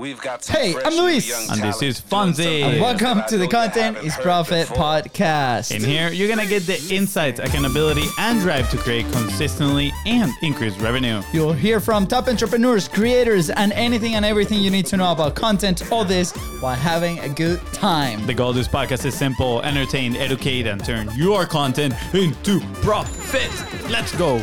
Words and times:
We've 0.00 0.18
got 0.18 0.42
some 0.42 0.56
Hey, 0.56 0.72
fresh 0.72 0.86
I'm 0.86 0.94
Luis. 0.94 1.28
young 1.28 1.50
And 1.50 1.60
this 1.60 1.82
is 1.82 2.00
doing 2.00 2.32
Fonzie. 2.32 2.62
And 2.62 2.80
Welcome 2.80 3.22
to 3.28 3.36
the 3.36 3.46
Content 3.46 3.98
is 3.98 4.16
Profit 4.16 4.66
before. 4.66 4.82
podcast. 4.82 5.76
In 5.76 5.84
here, 5.84 6.08
you're 6.08 6.26
gonna 6.26 6.46
get 6.46 6.62
the 6.62 6.82
insights, 6.90 7.38
accountability, 7.38 8.04
and 8.18 8.40
drive 8.40 8.70
to 8.70 8.78
create 8.78 9.04
consistently 9.12 9.92
and 10.06 10.32
increase 10.40 10.74
revenue. 10.78 11.20
You'll 11.34 11.52
hear 11.52 11.80
from 11.80 12.06
top 12.06 12.28
entrepreneurs, 12.28 12.88
creators, 12.88 13.50
and 13.50 13.74
anything 13.74 14.14
and 14.14 14.24
everything 14.24 14.60
you 14.60 14.70
need 14.70 14.86
to 14.86 14.96
know 14.96 15.12
about 15.12 15.34
content. 15.34 15.82
All 15.92 16.06
this 16.06 16.32
while 16.60 16.76
having 16.76 17.18
a 17.18 17.28
good 17.28 17.60
time. 17.74 18.24
The 18.26 18.32
goal 18.32 18.50
of 18.50 18.56
this 18.56 18.68
podcast 18.68 19.04
is 19.04 19.14
simple 19.14 19.60
entertain, 19.60 20.16
educate, 20.16 20.66
and 20.66 20.82
turn 20.82 21.10
your 21.14 21.44
content 21.44 21.92
into 22.14 22.60
profit. 22.80 23.50
Let's 23.90 24.16
go. 24.16 24.42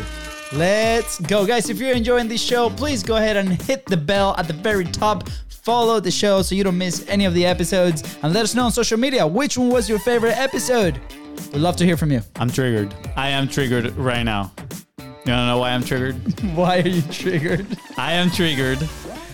Let's 0.52 1.20
go, 1.20 1.46
guys. 1.46 1.68
If 1.68 1.78
you're 1.78 1.92
enjoying 1.92 2.26
this 2.26 2.42
show, 2.42 2.70
please 2.70 3.02
go 3.02 3.16
ahead 3.16 3.36
and 3.36 3.60
hit 3.62 3.84
the 3.84 3.98
bell 3.98 4.34
at 4.38 4.46
the 4.46 4.54
very 4.54 4.84
top. 4.84 5.28
Follow 5.48 6.00
the 6.00 6.10
show 6.10 6.40
so 6.40 6.54
you 6.54 6.64
don't 6.64 6.78
miss 6.78 7.06
any 7.08 7.26
of 7.26 7.34
the 7.34 7.44
episodes. 7.44 8.16
And 8.22 8.32
let 8.32 8.44
us 8.44 8.54
know 8.54 8.64
on 8.64 8.72
social 8.72 8.98
media 8.98 9.26
which 9.26 9.58
one 9.58 9.68
was 9.68 9.90
your 9.90 9.98
favorite 9.98 10.38
episode. 10.38 10.98
We'd 11.52 11.60
love 11.60 11.76
to 11.76 11.84
hear 11.84 11.98
from 11.98 12.12
you. 12.12 12.22
I'm 12.36 12.50
triggered. 12.50 12.94
I 13.14 13.28
am 13.28 13.46
triggered 13.46 13.94
right 13.96 14.22
now. 14.22 14.50
You 14.98 15.34
don't 15.34 15.46
know 15.46 15.58
why 15.58 15.72
I'm 15.72 15.82
triggered? 15.84 16.16
Why 16.54 16.80
are 16.80 16.88
you 16.88 17.02
triggered? 17.02 17.66
I 17.98 18.14
am 18.14 18.30
triggered 18.30 18.78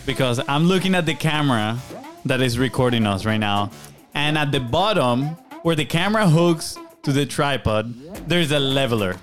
because 0.06 0.40
I'm 0.48 0.64
looking 0.64 0.96
at 0.96 1.06
the 1.06 1.14
camera 1.14 1.78
that 2.24 2.40
is 2.40 2.58
recording 2.58 3.06
us 3.06 3.24
right 3.24 3.38
now. 3.38 3.70
And 4.12 4.36
at 4.36 4.50
the 4.50 4.58
bottom, 4.58 5.26
where 5.62 5.76
the 5.76 5.84
camera 5.84 6.28
hooks 6.28 6.76
to 7.04 7.12
the 7.12 7.24
tripod, 7.24 7.94
there's 8.28 8.50
a 8.50 8.58
leveler. 8.58 9.14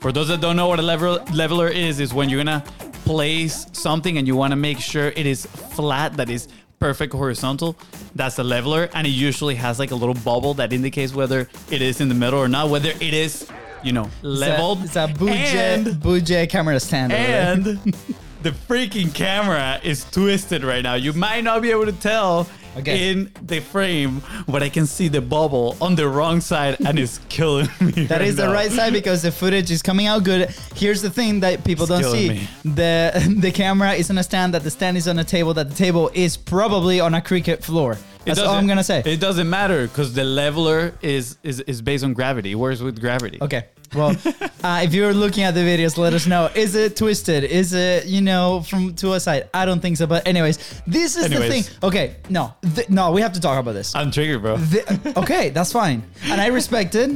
For 0.00 0.12
those 0.12 0.28
that 0.28 0.40
don't 0.40 0.56
know 0.56 0.68
what 0.68 0.78
a 0.78 0.82
level, 0.82 1.18
leveler 1.34 1.68
is, 1.68 1.98
is 2.00 2.14
when 2.14 2.28
you're 2.28 2.42
gonna 2.44 2.62
place 3.04 3.66
something 3.72 4.18
and 4.18 4.26
you 4.26 4.36
wanna 4.36 4.56
make 4.56 4.78
sure 4.78 5.08
it 5.08 5.26
is 5.26 5.46
flat, 5.46 6.16
that 6.16 6.30
is 6.30 6.48
perfect 6.78 7.12
horizontal. 7.12 7.76
That's 8.14 8.36
the 8.36 8.44
leveler. 8.44 8.88
And 8.94 9.06
it 9.06 9.10
usually 9.10 9.56
has 9.56 9.78
like 9.80 9.90
a 9.90 9.96
little 9.96 10.14
bubble 10.14 10.54
that 10.54 10.72
indicates 10.72 11.12
whether 11.14 11.48
it 11.70 11.82
is 11.82 12.00
in 12.00 12.08
the 12.08 12.14
middle 12.14 12.38
or 12.38 12.48
not, 12.48 12.68
whether 12.70 12.90
it 12.90 13.02
is, 13.14 13.48
you 13.82 13.92
know, 13.92 14.08
leveled. 14.22 14.84
It's 14.84 14.94
a, 14.96 15.04
it's 15.04 15.12
a 15.12 15.18
Bouge, 15.18 15.30
And- 15.32 16.00
Bouge 16.00 16.48
camera 16.48 16.78
stand. 16.78 17.12
and 17.12 17.64
the 18.44 18.50
freaking 18.50 19.12
camera 19.12 19.80
is 19.82 20.08
twisted 20.08 20.62
right 20.62 20.82
now. 20.84 20.94
You 20.94 21.12
might 21.12 21.42
not 21.42 21.60
be 21.62 21.72
able 21.72 21.86
to 21.86 21.92
tell 21.92 22.48
Okay. 22.78 23.10
in 23.10 23.30
the 23.42 23.60
frame, 23.60 24.22
but 24.46 24.62
I 24.62 24.68
can 24.68 24.86
see 24.86 25.08
the 25.08 25.20
bubble 25.20 25.76
on 25.80 25.94
the 25.96 26.08
wrong 26.08 26.40
side 26.40 26.76
and 26.86 26.98
it's 26.98 27.18
killing 27.28 27.68
me. 27.80 28.06
That 28.06 28.22
is 28.22 28.36
the 28.36 28.46
now. 28.46 28.52
right 28.52 28.70
side 28.70 28.92
because 28.92 29.22
the 29.22 29.32
footage 29.32 29.70
is 29.70 29.82
coming 29.82 30.06
out 30.06 30.24
good. 30.24 30.48
Here's 30.74 31.02
the 31.02 31.10
thing 31.10 31.40
that 31.40 31.64
people 31.64 31.84
It's 31.84 31.90
don't 31.90 32.02
killing 32.02 32.20
see: 32.20 32.28
me. 32.28 32.48
the 32.74 33.36
the 33.40 33.50
camera 33.52 33.92
is 33.94 34.10
on 34.10 34.18
a 34.18 34.22
stand, 34.22 34.54
that 34.54 34.62
the 34.62 34.70
stand 34.70 34.96
is 34.96 35.06
on 35.08 35.18
a 35.18 35.24
table, 35.24 35.54
that 35.54 35.68
the 35.70 35.74
table 35.76 36.10
is 36.14 36.36
probably 36.36 37.00
on 37.00 37.14
a 37.14 37.20
cricket 37.22 37.64
floor. 37.64 37.92
It 37.92 38.34
That's 38.34 38.40
all 38.40 38.48
I'm 38.48 38.54
doesn't- 38.66 38.68
gonna 38.68 38.84
say. 38.84 39.02
It 39.06 39.20
doesn't 39.20 39.48
matter 39.48 39.86
because 39.86 40.12
the 40.12 40.24
leveler 40.24 40.92
is, 41.02 41.38
is 41.42 41.60
is 41.60 41.80
based 41.82 42.04
on 42.04 42.12
gravity. 42.12 42.52
It 42.52 42.56
works 42.56 42.80
with 42.80 43.00
gravity. 43.00 43.38
Okay. 43.40 43.64
Well, 43.94 44.10
uh, 44.62 44.80
if 44.84 44.92
you're 44.94 45.14
looking 45.14 45.44
at 45.44 45.54
the 45.54 45.60
videos, 45.60 45.96
let 45.96 46.12
us 46.12 46.26
know. 46.26 46.50
Is 46.54 46.74
it 46.74 46.96
twisted? 46.96 47.44
Is 47.44 47.72
it 47.72 48.06
you 48.06 48.20
know 48.20 48.62
from 48.62 48.94
to 48.96 49.14
a 49.14 49.20
side? 49.20 49.48
I 49.54 49.64
don't 49.64 49.80
think 49.80 49.96
so. 49.96 50.06
But 50.06 50.26
anyways, 50.26 50.82
this 50.86 51.16
is 51.16 51.28
the 51.28 51.48
thing. 51.48 51.64
Okay. 51.82 52.16
No. 52.28 52.54
Th- 52.74 52.88
no. 52.88 53.12
We 53.12 53.22
have 53.22 53.32
to 53.34 53.40
talk 53.40 53.58
about 53.58 53.72
this. 53.72 53.94
I'm 53.94 54.10
triggered, 54.10 54.42
bro. 54.42 54.56
The- 54.56 55.14
okay, 55.16 55.50
that's 55.50 55.72
fine, 55.72 56.02
and 56.24 56.40
I 56.40 56.48
respect 56.48 56.94
it. 56.94 57.10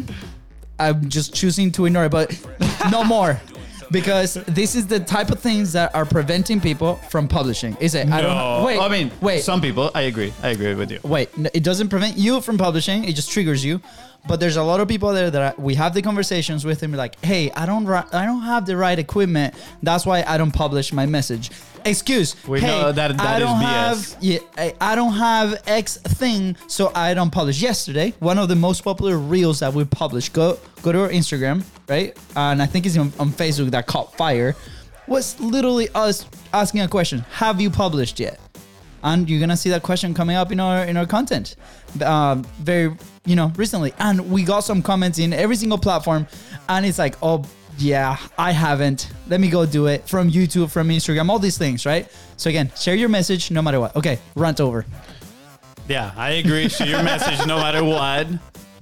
I'm 0.78 1.09
just 1.09 1.34
choosing 1.34 1.70
to 1.73 1.87
ignore 1.87 2.06
it, 2.06 2.11
but 2.11 2.34
no 2.91 3.05
more. 3.05 3.41
Because 3.91 4.34
this 4.48 4.75
is 4.75 4.87
the 4.87 4.98
type 5.00 5.31
of 5.31 5.39
things 5.39 5.75
that 5.75 5.95
are 5.95 6.06
preventing 6.06 6.62
people 6.62 6.95
from 7.11 7.28
publishing. 7.28 7.77
Is 7.78 7.95
it? 7.95 8.09
I 8.09 8.23
don't 8.23 8.34
know. 8.34 8.61
No. 8.61 8.65
Wait. 8.65 8.81
I 8.81 8.89
mean, 8.89 9.12
wait. 9.20 9.43
some 9.43 9.61
people. 9.61 9.91
I 9.95 10.03
agree. 10.03 10.33
I 10.43 10.48
agree 10.48 10.75
with 10.75 10.91
you. 10.91 10.98
wait. 11.03 11.28
It 11.53 11.62
doesn't 11.62 11.91
prevent 11.91 12.17
you 12.17 12.41
from 12.41 12.56
publishing. 12.56 13.05
It 13.05 13.15
just 13.15 13.31
triggers 13.31 13.62
you. 13.62 13.83
But 14.28 14.39
there's 14.39 14.56
a 14.56 14.62
lot 14.62 14.81
of 14.81 14.87
people 14.89 15.12
there 15.12 15.31
that 15.31 15.59
I, 15.59 15.61
we 15.61 15.75
have 15.75 15.95
the 15.95 16.03
conversations 16.03 16.65
with 16.65 16.83
and 16.83 16.92
we're 16.92 16.98
like, 16.98 17.22
hey, 17.25 17.50
I 17.53 17.66
don't, 17.66 17.84
ri- 17.87 18.09
I 18.12 18.25
don't 18.25 18.43
have 18.43 18.66
the 18.66 18.77
right 18.77 18.99
equipment. 18.99 19.55
That's 19.83 20.06
why 20.06 20.22
I 20.27 20.38
don't 20.38 20.53
publish 20.53 20.93
my 20.93 21.06
message. 21.06 21.50
Excuse. 21.84 22.37
We 22.47 22.60
hey, 22.60 22.66
know 22.69 22.93
that- 22.93 23.16
that 23.16 23.21
I 23.21 23.38
don't 23.41 23.60
have 23.60 24.16
yeah, 24.21 24.38
I, 24.56 24.75
I 24.81 24.94
don't 24.94 25.15
have 25.15 25.60
X 25.66 25.97
thing, 25.97 26.56
so 26.69 26.93
I 26.94 27.12
don't 27.15 27.31
publish. 27.33 27.60
Yesterday, 27.60 28.15
one 28.21 28.38
of 28.38 28.49
the 28.49 28.55
most 28.55 28.83
popular 28.84 29.19
reels 29.19 29.59
that 29.59 29.75
we 29.75 29.84
published, 29.84 30.33
go 30.33 30.59
go 30.83 30.93
to 30.93 31.00
our 31.03 31.09
Instagram, 31.09 31.65
right? 31.89 32.16
And 32.37 32.62
I 32.62 32.66
think 32.66 32.87
it's 32.87 32.97
on, 32.97 33.12
on 33.19 33.31
Facebook 33.31 33.72
that 33.72 33.89
caught 33.89 34.16
fire, 34.16 34.54
was 35.09 35.39
literally 35.41 35.89
us 35.97 36.25
asking 36.53 36.83
a 36.83 36.89
question: 36.89 37.25
Have 37.33 37.60
you 37.60 37.69
published 37.69 38.21
yet? 38.21 38.39
And 39.03 39.28
you're 39.28 39.41
gonna 39.41 39.56
see 39.56 39.71
that 39.71 39.83
question 39.83 40.15
coming 40.15 40.37
up 40.37 40.53
in 40.53 40.60
our 40.60 40.84
in 40.84 40.97
our 40.97 41.06
content, 41.06 41.56
um, 42.04 42.44
very 42.60 42.97
you 43.25 43.37
know 43.37 43.53
recently. 43.56 43.93
And 43.99 44.31
we 44.31 44.43
got 44.43 44.60
some 44.60 44.83
comments 44.83 45.19
in 45.19 45.33
every 45.33 45.56
single 45.56 45.78
platform, 45.78 46.27
and 46.69 46.87
it's 46.87 46.99
like, 46.99 47.16
oh 47.22 47.44
yeah, 47.78 48.16
I 48.38 48.53
haven't. 48.53 49.10
Let 49.28 49.41
me 49.41 49.49
go 49.49 49.66
do 49.66 49.87
it 49.87 50.09
from 50.09 50.31
YouTube, 50.31 50.71
from 50.71 50.88
Instagram, 50.88 51.28
all 51.28 51.38
these 51.38 51.59
things, 51.59 51.87
right? 51.87 52.10
So 52.37 52.50
again, 52.50 52.71
share 52.77 52.94
your 52.94 53.09
message 53.09 53.50
no 53.50 53.62
matter 53.62 53.81
what. 53.81 53.97
Okay, 53.97 54.19
rant 54.34 54.60
over. 54.60 54.84
Yeah, 55.88 56.12
I 56.16 56.33
agree. 56.33 56.69
Share 56.69 56.87
your 56.87 57.03
message 57.03 57.47
no 57.47 57.56
matter 57.56 57.83
what. 57.83 58.27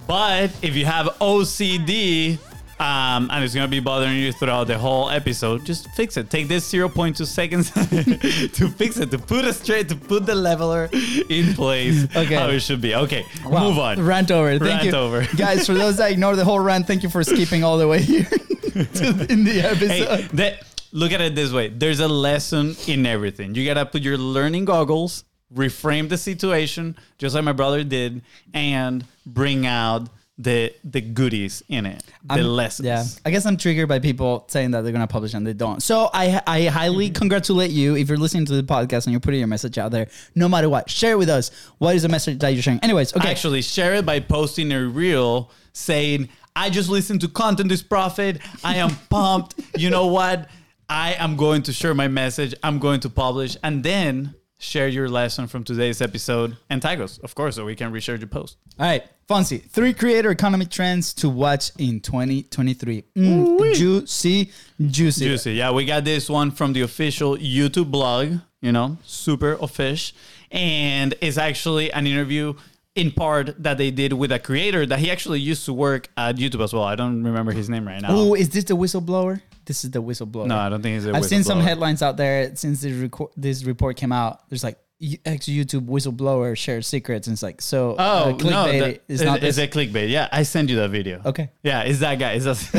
But 0.07 0.51
if 0.61 0.75
you 0.75 0.85
have 0.85 1.07
OCD, 1.19 2.37
um, 2.81 3.29
and 3.31 3.43
it's 3.43 3.53
gonna 3.53 3.67
be 3.67 3.79
bothering 3.79 4.17
you 4.17 4.31
throughout 4.31 4.65
the 4.65 4.77
whole 4.77 5.09
episode, 5.09 5.63
just 5.65 5.87
fix 5.91 6.17
it. 6.17 6.29
Take 6.31 6.47
this 6.47 6.71
0.2 6.71 7.25
seconds 7.27 7.69
to 8.57 8.67
fix 8.69 8.97
it, 8.97 9.11
to 9.11 9.19
put 9.19 9.45
it 9.45 9.53
straight, 9.53 9.87
to 9.89 9.95
put 9.95 10.25
the 10.25 10.33
leveler 10.35 10.89
in 11.29 11.53
place 11.53 12.05
Okay. 12.15 12.35
how 12.35 12.47
it 12.49 12.59
should 12.61 12.81
be. 12.81 12.95
Okay, 12.95 13.23
Wow. 13.45 13.69
move 13.69 13.77
on. 13.77 14.03
Rant 14.03 14.31
over. 14.31 14.49
Thank 14.57 14.63
Rant 14.63 14.83
you, 14.85 14.91
over. 14.93 15.27
guys. 15.37 15.67
For 15.67 15.73
those 15.75 15.97
that 15.97 16.11
ignore 16.11 16.35
the 16.35 16.43
whole 16.45 16.59
rant, 16.59 16.87
thank 16.87 17.03
you 17.03 17.09
for 17.09 17.23
skipping 17.23 17.63
all 17.63 17.77
the 17.77 17.87
way 17.87 18.01
here 18.01 18.23
to, 18.25 19.25
in 19.29 19.43
the 19.43 19.61
episode. 19.63 19.87
Hey, 19.87 20.27
that, 20.33 20.63
look 20.91 21.11
at 21.11 21.21
it 21.21 21.35
this 21.35 21.51
way. 21.51 21.69
There's 21.69 21.99
a 21.99 22.07
lesson 22.07 22.75
in 22.87 23.05
everything. 23.05 23.53
You 23.53 23.65
gotta 23.65 23.85
put 23.85 24.01
your 24.01 24.17
learning 24.17 24.65
goggles, 24.65 25.23
reframe 25.53 26.09
the 26.09 26.17
situation, 26.17 26.95
just 27.19 27.35
like 27.35 27.43
my 27.43 27.51
brother 27.51 27.83
did, 27.83 28.23
and 28.55 29.05
bring 29.25 29.67
out 29.67 30.09
the 30.41 30.73
the 30.83 31.01
goodies 31.01 31.63
in 31.69 31.85
it, 31.85 32.03
the 32.23 32.33
I'm- 32.35 32.45
lessons. 32.45 32.85
Yeah, 32.87 33.03
I 33.25 33.31
guess 33.31 33.45
I'm 33.45 33.57
triggered 33.57 33.87
by 33.87 33.99
people 33.99 34.45
saying 34.47 34.71
that 34.71 34.81
they're 34.81 34.91
gonna 34.93 35.07
publish 35.07 35.33
and 35.33 35.45
they 35.45 35.53
don't. 35.53 35.81
So 35.83 36.09
I 36.13 36.41
I 36.47 36.65
highly 36.65 37.07
Mm-hmm. 37.09 37.13
congratulate 37.15 37.71
you 37.71 37.95
if 37.95 38.09
you're 38.09 38.17
listening 38.17 38.45
to 38.45 38.53
the 38.53 38.63
podcast 38.63 39.05
and 39.05 39.11
you're 39.13 39.19
putting 39.19 39.39
your 39.39 39.47
message 39.47 39.77
out 39.77 39.91
there. 39.91 40.07
No 40.35 40.47
matter 40.49 40.69
what, 40.69 40.89
share 40.89 41.11
it 41.13 41.17
with 41.17 41.29
us. 41.29 41.51
What 41.77 41.95
is 41.95 42.01
the 42.03 42.09
message 42.09 42.39
that 42.39 42.49
you're 42.49 42.63
sharing? 42.63 42.79
Anyways, 42.79 43.15
okay. 43.15 43.29
Actually, 43.29 43.61
share 43.61 43.95
it 43.95 44.05
by 44.05 44.19
posting 44.19 44.71
a 44.71 44.83
reel 44.85 45.51
saying, 45.73 46.29
I 46.55 46.69
just 46.69 46.89
listened 46.89 47.21
to 47.21 47.27
Content 47.27 47.71
is 47.71 47.81
Profit. 47.83 48.39
I 48.63 48.75
am 48.77 48.89
pumped. 49.09 49.55
You 49.77 49.89
know 49.89 50.07
what? 50.07 50.49
I 50.89 51.13
am 51.13 51.35
going 51.37 51.61
to 51.63 51.73
share 51.73 51.93
my 51.93 52.07
message. 52.09 52.53
I'm 52.63 52.77
going 52.79 52.99
to 53.01 53.09
publish. 53.09 53.55
And 53.63 53.83
then 53.83 54.35
share 54.59 54.87
your 54.87 55.07
lesson 55.09 55.47
from 55.47 55.63
today's 55.63 56.01
episode 56.01 56.57
and 56.69 56.81
tag 56.81 56.99
us, 57.01 57.17
of 57.19 57.33
course, 57.35 57.55
so 57.55 57.65
we 57.65 57.75
can 57.75 57.91
reshare 57.91 58.19
your 58.19 58.27
post. 58.27 58.57
All 58.79 58.85
right, 58.85 59.03
Fonzie, 59.31 59.61
three 59.69 59.93
creator 59.93 60.29
economic 60.29 60.69
trends 60.69 61.13
to 61.13 61.29
watch 61.29 61.71
in 61.77 62.01
2023. 62.01 63.03
Mm, 63.15 63.73
juicy, 63.73 64.51
juicy. 64.85 65.25
Juicy. 65.25 65.53
Yeah, 65.53 65.71
we 65.71 65.85
got 65.85 66.03
this 66.03 66.29
one 66.29 66.51
from 66.51 66.73
the 66.73 66.81
official 66.81 67.37
YouTube 67.37 67.89
blog, 67.89 68.39
you 68.61 68.73
know, 68.73 68.97
super 69.05 69.53
official. 69.61 70.17
And 70.51 71.15
it's 71.21 71.37
actually 71.37 71.93
an 71.93 72.07
interview 72.07 72.55
in 72.95 73.13
part 73.13 73.55
that 73.63 73.77
they 73.77 73.89
did 73.89 74.11
with 74.11 74.33
a 74.33 74.39
creator 74.39 74.85
that 74.85 74.99
he 74.99 75.09
actually 75.09 75.39
used 75.39 75.63
to 75.63 75.71
work 75.71 76.09
at 76.17 76.35
YouTube 76.35 76.61
as 76.61 76.73
well. 76.73 76.83
I 76.83 76.95
don't 76.95 77.23
remember 77.23 77.53
his 77.53 77.69
name 77.69 77.87
right 77.87 78.01
now. 78.01 78.09
Oh, 78.11 78.33
is 78.33 78.49
this 78.49 78.65
the 78.65 78.75
whistleblower? 78.75 79.41
This 79.63 79.85
is 79.85 79.91
the 79.91 80.03
whistleblower. 80.03 80.47
No, 80.47 80.57
I 80.57 80.67
don't 80.67 80.81
think 80.81 80.95
he's 80.95 81.05
a 81.05 81.15
I've 81.15 81.23
seen 81.23 81.45
some 81.45 81.61
headlines 81.61 82.01
out 82.01 82.17
there 82.17 82.53
since 82.57 82.81
this, 82.81 82.91
reco- 82.91 83.31
this 83.37 83.63
report 83.63 83.95
came 83.95 84.11
out. 84.11 84.49
There's 84.49 84.65
like 84.65 84.77
ex 85.25 85.45
YouTube 85.47 85.87
whistleblower 85.87 86.55
shares 86.55 86.87
secrets, 86.87 87.27
and 87.27 87.33
it's 87.33 87.43
like 87.43 87.61
so. 87.61 87.95
Oh 87.97 88.23
uh, 88.23 88.29
no, 88.29 88.35
clickbait 88.37 88.79
that, 88.79 89.01
is 89.07 89.21
it- 89.21 89.25
not 89.25 89.43
it's 89.43 89.57
a 89.57 89.67
clickbait. 89.67 90.09
Yeah, 90.09 90.29
I 90.31 90.43
send 90.43 90.69
you 90.69 90.75
that 90.77 90.89
video. 90.89 91.21
Okay. 91.25 91.49
Yeah, 91.63 91.81
it's 91.81 91.99
that 91.99 92.15
guy. 92.19 92.33
It's, 92.33 92.45
a, 92.45 92.51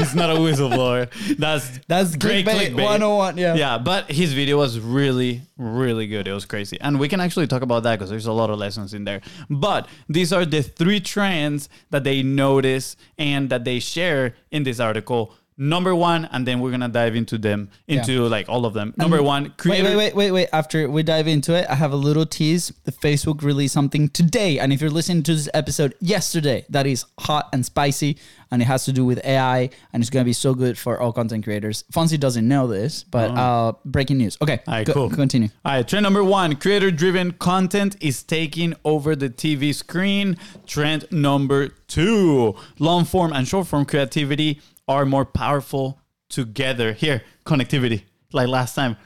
it's 0.00 0.14
not 0.14 0.30
a 0.30 0.34
whistleblower. 0.34 1.10
That's 1.36 1.80
That's 1.86 2.16
great 2.16 2.46
clickbait 2.46 2.74
101, 2.74 3.36
yeah. 3.38 3.54
Yeah, 3.54 3.78
but 3.78 4.10
his 4.10 4.32
video 4.32 4.58
was 4.58 4.80
really, 4.80 5.42
really 5.56 6.06
good. 6.06 6.26
It 6.26 6.32
was 6.32 6.44
crazy, 6.44 6.80
and 6.80 6.98
we 6.98 7.08
can 7.08 7.20
actually 7.20 7.46
talk 7.46 7.62
about 7.62 7.82
that 7.82 7.98
because 7.98 8.10
there's 8.10 8.26
a 8.26 8.32
lot 8.32 8.50
of 8.50 8.58
lessons 8.58 8.94
in 8.94 9.04
there. 9.04 9.20
But 9.50 9.88
these 10.08 10.32
are 10.32 10.44
the 10.44 10.62
three 10.62 11.00
trends 11.00 11.68
that 11.90 12.04
they 12.04 12.22
notice 12.22 12.96
and 13.18 13.50
that 13.50 13.64
they 13.64 13.78
share 13.78 14.34
in 14.50 14.62
this 14.62 14.80
article 14.80 15.34
Number 15.60 15.92
one, 15.92 16.24
and 16.30 16.46
then 16.46 16.60
we're 16.60 16.70
gonna 16.70 16.88
dive 16.88 17.16
into 17.16 17.36
them, 17.36 17.70
into 17.88 18.22
like 18.28 18.48
all 18.48 18.64
of 18.64 18.74
them. 18.74 18.94
Number 18.96 19.20
one, 19.22 19.42
Wait, 19.42 19.56
creator. 19.58 19.88
wait, 19.88 19.96
wait, 19.96 20.14
wait, 20.14 20.30
wait. 20.30 20.48
After 20.52 20.88
we 20.88 21.02
dive 21.02 21.26
into 21.26 21.52
it, 21.54 21.66
I 21.68 21.74
have 21.74 21.92
a 21.92 21.96
little 21.96 22.24
tease. 22.26 22.72
The 22.84 22.92
Facebook 22.92 23.42
released 23.42 23.74
something 23.74 24.08
today. 24.08 24.60
And 24.60 24.72
if 24.72 24.80
you're 24.80 24.88
listening 24.90 25.24
to 25.24 25.34
this 25.34 25.48
episode 25.52 25.94
yesterday, 26.00 26.64
that 26.70 26.86
is 26.86 27.04
hot 27.18 27.48
and 27.52 27.66
spicy. 27.66 28.18
And 28.50 28.62
it 28.62 28.66
has 28.66 28.84
to 28.86 28.92
do 28.92 29.04
with 29.04 29.22
AI. 29.26 29.68
And 29.92 30.00
it's 30.02 30.08
to 30.10 30.24
be 30.24 30.32
so 30.32 30.54
good 30.54 30.78
for 30.78 30.98
all 31.00 31.12
content 31.12 31.44
creators. 31.44 31.84
Fonzie 31.92 32.18
doesn't 32.18 32.46
know 32.46 32.66
this, 32.66 33.02
but 33.02 33.30
uh, 33.32 33.72
breaking 33.84 34.18
news. 34.18 34.38
Okay. 34.40 34.60
Oh. 34.66 34.70
All 34.70 34.74
right, 34.78 34.86
go- 34.86 34.92
cool. 34.94 35.10
Continue. 35.10 35.48
All 35.64 35.72
right, 35.72 35.86
trend 35.86 36.04
number 36.04 36.22
one 36.24 36.54
creator 36.56 36.90
driven 36.90 37.32
content 37.32 37.96
is 38.00 38.22
taking 38.22 38.74
over 38.84 39.16
the 39.16 39.28
TV 39.28 39.74
screen. 39.74 40.36
Trend 40.66 41.06
number 41.10 41.68
two 41.88 42.54
long 42.78 43.04
form 43.04 43.32
and 43.32 43.46
short 43.46 43.66
form 43.66 43.84
creativity 43.84 44.60
are 44.88 45.04
more 45.04 45.24
powerful 45.24 46.00
together. 46.28 46.92
Here, 46.92 47.22
connectivity. 47.44 48.02
Like 48.32 48.48
last 48.48 48.74
time. 48.74 48.96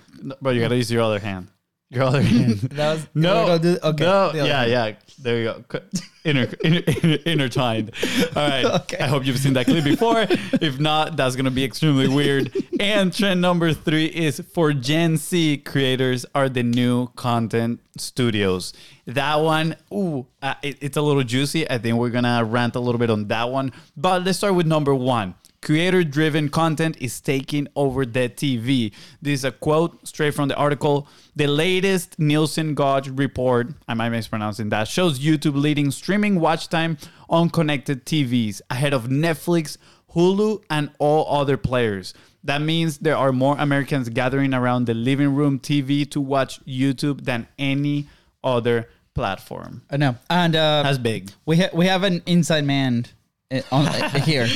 Bro, 0.41 0.53
you 0.53 0.61
gotta 0.61 0.77
use 0.77 0.91
your 0.91 1.03
other 1.03 1.19
hand. 1.19 1.49
Your 1.91 2.05
other 2.05 2.23
hand. 2.23 2.55
That 2.61 2.95
was- 2.95 3.07
no. 3.15 3.59
do- 3.59 3.79
okay, 3.83 4.05
No. 4.05 4.33
Yeah, 4.35 4.65
yeah. 4.65 4.93
There 5.19 5.39
you 5.39 5.45
go. 5.69 5.81
Inter, 6.25 6.49
inter, 6.65 6.83
inter, 6.87 7.19
intertwined. 7.27 7.91
All 8.37 8.49
right. 8.49 8.65
Okay. 8.83 8.99
I 8.99 9.07
hope 9.09 9.27
you've 9.27 9.39
seen 9.39 9.53
that 9.55 9.67
clip 9.67 9.85
before. 9.85 10.23
If 10.61 10.79
not, 10.81 11.17
that's 11.17 11.35
to 11.45 11.51
be 11.51 11.65
extremely 11.65 12.09
weird. 12.09 12.53
And 12.81 13.13
trend 13.13 13.41
number 13.41 13.73
three 13.75 14.07
is 14.07 14.41
for 14.55 14.73
Gen 14.73 15.17
Z 15.17 15.59
creators 15.59 16.25
are 16.35 16.49
the 16.49 16.63
new 16.63 17.09
content 17.17 17.81
studios. 17.99 18.73
That 19.07 19.37
one, 19.41 19.77
ooh, 19.93 20.27
uh, 20.41 20.55
it- 20.63 20.79
it's 20.81 20.97
a 20.97 21.03
little 21.03 21.25
juicy. 21.25 21.69
I 21.69 21.79
think 21.79 21.99
we're 21.99 22.11
to 22.25 22.43
rant 22.45 22.75
a 22.77 22.81
little 22.81 22.99
bit 23.01 23.11
on 23.11 23.29
that 23.29 23.51
one. 23.51 23.73
But 23.97 24.25
let's 24.25 24.39
start 24.39 24.55
with 24.55 24.67
number 24.67 24.95
one. 24.95 25.35
Creator 25.63 26.05
driven 26.05 26.49
content 26.49 26.97
is 27.01 27.21
taking 27.21 27.69
over 27.77 28.05
the 28.05 28.29
TV. 28.29 28.93
This 29.23 29.41
is 29.41 29.45
a 29.45 29.53
quote 29.53 30.07
straight 30.07 30.35
from 30.35 30.49
the 30.49 30.57
article. 30.57 31.07
The 31.37 31.47
latest 31.47 32.19
Nielsen 32.19 32.75
Gauge 32.75 33.09
report, 33.09 33.69
I 33.87 33.95
might 33.95 34.11
be 34.11 34.17
mispronouncing 34.17 34.71
that, 34.71 34.89
shows 34.89 35.21
YouTube 35.21 35.55
leading 35.55 35.93
streaming 35.93 36.41
watch 36.41 36.69
time 36.69 36.99
on 37.31 37.49
connected 37.49 38.05
TVs 38.05 38.61
ahead 38.71 38.93
of 38.93 39.05
Netflix, 39.07 39.79
Hulu, 40.15 40.65
and 40.69 40.91
all 40.99 41.41
other 41.41 41.57
players. 41.57 42.13
That 42.43 42.61
means 42.61 42.99
there 42.99 43.17
are 43.17 43.31
more 43.31 43.57
Americans 43.57 44.09
gathering 44.09 44.53
around 44.53 44.87
the 44.87 44.95
living 44.95 45.33
room 45.33 45.61
TV 45.61 46.11
to 46.11 46.21
watch 46.21 46.61
YouTube 46.67 47.25
than 47.25 47.47
any 47.57 48.09
other 48.43 48.89
platform. 49.15 49.83
I 49.89 49.97
know. 49.97 50.17
And 50.29 50.57
uh, 50.57 50.83
That's 50.83 50.99
big. 50.99 51.31
we, 51.47 51.59
ha- 51.59 51.71
we 51.73 51.87
have 51.87 52.03
an 52.03 52.21
inside 52.27 52.65
man 52.65 53.07
on, 53.71 53.87
uh, 53.87 54.09
here. 54.21 54.47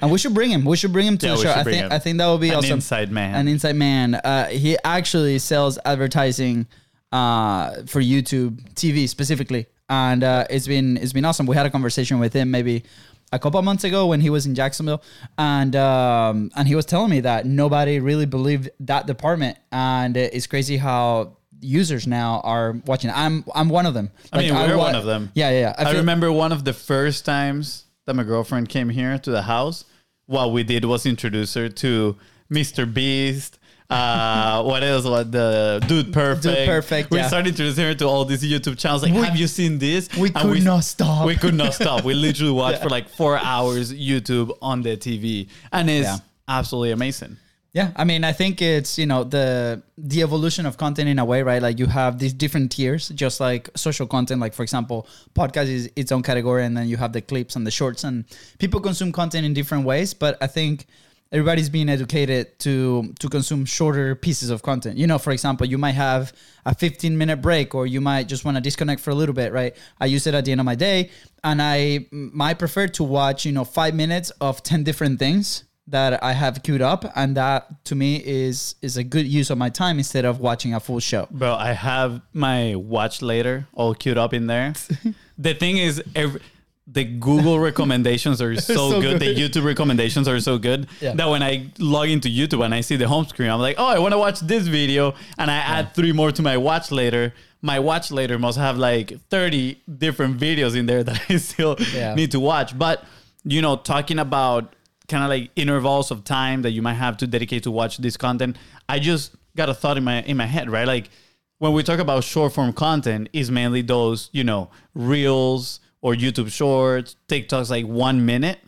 And 0.00 0.10
we 0.10 0.18
should 0.18 0.34
bring 0.34 0.50
him. 0.50 0.64
We 0.64 0.76
should 0.76 0.92
bring 0.92 1.06
him 1.06 1.18
to 1.18 1.26
Yeah, 1.26 1.34
the 1.36 1.42
show. 1.42 1.52
I 1.52 1.64
think, 1.64 1.76
him. 1.76 1.92
I 1.92 1.98
think 1.98 2.18
that 2.18 2.26
would 2.28 2.40
be 2.40 2.48
awesome. 2.50 2.58
An 2.58 2.64
awesome. 2.64 2.74
inside 2.78 3.10
man. 3.12 3.34
An 3.34 3.48
inside 3.48 3.76
man. 3.76 4.14
Uh, 4.14 4.46
he 4.46 4.76
actually 4.84 5.38
sells 5.38 5.78
advertising 5.84 6.66
uh, 7.12 7.82
for 7.86 8.00
YouTube 8.00 8.60
TV 8.74 9.08
specifically, 9.08 9.66
and 9.88 10.24
uh, 10.24 10.46
it's 10.50 10.66
been 10.66 10.96
it's 10.96 11.12
been 11.12 11.24
awesome. 11.24 11.46
We 11.46 11.56
had 11.56 11.66
a 11.66 11.70
conversation 11.70 12.18
with 12.18 12.32
him 12.32 12.50
maybe 12.50 12.84
a 13.32 13.38
couple 13.38 13.58
of 13.58 13.64
months 13.64 13.84
ago 13.84 14.06
when 14.06 14.20
he 14.20 14.30
was 14.30 14.46
in 14.46 14.54
Jacksonville, 14.54 15.02
and 15.38 15.74
um, 15.76 16.50
and 16.56 16.66
he 16.66 16.74
was 16.74 16.86
telling 16.86 17.10
me 17.10 17.20
that 17.20 17.46
nobody 17.46 18.00
really 18.00 18.26
believed 18.26 18.70
that 18.80 19.06
department, 19.06 19.58
and 19.72 20.16
it's 20.16 20.46
crazy 20.46 20.76
how 20.76 21.36
users 21.60 22.06
now 22.06 22.40
are 22.44 22.72
watching. 22.86 23.10
I'm 23.10 23.44
I'm 23.54 23.68
one 23.68 23.86
of 23.86 23.94
them. 23.94 24.10
I 24.32 24.38
mean, 24.38 24.54
we're 24.54 24.76
wa- 24.76 24.84
one 24.84 24.94
of 24.94 25.04
them. 25.04 25.30
Yeah, 25.34 25.50
yeah. 25.50 25.60
yeah. 25.60 25.74
I, 25.78 25.84
feel- 25.84 26.00
remember 26.00 26.30
one 26.32 26.52
of 26.52 26.64
the 26.64 26.72
first 26.72 27.24
times 27.24 27.83
that 28.06 28.14
my 28.14 28.22
girlfriend 28.24 28.68
came 28.68 28.88
here 28.90 29.18
to 29.18 29.30
the 29.30 29.42
house. 29.42 29.84
What 30.26 30.52
we 30.52 30.62
did 30.62 30.84
was 30.84 31.06
introduce 31.06 31.54
her 31.54 31.68
to 31.68 32.16
Mr. 32.50 32.92
Beast. 32.92 33.58
Uh, 33.90 34.62
what 34.64 34.82
else? 34.82 35.04
What 35.04 35.30
the 35.32 35.82
Dude 35.86 36.12
Perfect? 36.12 36.42
Dude 36.42 36.66
Perfect, 36.66 37.10
We 37.10 37.18
yeah. 37.18 37.28
started 37.28 37.48
introducing 37.50 37.84
her 37.84 37.94
to 37.94 38.06
all 38.06 38.24
these 38.24 38.42
YouTube 38.42 38.78
channels. 38.78 39.02
Like, 39.02 39.12
have 39.12 39.36
you 39.36 39.46
seen 39.46 39.78
this? 39.78 40.08
we 40.16 40.28
And 40.28 40.36
could 40.36 40.64
not 40.64 40.84
stop. 40.84 41.26
We 41.26 41.36
could 41.36 41.54
not 41.54 41.74
stop. 41.80 42.04
We 42.04 42.14
literally 42.14 42.52
watched 42.52 42.82
for 42.82 42.88
like 42.88 43.08
four 43.10 43.38
hours 43.38 43.92
YouTube 43.92 44.56
on 44.62 44.82
the 44.82 44.96
TV, 44.96 45.48
and 45.72 45.90
it's 45.90 46.06
Yeah. 46.06 46.16
absolutely 46.48 46.92
amazing. 46.92 47.36
Yeah, 47.74 47.90
I 47.96 48.04
mean, 48.04 48.22
I 48.22 48.30
think 48.30 48.62
it's 48.62 48.98
you 48.98 49.06
know 49.06 49.24
the 49.24 49.82
the 49.98 50.22
evolution 50.22 50.64
of 50.64 50.76
content 50.76 51.08
in 51.08 51.18
a 51.18 51.24
way, 51.24 51.42
right? 51.42 51.60
Like 51.60 51.80
you 51.80 51.86
have 51.86 52.20
these 52.20 52.32
different 52.32 52.70
tiers, 52.70 53.08
just 53.08 53.40
like 53.40 53.68
social 53.74 54.06
content. 54.06 54.40
Like 54.40 54.54
for 54.54 54.62
example, 54.62 55.08
podcast 55.34 55.66
is 55.66 55.90
its 55.96 56.12
own 56.12 56.22
category, 56.22 56.64
and 56.64 56.76
then 56.76 56.86
you 56.86 56.96
have 56.96 57.12
the 57.12 57.20
clips 57.20 57.56
and 57.56 57.66
the 57.66 57.72
shorts, 57.72 58.04
and 58.04 58.26
people 58.60 58.78
consume 58.78 59.10
content 59.10 59.44
in 59.44 59.54
different 59.54 59.84
ways. 59.84 60.14
But 60.14 60.38
I 60.40 60.46
think 60.46 60.86
everybody's 61.32 61.68
being 61.68 61.88
educated 61.88 62.56
to 62.60 63.12
to 63.18 63.28
consume 63.28 63.64
shorter 63.64 64.14
pieces 64.14 64.50
of 64.50 64.62
content. 64.62 64.96
You 64.96 65.08
know, 65.08 65.18
for 65.18 65.32
example, 65.32 65.66
you 65.66 65.76
might 65.76 65.96
have 65.96 66.32
a 66.64 66.76
15 66.76 67.18
minute 67.18 67.42
break, 67.42 67.74
or 67.74 67.88
you 67.88 68.00
might 68.00 68.28
just 68.28 68.44
want 68.44 68.56
to 68.56 68.60
disconnect 68.60 69.00
for 69.00 69.10
a 69.10 69.16
little 69.16 69.34
bit, 69.34 69.52
right? 69.52 69.74
I 70.00 70.06
use 70.06 70.28
it 70.28 70.34
at 70.34 70.44
the 70.44 70.52
end 70.52 70.60
of 70.60 70.64
my 70.64 70.76
day, 70.76 71.10
and 71.42 71.60
I 71.60 72.06
might 72.12 72.60
prefer 72.60 72.86
to 72.86 73.02
watch 73.02 73.44
you 73.44 73.50
know 73.50 73.64
five 73.64 73.96
minutes 73.96 74.30
of 74.40 74.62
10 74.62 74.84
different 74.84 75.18
things 75.18 75.64
that 75.86 76.22
I 76.24 76.32
have 76.32 76.62
queued 76.62 76.80
up, 76.82 77.04
and 77.14 77.36
that 77.36 77.84
to 77.86 77.94
me 77.94 78.16
is 78.24 78.74
is 78.80 78.96
a 78.96 79.04
good 79.04 79.26
use 79.26 79.50
of 79.50 79.58
my 79.58 79.68
time 79.68 79.98
instead 79.98 80.24
of 80.24 80.40
watching 80.40 80.72
a 80.74 80.80
full 80.80 81.00
show. 81.00 81.28
Bro, 81.30 81.54
I 81.54 81.72
have 81.72 82.22
my 82.32 82.74
watch 82.74 83.20
later 83.22 83.66
all 83.74 83.94
queued 83.94 84.16
up 84.18 84.32
in 84.32 84.46
there. 84.46 84.72
the 85.38 85.52
thing 85.54 85.76
is, 85.76 86.02
every, 86.14 86.40
the 86.86 87.04
Google 87.04 87.58
recommendations 87.60 88.40
are 88.40 88.56
so, 88.60 88.92
so 88.92 89.00
good. 89.00 89.20
The. 89.20 89.34
YouTube 89.34 89.64
recommendations 89.64 90.26
are 90.28 90.40
so 90.40 90.56
good 90.58 90.86
Yeah. 91.00 91.14
that 91.14 91.28
when 91.28 91.42
I 91.42 91.70
log 91.78 92.08
into 92.08 92.28
YouTube 92.28 92.64
and 92.64 92.74
I 92.74 92.80
see 92.80 92.96
the 92.96 93.08
home 93.08 93.26
screen, 93.26 93.50
I'm 93.50 93.60
like, 93.60 93.76
oh, 93.78 93.86
I 93.86 93.98
want 93.98 94.12
to 94.12 94.18
watch 94.18 94.40
this 94.40 94.66
video, 94.66 95.14
and 95.38 95.50
I 95.50 95.56
add 95.56 95.94
three 95.94 96.12
more 96.12 96.32
to 96.32 96.40
my 96.42 96.56
watch 96.56 96.90
later. 96.90 97.34
My 97.60 97.78
watch 97.78 98.10
later 98.10 98.38
must 98.38 98.58
have 98.58 98.76
like 98.78 99.18
30 99.30 99.80
different 99.98 100.38
videos 100.38 100.76
in 100.76 100.86
there 100.86 101.02
that 101.08 101.20
I 101.28 101.36
still 101.36 101.76
Yeah. 101.94 102.14
need 102.14 102.30
to 102.32 102.40
watch. 102.40 102.78
But 102.78 103.04
you 103.44 103.60
know, 103.60 103.76
talking 103.76 104.18
about 104.18 104.74
kind 105.08 105.22
of 105.22 105.28
like 105.28 105.50
intervals 105.56 106.10
of 106.10 106.24
time 106.24 106.62
that 106.62 106.70
you 106.70 106.82
might 106.82 106.94
have 106.94 107.16
to 107.18 107.26
dedicate 107.26 107.62
to 107.64 107.70
watch 107.70 107.98
this 107.98 108.16
content, 108.16 108.56
I 108.88 108.98
just 108.98 109.34
got 109.56 109.68
a 109.68 109.74
thought 109.74 109.96
in 109.96 110.04
my 110.04 110.22
in 110.22 110.36
my 110.36 110.46
head, 110.46 110.70
right? 110.70 110.86
Like 110.86 111.10
when 111.58 111.72
we 111.72 111.82
talk 111.82 111.98
about 111.98 112.24
short 112.24 112.52
form 112.52 112.72
content, 112.72 113.28
is 113.32 113.50
mainly 113.50 113.82
those 113.82 114.30
you 114.32 114.44
know 114.44 114.70
reels 114.94 115.80
or 116.00 116.14
YouTube 116.14 116.50
Shorts, 116.52 117.16
TikToks 117.28 117.70
like 117.70 117.86
one 117.86 118.26
minute, 118.26 118.58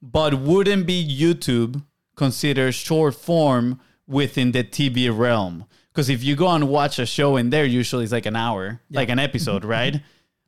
but 0.00 0.34
wouldn't 0.34 0.86
be 0.86 1.06
YouTube 1.06 1.82
considered 2.16 2.72
short 2.72 3.14
form 3.14 3.80
within 4.06 4.52
the 4.52 4.64
TV 4.64 5.16
realm? 5.16 5.66
Because 5.92 6.08
if 6.08 6.22
you 6.22 6.36
go 6.36 6.48
and 6.48 6.68
watch 6.68 6.98
a 6.98 7.06
show 7.06 7.36
in 7.36 7.50
there, 7.50 7.64
usually 7.64 8.04
it's 8.04 8.12
like 8.12 8.26
an 8.26 8.36
hour, 8.36 8.80
like 8.90 9.08
an 9.08 9.18
episode, 9.18 9.64
right? 9.76 10.00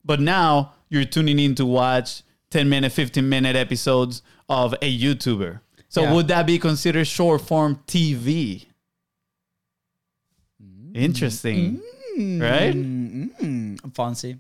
But 0.05 0.20
now 0.20 0.73
you're 0.88 1.05
tuning 1.05 1.38
in 1.38 1.55
to 1.56 1.67
watch 1.67 2.23
10 2.50 2.69
minute, 2.69 2.93
15 2.93 3.29
minute 3.29 3.56
episodes 3.56 4.23
of 4.52 4.75
a 4.82 4.99
YouTuber. 4.99 5.60
So 5.88 6.02
Yeah. 6.02 6.12
would 6.12 6.28
that 6.28 6.46
be 6.46 6.58
considered 6.58 7.06
short 7.06 7.40
form 7.40 7.81
TV? 7.87 8.66
Interesting. 10.94 11.81
Right? 12.19 12.75
Mm, 12.75 13.78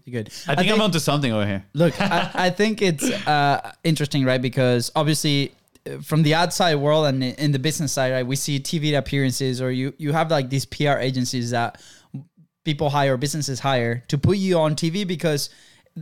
you 0.06 0.12
good? 0.12 0.28
I 0.46 0.54
think, 0.54 0.70
I'm 0.70 0.82
onto 0.82 0.98
something 0.98 1.32
over 1.32 1.46
here. 1.46 1.64
Look, 1.72 1.98
I, 1.98 2.30
I 2.34 2.50
think 2.50 2.82
it's 2.82 3.10
uh, 3.26 3.72
interesting, 3.82 4.26
right? 4.26 4.42
Because 4.42 4.92
obviously, 4.94 5.54
uh, 5.86 6.02
from 6.02 6.22
the 6.22 6.34
outside 6.34 6.74
world 6.74 7.06
and 7.06 7.24
in 7.24 7.52
the 7.52 7.58
business 7.58 7.92
side, 7.92 8.12
right, 8.12 8.26
we 8.26 8.36
see 8.36 8.60
TV 8.60 8.96
appearances, 8.98 9.62
or 9.62 9.70
you 9.70 9.94
you 9.96 10.12
have 10.12 10.30
like 10.30 10.50
these 10.50 10.66
PR 10.66 10.98
agencies 10.98 11.50
that 11.52 11.80
people 12.64 12.90
hire, 12.90 13.16
businesses 13.16 13.60
hire 13.60 14.04
to 14.08 14.18
put 14.18 14.36
you 14.36 14.58
on 14.58 14.76
TV 14.76 15.06
because 15.06 15.48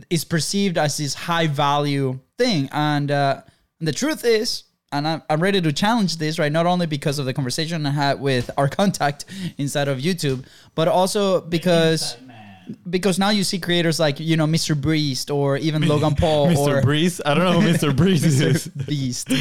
it's 0.09 0.25
perceived 0.25 0.77
as 0.77 0.97
this 0.97 1.13
high 1.13 1.47
value 1.47 2.19
thing. 2.37 2.67
And, 2.73 3.09
uh, 3.11 3.41
and 3.81 3.87
the 3.87 3.91
truth 3.91 4.23
is, 4.23 4.65
and 4.91 5.07
I'm, 5.07 5.23
I'm 5.27 5.41
ready 5.41 5.59
to 5.59 5.73
challenge 5.73 6.17
this, 6.17 6.37
right? 6.37 6.51
Not 6.51 6.67
only 6.67 6.85
because 6.85 7.17
of 7.17 7.25
the 7.25 7.33
conversation 7.33 7.83
I 7.83 7.89
had 7.89 8.21
with 8.21 8.51
our 8.57 8.69
contact 8.81 9.25
inside 9.57 9.87
of 9.87 9.97
YouTube, 9.97 10.45
but 10.75 10.87
also 10.87 11.41
because 11.41 12.15
because 12.91 13.17
now 13.17 13.31
you 13.31 13.43
see 13.43 13.57
creators 13.57 13.99
like 13.99 14.19
you 14.19 14.37
know 14.37 14.45
Mr. 14.45 14.79
Beast 14.79 15.31
or 15.31 15.57
even 15.57 15.87
Logan 15.87 16.13
Paul 16.13 16.47
Mr. 16.53 16.77
or 16.77 16.81
Breeze? 16.83 17.19
I 17.25 17.33
don't 17.33 17.43
know 17.43 17.59
who 17.59 17.67
Mr. 17.67 17.95
Breeze 18.01 18.39
is. 18.39 18.67
Beast, 18.67 19.31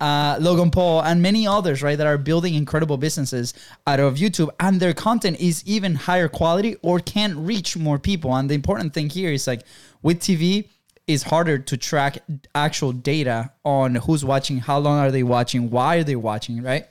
uh, 0.00 0.36
Logan 0.40 0.72
Paul, 0.72 1.02
and 1.02 1.22
many 1.22 1.46
others, 1.46 1.80
right, 1.80 1.96
that 1.96 2.08
are 2.08 2.18
building 2.18 2.56
incredible 2.56 2.96
businesses 2.96 3.54
out 3.86 4.00
of 4.00 4.16
YouTube, 4.16 4.50
and 4.58 4.80
their 4.80 4.94
content 4.94 5.38
is 5.38 5.62
even 5.64 5.94
higher 5.94 6.26
quality 6.26 6.74
or 6.82 6.98
can 6.98 7.46
reach 7.46 7.76
more 7.76 8.00
people. 8.00 8.34
And 8.34 8.50
the 8.50 8.54
important 8.54 8.94
thing 8.94 9.10
here 9.10 9.30
is 9.30 9.46
like 9.46 9.62
with 10.02 10.18
TV, 10.18 10.70
it's 11.06 11.22
harder 11.22 11.58
to 11.58 11.76
track 11.76 12.18
actual 12.54 12.92
data 12.92 13.52
on 13.64 13.94
who's 13.94 14.24
watching, 14.24 14.58
how 14.58 14.78
long 14.78 14.98
are 14.98 15.10
they 15.10 15.22
watching, 15.22 15.70
why 15.70 15.96
are 15.96 16.04
they 16.04 16.16
watching, 16.16 16.62
right? 16.62 16.86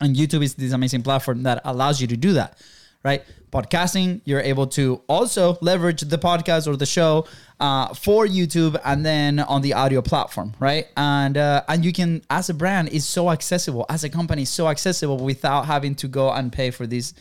And 0.00 0.14
YouTube 0.14 0.42
is 0.42 0.54
this 0.54 0.72
amazing 0.72 1.02
platform 1.02 1.42
that 1.44 1.60
allows 1.64 2.00
you 2.00 2.06
to 2.08 2.16
do 2.16 2.34
that, 2.34 2.58
right? 3.02 3.22
Podcasting, 3.50 4.20
you're 4.24 4.40
able 4.40 4.66
to 4.68 5.02
also 5.08 5.58
leverage 5.60 6.02
the 6.02 6.18
podcast 6.18 6.66
or 6.66 6.76
the 6.76 6.86
show 6.86 7.26
uh, 7.58 7.92
for 7.94 8.26
YouTube 8.26 8.80
and 8.84 9.04
then 9.04 9.40
on 9.40 9.62
the 9.62 9.74
audio 9.74 10.00
platform, 10.02 10.54
right? 10.60 10.86
And 10.96 11.36
uh, 11.36 11.64
and 11.68 11.84
you 11.84 11.92
can, 11.92 12.22
as 12.30 12.48
a 12.48 12.54
brand, 12.54 12.90
is 12.90 13.04
so 13.04 13.30
accessible. 13.30 13.84
As 13.88 14.04
a 14.04 14.08
company, 14.08 14.44
so 14.44 14.68
accessible 14.68 15.18
without 15.18 15.66
having 15.66 15.94
to 15.96 16.08
go 16.08 16.30
and 16.30 16.52
pay 16.52 16.70
for 16.70 16.86
these 16.86 17.12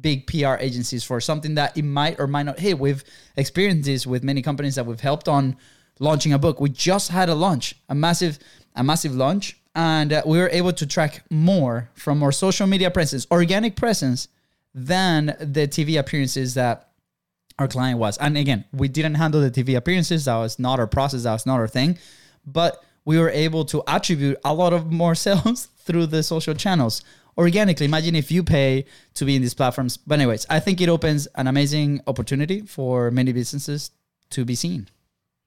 big 0.00 0.26
PR 0.26 0.54
agencies 0.58 1.04
for 1.04 1.20
something 1.20 1.54
that 1.54 1.76
it 1.76 1.82
might 1.82 2.18
or 2.18 2.26
might 2.26 2.44
not. 2.44 2.58
Hey, 2.58 2.74
we've 2.74 3.04
experienced 3.36 3.86
this 3.86 4.06
with 4.06 4.22
many 4.22 4.42
companies 4.42 4.74
that 4.76 4.86
we've 4.86 5.00
helped 5.00 5.28
on 5.28 5.56
launching 5.98 6.32
a 6.32 6.38
book. 6.38 6.60
We 6.60 6.70
just 6.70 7.10
had 7.10 7.28
a 7.28 7.34
launch, 7.34 7.76
a 7.88 7.94
massive, 7.94 8.38
a 8.74 8.82
massive 8.82 9.14
launch, 9.14 9.58
and 9.74 10.12
uh, 10.12 10.22
we 10.26 10.38
were 10.38 10.48
able 10.50 10.72
to 10.72 10.86
track 10.86 11.24
more 11.30 11.90
from 11.94 12.22
our 12.22 12.32
social 12.32 12.66
media 12.66 12.90
presence, 12.90 13.26
organic 13.30 13.76
presence, 13.76 14.28
than 14.74 15.36
the 15.40 15.66
TV 15.68 15.98
appearances 15.98 16.54
that 16.54 16.90
our 17.58 17.68
client 17.68 17.98
was. 17.98 18.16
And 18.18 18.36
again, 18.36 18.64
we 18.72 18.88
didn't 18.88 19.16
handle 19.16 19.40
the 19.40 19.50
TV 19.50 19.76
appearances. 19.76 20.24
That 20.24 20.36
was 20.36 20.58
not 20.58 20.80
our 20.80 20.86
process. 20.86 21.24
That 21.24 21.32
was 21.32 21.46
not 21.46 21.60
our 21.60 21.68
thing. 21.68 21.98
But 22.46 22.82
we 23.04 23.18
were 23.18 23.30
able 23.30 23.64
to 23.66 23.82
attribute 23.86 24.38
a 24.44 24.54
lot 24.54 24.72
of 24.72 24.90
more 24.90 25.14
sales 25.26 25.68
through 25.78 26.06
the 26.06 26.22
social 26.22 26.54
channels 26.54 27.02
organically. 27.40 27.86
Imagine 27.86 28.14
if 28.14 28.30
you 28.30 28.44
pay 28.44 28.84
to 29.14 29.24
be 29.24 29.34
in 29.34 29.42
these 29.42 29.54
platforms. 29.54 29.96
But 29.96 30.14
anyways, 30.20 30.46
I 30.50 30.60
think 30.60 30.80
it 30.80 30.88
opens 30.88 31.26
an 31.34 31.46
amazing 31.46 32.02
opportunity 32.06 32.60
for 32.60 33.10
many 33.10 33.32
businesses 33.32 33.90
to 34.30 34.44
be 34.44 34.54
seen 34.54 34.88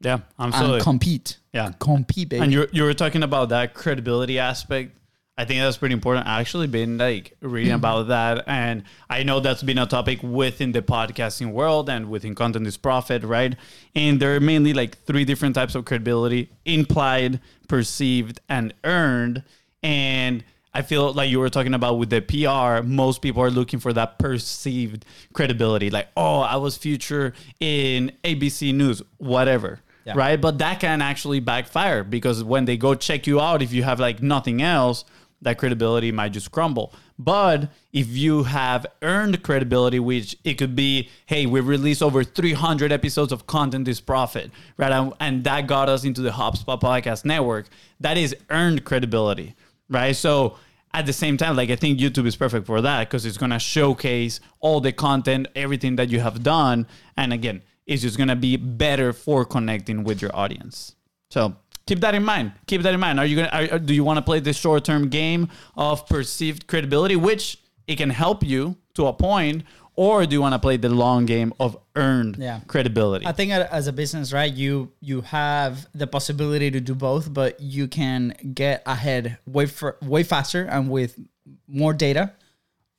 Yeah, 0.02 0.20
absolutely. 0.38 0.76
and 0.76 0.84
compete. 0.84 1.38
Yeah. 1.54 1.72
compete, 1.80 2.30
baby. 2.30 2.44
And 2.44 2.52
you 2.52 2.68
you 2.74 2.84
were 2.84 2.94
talking 2.94 3.24
about 3.24 3.50
that 3.50 3.74
credibility 3.74 4.40
aspect. 4.40 4.98
I 5.36 5.46
think 5.46 5.62
that's 5.62 5.78
pretty 5.78 5.94
important. 5.94 6.28
I 6.28 6.42
actually 6.42 6.68
been 6.68 7.00
like 7.00 7.36
reading 7.42 7.70
mm-hmm. 7.70 7.76
about 7.76 8.08
that, 8.10 8.44
and 8.48 8.84
I 9.10 9.24
know 9.24 9.40
that's 9.40 9.64
been 9.64 9.80
a 9.80 9.88
topic 9.88 10.22
within 10.22 10.74
the 10.74 10.84
podcasting 10.84 11.52
world 11.54 11.90
and 11.90 12.10
within 12.10 12.36
Content 12.36 12.68
is 12.68 12.78
Profit, 12.78 13.24
right? 13.24 13.56
And 13.96 14.20
there 14.20 14.36
are 14.36 14.40
mainly 14.40 14.74
like 14.74 14.98
three 15.06 15.26
different 15.26 15.56
types 15.56 15.74
of 15.76 15.86
credibility: 15.86 16.50
implied, 16.66 17.40
perceived, 17.68 18.42
and 18.48 18.74
earned. 18.84 19.44
And 19.82 20.44
I 20.74 20.82
feel 20.82 21.14
like 21.14 21.30
you 21.30 21.40
were 21.40 21.50
talking 21.50 21.74
about 21.74 22.00
with 22.00 22.10
the 22.10 22.22
PR, 22.22 22.84
most 22.86 23.22
people 23.22 23.42
are 23.44 23.52
looking 23.52 23.80
for 23.80 23.94
that 23.94 24.18
perceived 24.20 25.06
credibility, 25.34 25.90
like, 25.90 26.08
oh, 26.18 26.40
I 26.40 26.56
was 26.56 26.78
future 26.78 27.34
in 27.60 28.12
ABC 28.24 28.74
News, 28.74 29.02
whatever 29.18 29.82
Yeah. 30.06 30.14
right? 30.16 30.40
But 30.42 30.58
that 30.58 30.80
can 30.80 31.02
actually 31.02 31.40
backfire 31.40 32.04
because 32.04 32.44
when 32.44 32.66
they 32.66 32.78
go 32.78 32.96
check 32.96 33.28
you 33.28 33.40
out, 33.40 33.62
if 33.62 33.72
you 33.72 33.84
have 33.84 34.00
like 34.00 34.22
nothing 34.24 34.62
else, 34.62 35.06
that 35.44 35.58
credibility 35.58 36.12
might 36.12 36.32
just 36.32 36.52
crumble. 36.52 36.94
But 37.20 37.70
if 37.92 38.08
you 38.08 38.44
have 38.44 38.86
earned 39.02 39.44
credibility, 39.44 40.00
which 40.00 40.36
it 40.44 40.56
could 40.56 40.76
be, 40.76 41.10
hey, 41.28 41.46
we 41.46 41.60
released 41.60 42.02
over 42.02 42.24
300 42.24 42.92
episodes 42.92 43.32
of 43.32 43.46
Content 43.46 43.88
is 43.88 44.02
Profit, 44.02 44.50
right? 44.78 44.92
And, 44.92 45.14
and 45.20 45.44
that 45.44 45.68
got 45.68 45.90
us 45.90 46.04
into 46.06 46.22
the 46.22 46.32
HubSpot 46.32 46.80
podcast 46.82 47.24
network. 47.26 47.68
That 48.00 48.18
is 48.18 48.36
earned 48.50 48.84
credibility, 48.86 49.54
right? 49.90 50.16
So 50.16 50.58
at 50.94 51.06
the 51.06 51.14
same 51.14 51.38
time, 51.38 51.56
like 51.56 51.70
I 51.70 51.76
think 51.76 52.00
YouTube 52.00 52.26
is 52.26 52.36
perfect 52.36 52.66
for 52.66 52.82
that 52.82 53.10
because 53.10 53.26
it's 53.26 53.38
gonna 53.38 53.60
showcase 53.60 54.40
all 54.60 54.80
the 54.80 54.92
content, 54.92 55.48
everything 55.56 55.96
that 55.96 56.10
you 56.10 56.20
have 56.20 56.44
done, 56.44 56.88
and 57.18 57.34
again, 57.34 57.62
it's 57.86 58.02
just 58.02 58.18
gonna 58.18 58.36
be 58.36 58.58
better 58.58 59.14
for 59.14 59.46
connecting 59.46 60.04
with 60.04 60.22
your 60.22 60.36
audience. 60.36 60.96
So 61.32 61.56
keep 61.88 62.00
that 62.02 62.16
in 62.16 62.24
mind. 62.24 62.54
Keep 62.68 62.84
that 62.84 62.94
in 62.94 63.00
mind. 63.00 63.20
Are 63.20 63.26
you 63.26 63.38
gonna? 63.38 63.50
Are, 63.72 63.80
do 63.80 63.94
you 63.94 64.04
want 64.04 64.18
to 64.18 64.22
play 64.22 64.40
the 64.40 64.54
short 64.54 64.86
term 64.86 65.10
game 65.10 65.50
of 65.76 66.08
perceived 66.08 66.68
credibility, 66.68 67.16
which 67.16 67.58
it 67.88 67.98
can 67.98 68.10
help 68.10 68.44
you 68.44 68.78
to 68.94 69.08
a 69.08 69.14
point, 69.14 69.64
or 69.96 70.26
do 70.26 70.34
you 70.34 70.42
want 70.42 70.54
to 70.54 70.60
play 70.60 70.78
the 70.78 70.90
long 70.90 71.26
game 71.26 71.54
of 71.60 71.78
earned 71.96 72.38
Yeah. 72.38 72.62
credibility? 72.68 73.26
I 73.28 73.32
think 73.32 73.52
as 73.52 73.88
a 73.88 73.94
business, 73.94 74.34
right, 74.34 74.52
you 74.54 74.92
you 75.02 75.22
have 75.22 75.88
the 75.94 76.08
possibility 76.08 76.72
to 76.72 76.80
do 76.80 76.96
both, 76.96 77.32
but 77.34 77.60
you 77.60 77.88
can 77.88 78.34
get 78.54 78.82
ahead 78.86 79.38
way 79.46 79.66
for, 79.68 79.98
way 80.02 80.24
faster 80.24 80.64
and 80.64 80.90
with 80.90 81.20
more 81.68 81.94
data 81.94 82.34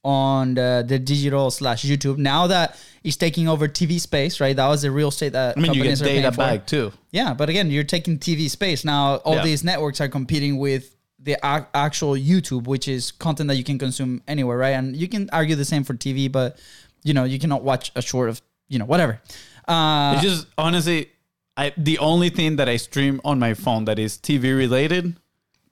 on 0.05 0.55
the, 0.55 0.85
the 0.87 0.99
digital 0.99 1.51
slash 1.51 1.83
YouTube. 1.85 2.19
Now 2.19 2.47
that 2.49 2.79
it's 3.03 3.17
taking 3.17 3.49
over 3.49 3.67
TV 3.69 3.99
space, 3.99 4.39
right? 4.39 4.55
That 4.55 4.69
was 4.69 4.83
the 4.83 4.91
real 4.91 5.09
estate 5.09 5.33
that 5.33 5.57
I 5.57 5.61
mean, 5.61 5.73
you 5.73 5.83
get 5.83 5.89
companies 5.97 6.03
are 6.03 6.05
paying 6.05 6.23
data 6.23 6.37
back 6.37 6.67
too. 6.67 6.93
Yeah, 7.11 7.33
but 7.33 7.49
again, 7.49 7.71
you're 7.71 7.85
taking 7.85 8.19
TV 8.19 8.51
space 8.51 8.85
now. 8.85 9.17
All 9.17 9.37
Yeah. 9.37 9.45
these 9.45 9.65
networks 9.65 10.01
are 10.03 10.09
competing 10.09 10.59
with 10.59 10.94
the 11.25 11.37
ac- 11.45 11.67
actual 11.75 12.13
YouTube, 12.15 12.65
which 12.67 12.87
is 12.87 13.11
content 13.13 13.49
that 13.49 13.57
you 13.57 13.65
can 13.65 13.79
consume 13.79 14.23
anywhere, 14.29 14.57
right? 14.59 14.77
And 14.81 14.95
you 14.95 15.09
can 15.09 15.29
argue 15.33 15.57
the 15.57 15.65
same 15.65 15.83
for 15.85 15.95
TV, 15.95 16.31
but 16.31 16.59
you 17.03 17.13
know 17.15 17.25
you 17.25 17.39
cannot 17.39 17.63
watch 17.65 17.91
a 17.97 18.03
short 18.03 18.29
of 18.29 18.41
you 18.69 18.79
know 18.79 18.85
whatever. 18.87 19.21
Uh, 19.67 20.13
It's 20.15 20.23
just 20.23 20.47
honestly, 20.59 21.09
I 21.57 21.73
the 21.77 21.99
only 21.99 22.31
thing 22.31 22.57
that 22.57 22.69
I 22.69 22.77
stream 22.77 23.21
on 23.25 23.39
my 23.39 23.55
phone 23.55 23.85
that 23.87 23.99
is 23.99 24.17
TV 24.19 24.57
related 24.57 25.17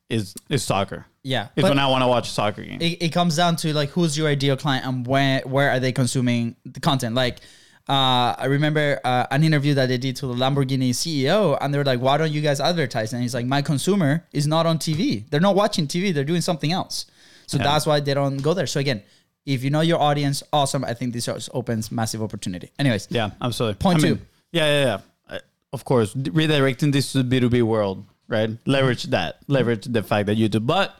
is 0.09 0.35
is 0.49 0.62
soccer. 0.64 1.06
yeah, 1.23 1.49
It's 1.56 1.68
when 1.68 1.78
I 1.78 1.87
want 1.88 2.02
to 2.02 2.09
watch 2.09 2.28
a 2.28 2.30
soccer 2.32 2.62
game. 2.62 2.80
it, 2.80 3.02
it 3.02 3.09
comes 3.12 3.37
down 3.37 3.56
to 3.56 3.73
like 3.73 3.90
who's 3.90 4.16
your 4.18 4.28
ideal 4.28 4.56
client 4.56 4.85
and 4.87 5.06
where 5.06 5.40
where 5.44 5.71
are 5.71 5.80
they 5.80 5.92
consuming 5.92 6.56
the 6.64 6.80
content. 6.80 7.14
Like 7.14 7.40
uh, 7.88 8.34
I 8.38 8.46
remember 8.46 9.00
uh, 9.04 9.26
an 9.30 9.42
interview 9.44 9.74
that 9.74 9.86
they 9.86 9.98
did 9.98 10.16
to 10.16 10.26
the 10.26 10.34
Lamborghini 10.34 10.90
CEO, 10.90 11.58
and 11.60 11.72
they 11.74 11.78
were 11.78 11.84
like, 11.84 12.00
"Why 12.00 12.16
don't 12.16 12.30
you 12.32 12.40
guys 12.40 12.60
advertise?" 12.60 13.12
And 13.12 13.22
he's 13.22 13.34
like, 13.34 13.46
"My 13.46 13.60
consumer 13.62 14.24
is 14.32 14.46
not 14.46 14.66
on 14.66 14.78
TV. 14.78 15.24
They're 15.30 15.40
not 15.40 15.56
watching 15.56 15.86
TV. 15.88 16.12
They're 16.14 16.24
doing 16.24 16.40
something 16.42 16.72
else. 16.72 17.06
So 17.46 17.58
Yeah. 17.58 17.64
that's 17.64 17.84
why 17.86 18.00
they 18.00 18.14
don't 18.14 18.38
go 18.38 18.54
there." 18.54 18.66
So 18.68 18.78
again, 18.80 19.02
if 19.44 19.64
you 19.64 19.70
know 19.70 19.80
your 19.80 20.00
audience, 20.00 20.42
awesome. 20.52 20.84
I 20.84 20.94
think 20.94 21.12
this 21.12 21.28
opens 21.52 21.90
massive 21.90 22.22
opportunity. 22.22 22.70
Anyways, 22.78 23.08
Yeah, 23.10 23.30
absolutely. 23.40 23.78
Point 23.78 23.98
I 23.98 24.02
mean, 24.02 24.16
two. 24.16 24.22
Yeah, 24.52 24.66
yeah, 24.66 24.84
yeah. 24.84 25.36
Uh, 25.36 25.38
Of 25.72 25.84
course, 25.84 26.14
redirecting 26.14 26.92
this 26.92 27.10
to 27.12 27.22
the 27.22 27.40
B2B 27.40 27.62
world, 27.62 28.04
right? 28.28 28.50
Leverage 28.66 29.04
that. 29.04 29.38
Leverage 29.48 29.86
the 29.86 30.02
fact 30.04 30.26
that 30.26 30.36
YouTube. 30.38 30.66
But 30.66 30.94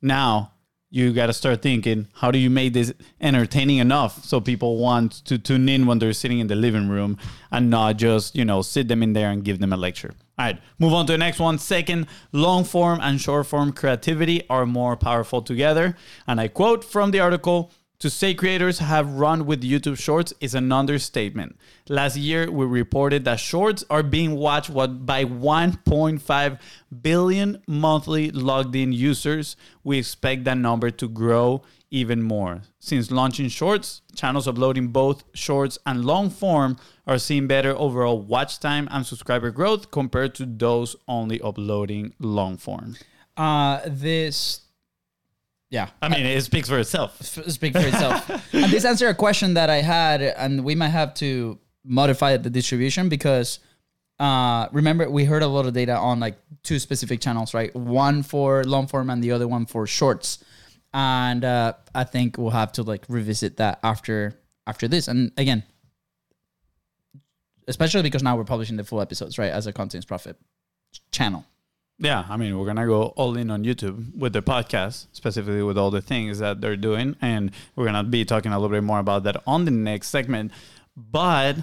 now 0.00 0.52
you 0.94 1.10
got 1.14 1.26
to 1.26 1.32
start 1.32 1.62
thinking, 1.62 2.06
how 2.12 2.30
do 2.30 2.38
you 2.38 2.50
make 2.50 2.74
this 2.74 2.92
entertaining 3.18 3.78
enough 3.78 4.22
so 4.24 4.42
people 4.42 4.76
want 4.76 5.24
to 5.24 5.38
tune 5.38 5.66
in 5.66 5.86
when 5.86 5.98
they're 5.98 6.12
sitting 6.12 6.38
in 6.38 6.48
the 6.48 6.54
living 6.54 6.90
room 6.90 7.16
and 7.50 7.70
not 7.70 7.96
just, 7.96 8.36
you 8.36 8.44
know, 8.44 8.60
sit 8.60 8.88
them 8.88 9.02
in 9.02 9.14
there 9.14 9.30
and 9.30 9.42
give 9.42 9.58
them 9.58 9.72
a 9.72 9.76
lecture. 9.76 10.12
All 10.38 10.44
right, 10.44 10.60
move 10.78 10.92
on 10.92 11.06
to 11.06 11.12
the 11.12 11.18
next 11.18 11.38
one. 11.38 11.58
Second, 11.58 12.08
long 12.32 12.64
form 12.64 12.98
and 13.00 13.18
short 13.18 13.46
form 13.46 13.72
creativity 13.72 14.46
are 14.50 14.66
more 14.66 14.94
powerful 14.94 15.40
together. 15.40 15.96
And 16.26 16.38
I 16.38 16.48
quote 16.48 16.84
from 16.84 17.10
the 17.10 17.20
article 17.20 17.72
to 18.02 18.10
say 18.10 18.34
creators 18.34 18.80
have 18.80 19.14
run 19.14 19.46
with 19.46 19.62
YouTube 19.62 19.96
Shorts 19.96 20.34
is 20.40 20.56
an 20.56 20.72
understatement. 20.72 21.56
Last 21.88 22.16
year, 22.16 22.50
we 22.50 22.66
reported 22.66 23.24
that 23.26 23.38
Shorts 23.38 23.84
are 23.88 24.02
being 24.02 24.34
watched 24.34 24.74
by 24.74 25.24
1.5 25.24 26.58
billion 27.00 27.62
monthly 27.68 28.32
logged 28.32 28.74
in 28.74 28.92
users. 28.92 29.54
We 29.84 29.98
expect 29.98 30.42
that 30.46 30.58
number 30.58 30.90
to 30.90 31.08
grow 31.08 31.62
even 31.92 32.24
more. 32.24 32.62
Since 32.80 33.12
launching 33.12 33.48
Shorts, 33.48 34.02
channels 34.16 34.48
uploading 34.48 34.88
both 34.88 35.22
Shorts 35.32 35.78
and 35.86 36.04
long 36.04 36.28
form 36.28 36.78
are 37.06 37.18
seeing 37.18 37.46
better 37.46 37.72
overall 37.76 38.20
watch 38.20 38.58
time 38.58 38.88
and 38.90 39.06
subscriber 39.06 39.52
growth 39.52 39.92
compared 39.92 40.34
to 40.34 40.44
those 40.44 40.96
only 41.06 41.40
uploading 41.40 42.14
long 42.18 42.56
form. 42.56 42.96
uh, 43.36 43.80
this, 43.86 44.62
yeah, 45.72 45.88
I 46.02 46.10
mean, 46.10 46.26
it 46.26 46.42
speaks 46.42 46.68
for 46.68 46.78
itself. 46.78 47.22
speak 47.22 47.72
for 47.72 47.78
itself. 47.80 48.28
and 48.52 48.70
this 48.70 48.84
answer 48.84 49.08
a 49.08 49.14
question 49.14 49.54
that 49.54 49.70
I 49.70 49.80
had, 49.80 50.20
and 50.20 50.64
we 50.64 50.74
might 50.74 50.90
have 50.90 51.14
to 51.14 51.58
modify 51.82 52.36
the 52.36 52.50
distribution 52.50 53.08
because 53.08 53.58
uh, 54.18 54.68
remember 54.70 55.08
we 55.08 55.24
heard 55.24 55.42
a 55.42 55.46
lot 55.46 55.64
of 55.64 55.72
data 55.72 55.96
on 55.96 56.20
like 56.20 56.36
two 56.62 56.78
specific 56.78 57.22
channels, 57.22 57.54
right? 57.54 57.74
One 57.74 58.22
for 58.22 58.62
long 58.64 58.86
form 58.86 59.08
and 59.08 59.24
the 59.24 59.32
other 59.32 59.48
one 59.48 59.64
for 59.64 59.86
shorts. 59.86 60.44
And 60.92 61.42
uh, 61.42 61.72
I 61.94 62.04
think 62.04 62.36
we'll 62.36 62.50
have 62.50 62.72
to 62.72 62.82
like 62.82 63.06
revisit 63.08 63.56
that 63.56 63.78
after 63.82 64.38
after 64.66 64.88
this. 64.88 65.08
And 65.08 65.32
again, 65.38 65.62
especially 67.66 68.02
because 68.02 68.22
now 68.22 68.36
we're 68.36 68.44
publishing 68.44 68.76
the 68.76 68.84
full 68.84 69.00
episodes, 69.00 69.38
right, 69.38 69.50
as 69.50 69.66
a 69.66 69.72
contents 69.72 70.04
profit 70.04 70.36
channel. 71.12 71.46
Yeah, 71.98 72.24
I 72.28 72.36
mean, 72.36 72.58
we're 72.58 72.66
gonna 72.66 72.86
go 72.86 73.06
all 73.16 73.36
in 73.36 73.50
on 73.50 73.64
YouTube 73.64 74.16
with 74.16 74.32
the 74.32 74.42
podcast, 74.42 75.06
specifically 75.12 75.62
with 75.62 75.78
all 75.78 75.90
the 75.90 76.00
things 76.00 76.38
that 76.40 76.60
they're 76.60 76.76
doing, 76.76 77.16
and 77.20 77.52
we're 77.76 77.84
gonna 77.84 78.02
be 78.02 78.24
talking 78.24 78.52
a 78.52 78.58
little 78.58 78.74
bit 78.74 78.82
more 78.82 78.98
about 78.98 79.22
that 79.24 79.40
on 79.46 79.64
the 79.64 79.70
next 79.70 80.08
segment. 80.08 80.50
But 80.96 81.58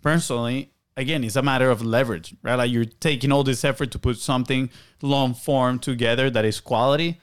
personally, 0.00 0.70
again, 0.96 1.24
it's 1.24 1.36
a 1.36 1.42
matter 1.42 1.70
of 1.70 1.82
leverage, 1.82 2.34
right? 2.42 2.54
Like 2.54 2.70
you're 2.70 2.86
taking 2.86 3.32
all 3.32 3.44
this 3.44 3.64
effort 3.64 3.90
to 3.90 3.98
put 3.98 4.16
something 4.18 4.70
long 5.02 5.34
form 5.34 5.78
together 5.78 6.30
that 6.30 6.44
is 6.44 6.60
quality. 6.60 7.20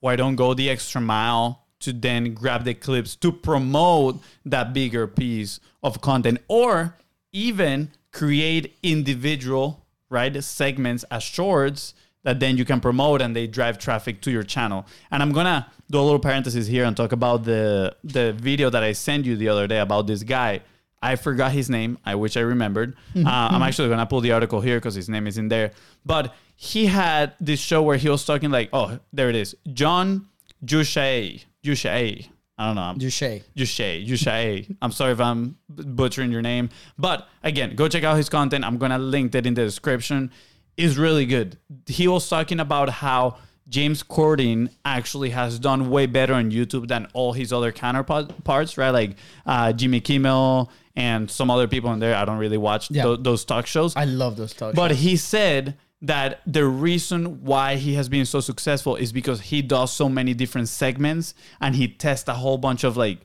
Why 0.00 0.16
don't 0.16 0.36
go 0.36 0.52
the 0.52 0.68
extra 0.68 1.00
mile 1.00 1.64
to 1.80 1.92
then 1.92 2.34
grab 2.34 2.64
the 2.64 2.74
clips 2.74 3.16
to 3.16 3.32
promote 3.32 4.20
that 4.44 4.74
bigger 4.74 5.06
piece 5.06 5.58
of 5.82 6.02
content, 6.02 6.40
or 6.48 6.96
even 7.32 7.90
create 8.12 8.76
individual 8.82 9.86
right 10.10 10.42
segments 10.44 11.04
as 11.04 11.22
shorts 11.22 11.94
that 12.22 12.40
then 12.40 12.56
you 12.56 12.64
can 12.64 12.80
promote 12.80 13.22
and 13.22 13.34
they 13.34 13.46
drive 13.46 13.78
traffic 13.78 14.20
to 14.22 14.30
your 14.30 14.42
channel. 14.42 14.86
And 15.10 15.22
I'm 15.22 15.32
gonna 15.32 15.70
do 15.90 15.98
a 15.98 16.02
little 16.02 16.18
parenthesis 16.18 16.66
here 16.66 16.84
and 16.84 16.96
talk 16.96 17.12
about 17.12 17.44
the 17.44 17.96
the 18.04 18.32
video 18.32 18.70
that 18.70 18.82
I 18.82 18.92
sent 18.92 19.24
you 19.24 19.36
the 19.36 19.48
other 19.48 19.66
day 19.66 19.78
about 19.78 20.06
this 20.06 20.22
guy. 20.22 20.60
I 21.02 21.16
forgot 21.16 21.52
his 21.52 21.70
name. 21.70 21.96
I 22.04 22.14
wish 22.14 22.36
I 22.36 22.40
remembered. 22.40 22.94
Uh, 23.16 23.22
I'm 23.26 23.62
actually 23.62 23.88
gonna 23.88 24.06
pull 24.06 24.20
the 24.20 24.32
article 24.32 24.60
here 24.60 24.76
because 24.76 24.94
his 24.94 25.08
name 25.08 25.26
is 25.26 25.38
in 25.38 25.48
there. 25.48 25.72
But 26.04 26.34
he 26.56 26.86
had 26.86 27.32
this 27.40 27.58
show 27.58 27.82
where 27.82 27.96
he 27.96 28.08
was 28.10 28.24
talking 28.24 28.50
like, 28.50 28.68
oh, 28.74 28.98
there 29.12 29.30
it 29.30 29.36
is, 29.36 29.56
John 29.72 30.28
Jushay. 30.64 31.44
Jushay. 31.64 32.28
I 32.58 32.66
don't 32.66 32.74
know. 32.76 32.94
Duche. 33.06 33.42
Jushay, 33.56 34.06
Jushay. 34.06 34.76
I'm 34.82 34.92
sorry 34.92 35.12
if 35.12 35.20
I'm 35.20 35.56
butchering 35.70 36.30
your 36.30 36.42
name, 36.42 36.68
but 36.98 37.26
again, 37.42 37.74
go 37.74 37.88
check 37.88 38.04
out 38.04 38.18
his 38.18 38.28
content. 38.28 38.66
I'm 38.66 38.76
gonna 38.76 38.98
link 38.98 39.32
that 39.32 39.46
in 39.46 39.54
the 39.54 39.64
description. 39.64 40.30
Is 40.76 40.96
really 40.96 41.26
good. 41.26 41.58
He 41.86 42.08
was 42.08 42.28
talking 42.28 42.58
about 42.60 42.88
how 42.88 43.36
James 43.68 44.02
Corden 44.02 44.70
actually 44.84 45.30
has 45.30 45.58
done 45.58 45.90
way 45.90 46.06
better 46.06 46.32
on 46.34 46.50
YouTube 46.50 46.88
than 46.88 47.06
all 47.12 47.32
his 47.34 47.52
other 47.52 47.70
counterparts, 47.70 48.78
right? 48.78 48.90
Like 48.90 49.16
uh, 49.46 49.72
Jimmy 49.72 50.00
Kimmel 50.00 50.70
and 50.96 51.30
some 51.30 51.50
other 51.50 51.68
people 51.68 51.92
in 51.92 51.98
there. 52.00 52.16
I 52.16 52.24
don't 52.24 52.38
really 52.38 52.56
watch 52.58 52.90
Yeah. 52.90 53.02
tho- 53.04 53.16
those 53.16 53.44
talk 53.44 53.66
shows. 53.66 53.94
I 53.94 54.04
love 54.06 54.36
those 54.36 54.52
talk 54.54 54.70
shows. 54.70 54.74
But 54.76 54.92
he 54.92 55.16
said 55.16 55.76
that 56.02 56.40
the 56.46 56.64
reason 56.64 57.44
why 57.44 57.76
he 57.76 57.94
has 57.94 58.08
been 58.08 58.24
so 58.24 58.40
successful 58.40 58.96
is 58.96 59.12
because 59.12 59.40
he 59.42 59.60
does 59.60 59.92
so 59.92 60.08
many 60.08 60.32
different 60.34 60.68
segments 60.68 61.34
and 61.60 61.76
he 61.76 61.88
tests 61.88 62.26
a 62.28 62.34
whole 62.34 62.56
bunch 62.58 62.84
of 62.84 62.96
like 62.96 63.18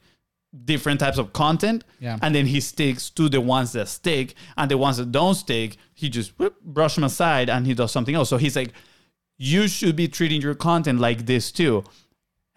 different 0.64 1.00
types 1.00 1.18
of 1.18 1.34
content 1.34 1.84
Yeah. 2.00 2.18
and 2.22 2.34
then 2.34 2.46
he 2.46 2.62
sticks 2.62 3.10
to 3.12 3.28
the 3.28 3.42
ones 3.42 3.74
that 3.74 3.90
stick 3.90 4.36
and 4.56 4.72
the 4.72 4.78
ones 4.78 4.98
that 4.98 5.12
don't 5.12 5.36
stick 5.36 5.76
he 5.94 6.08
just 6.10 6.32
whoop, 6.40 6.56
brush 6.64 6.96
them 6.96 7.04
aside 7.04 7.50
and 7.50 7.66
he 7.68 7.74
does 7.74 7.92
something 7.92 8.16
else 8.16 8.30
so 8.30 8.38
he's 8.38 8.56
like 8.56 8.72
you 9.38 9.68
should 9.68 9.96
be 9.96 10.08
treating 10.08 10.42
your 10.42 10.56
content 10.56 11.00
like 11.00 11.26
this 11.26 11.52
too 11.52 11.84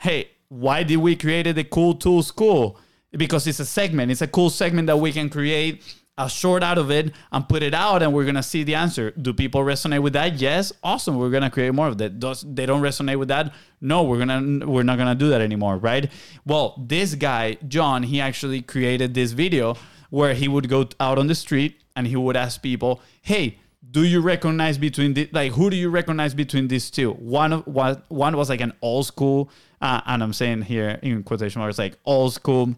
hey, 0.00 0.28
why 0.49 0.83
did 0.83 0.97
we 0.99 1.17
create 1.17 1.52
the 1.52 1.64
cool 1.64 1.95
tool 1.95 2.23
school? 2.23 2.78
Because 3.11 3.47
it's 3.47 3.59
a 3.61 3.67
segment. 3.67 4.11
It's 4.12 4.23
a 4.23 4.26
cool 4.28 4.49
segment 4.50 4.87
that 4.87 4.97
we 4.97 5.12
can 5.12 5.28
create 5.28 5.83
a 6.18 6.28
short 6.28 6.62
out 6.62 6.76
of 6.76 6.90
it 6.90 7.14
and 7.32 7.48
put 7.48 7.62
it 7.62 7.72
out 7.72 8.02
and 8.02 8.12
we're 8.12 8.25
gonna 8.25 8.42
see 8.42 8.64
the 8.64 8.75
answer. 8.75 9.12
Do 9.12 9.32
people 9.32 9.62
resonate 9.62 10.02
with 10.02 10.12
that? 10.12 10.38
Yes. 10.40 10.72
Awesome. 10.82 11.16
We're 11.16 11.30
gonna 11.30 11.50
create 11.50 11.72
more 11.72 11.88
of 11.88 11.98
that. 11.98 12.20
Does 12.20 12.44
they 12.46 12.66
don't 12.66 12.82
resonate 12.82 13.18
with 13.18 13.28
that? 13.28 13.54
No, 13.80 14.02
we're 14.02 14.18
gonna 14.18 14.66
we're 14.66 14.82
not 14.82 14.98
gonna 14.98 15.14
do 15.14 15.28
that 15.30 15.40
anymore, 15.40 15.78
right? 15.78 16.10
Well, 16.44 16.75
this 16.87 17.14
guy, 17.14 17.56
John, 17.66 18.02
he 18.02 18.20
actually 18.20 18.60
created 18.60 19.14
this 19.14 19.32
video 19.32 19.76
where 20.10 20.34
he 20.34 20.48
would 20.48 20.68
go 20.68 20.88
out 21.00 21.18
on 21.18 21.28
the 21.28 21.34
street 21.34 21.80
and 21.94 22.06
he 22.06 22.16
would 22.16 22.37
ask 22.37 22.62
people, 22.62 23.00
hey, 23.22 23.58
do 23.90 24.04
you 24.04 24.20
recognize 24.20 24.76
between 24.76 25.14
the 25.14 25.28
like 25.32 25.52
who 25.52 25.70
do 25.70 25.76
you 25.76 25.88
recognize 25.88 26.34
between 26.34 26.68
these 26.68 26.90
two 26.90 27.12
one 27.12 27.52
of 27.52 27.66
one, 27.66 28.02
one 28.08 28.37
was 28.37 28.48
like 28.48 28.60
an 28.60 28.72
old 28.82 29.06
school 29.06 29.50
uh, 29.80 30.00
and 30.06 30.22
i'm 30.22 30.32
saying 30.32 30.60
here 30.62 30.98
in 31.02 31.22
quotation 31.22 31.60
marks 31.60 31.78
like 31.78 31.96
old 32.04 32.34
school 32.34 32.75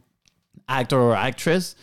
actor 0.69 1.01
or 1.01 1.17
actress 1.17 1.75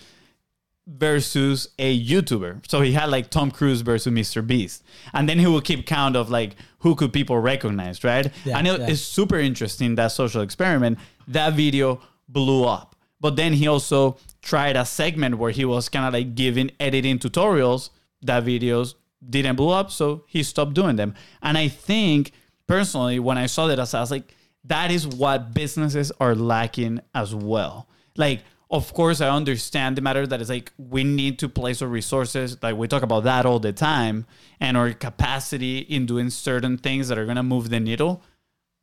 versus 0.88 1.70
a 1.78 2.02
youtuber. 2.02 2.66
So 2.68 2.82
he 2.82 2.94
had 2.94 3.10
like 3.10 3.30
tom 3.30 3.52
cruise 3.52 3.82
versus 3.82 4.12
mr 4.12 4.46
beast. 4.46 4.84
And 5.14 5.28
then 5.28 5.38
he 5.38 5.46
would 5.46 5.66
keep 5.66 5.86
count 5.86 6.16
of 6.16 6.30
like 6.30 6.56
who 6.80 6.96
could 6.96 7.12
people 7.12 7.38
recognize 7.38 8.04
right? 8.04 8.32
Yeah, 8.46 8.58
and 8.58 8.68
it, 8.68 8.80
yeah. 8.80 8.88
it's 8.88 9.02
super 9.02 9.38
interesting 9.38 9.96
that 9.96 10.08
social 10.08 10.42
experiment. 10.42 10.98
That 11.28 11.54
video 11.54 12.02
blew 12.30 12.64
up. 12.66 12.96
But 13.20 13.36
then 13.36 13.54
he 13.54 13.68
also 13.68 14.18
tried 14.42 14.78
a 14.78 14.86
segment 14.86 15.38
where 15.38 15.52
he 15.52 15.66
was 15.66 15.90
kind 15.90 16.06
of 16.06 16.14
like 16.14 16.36
giving 16.36 16.72
editing 16.80 17.20
tutorials 17.20 17.90
that 18.22 18.44
videos 18.46 18.96
didn't 19.28 19.56
blow 19.56 19.74
up 19.78 19.92
so 19.92 20.24
he 20.28 20.42
stopped 20.44 20.74
doing 20.74 20.96
them. 20.96 21.16
And 21.42 21.58
i 21.58 21.68
think 21.68 22.32
personally 22.66 23.20
when 23.20 23.38
i 23.38 23.46
saw 23.46 23.68
that 23.68 23.80
i 23.80 23.82
was 23.82 24.12
like 24.12 24.34
that 24.68 24.92
is 24.92 25.08
what 25.08 25.54
businesses 25.54 26.12
are 26.20 26.36
lacking 26.36 27.00
as 27.16 27.34
well. 27.34 27.88
Like 28.16 28.44
of 28.70 28.94
course 28.94 29.22
i 29.22 29.30
understand 29.30 29.96
the 29.96 30.02
matter 30.02 30.28
that 30.28 30.42
is 30.42 30.50
like 30.50 30.72
we 30.78 31.04
need 31.04 31.40
to 31.40 31.48
place 31.48 31.82
our 31.82 31.88
resources 31.88 32.58
like 32.62 32.76
we 32.76 32.88
talk 32.88 33.04
about 33.04 33.24
that 33.24 33.46
all 33.46 33.60
the 33.60 33.74
time 33.74 34.26
and 34.60 34.76
our 34.76 34.92
capacity 34.94 35.80
in 35.80 36.06
doing 36.06 36.30
certain 36.30 36.78
things 36.78 37.08
that 37.08 37.18
are 37.18 37.26
going 37.26 37.38
to 37.38 37.44
move 37.44 37.70
the 37.70 37.80
needle 37.80 38.22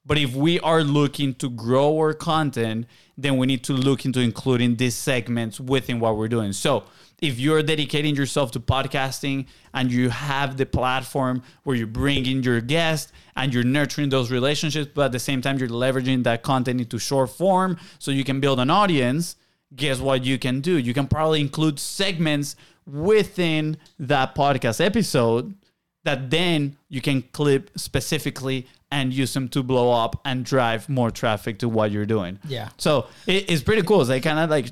but 0.07 0.19
if 0.19 0.35
we 0.35 0.61
are 0.61 0.85
looking 0.85 1.35
to 1.37 1.49
grow 1.49 1.97
our 1.97 2.13
content, 2.13 2.87
then 3.17 3.39
we 3.39 3.47
need 3.47 3.65
to 3.65 3.73
look 3.73 4.05
into 4.05 4.21
including 4.21 4.77
these 4.77 4.95
segments 4.95 5.59
within 5.59 5.99
what 5.99 6.19
we're 6.19 6.29
doing. 6.29 6.53
So 6.53 6.85
if 7.23 7.39
you're 7.39 7.63
dedicating 7.63 8.15
yourself 8.15 8.51
to 8.53 8.61
podcasting 8.61 9.47
and 9.73 9.91
you 9.91 10.11
have 10.11 10.59
the 10.59 10.67
platform 10.67 11.43
where 11.63 11.75
you 11.75 11.87
bring 11.87 12.27
in 12.27 12.43
your 12.43 12.61
guests 12.61 13.13
and 13.35 13.55
you're 13.55 13.65
nurturing 13.65 14.11
those 14.11 14.31
relationships, 14.31 14.91
but 14.95 15.07
at 15.07 15.13
the 15.13 15.19
same 15.19 15.41
time 15.41 15.59
you're 15.59 15.69
leveraging 15.69 16.25
that 16.25 16.43
content 16.43 16.83
into 16.83 16.99
short 16.99 17.31
form 17.31 17.79
so 17.99 18.11
you 18.11 18.25
can 18.25 18.41
build 18.41 18.61
an 18.61 18.69
audience, 18.69 19.37
guess 19.77 20.01
what 20.01 20.25
you 20.25 20.39
can 20.39 20.61
do? 20.61 20.77
You 20.79 20.95
can 20.95 21.07
probably 21.07 21.41
include 21.41 21.79
segments 21.79 22.57
within 22.87 23.77
that 23.99 24.35
podcast 24.35 24.85
episode 24.85 25.55
that 26.05 26.29
then 26.31 26.77
you 26.91 27.01
can 27.01 27.23
clip 27.23 27.71
specifically 27.77 28.67
and 28.93 29.13
use 29.13 29.33
them 29.35 29.49
to 29.49 29.63
blow 29.63 29.91
up 29.91 30.21
and 30.27 30.45
drive 30.45 30.87
more 30.89 31.11
traffic 31.11 31.59
to 31.59 31.69
what 31.69 31.91
you're 31.91 32.05
doing. 32.07 32.39
Yeah. 32.47 32.69
So 32.77 33.07
it, 33.27 33.51
it's 33.51 33.63
pretty 33.63 33.83
cool. 33.83 34.03
It's 34.03 34.11
like 34.11 34.23
kind 34.23 34.39
of 34.39 34.51
like 34.51 34.67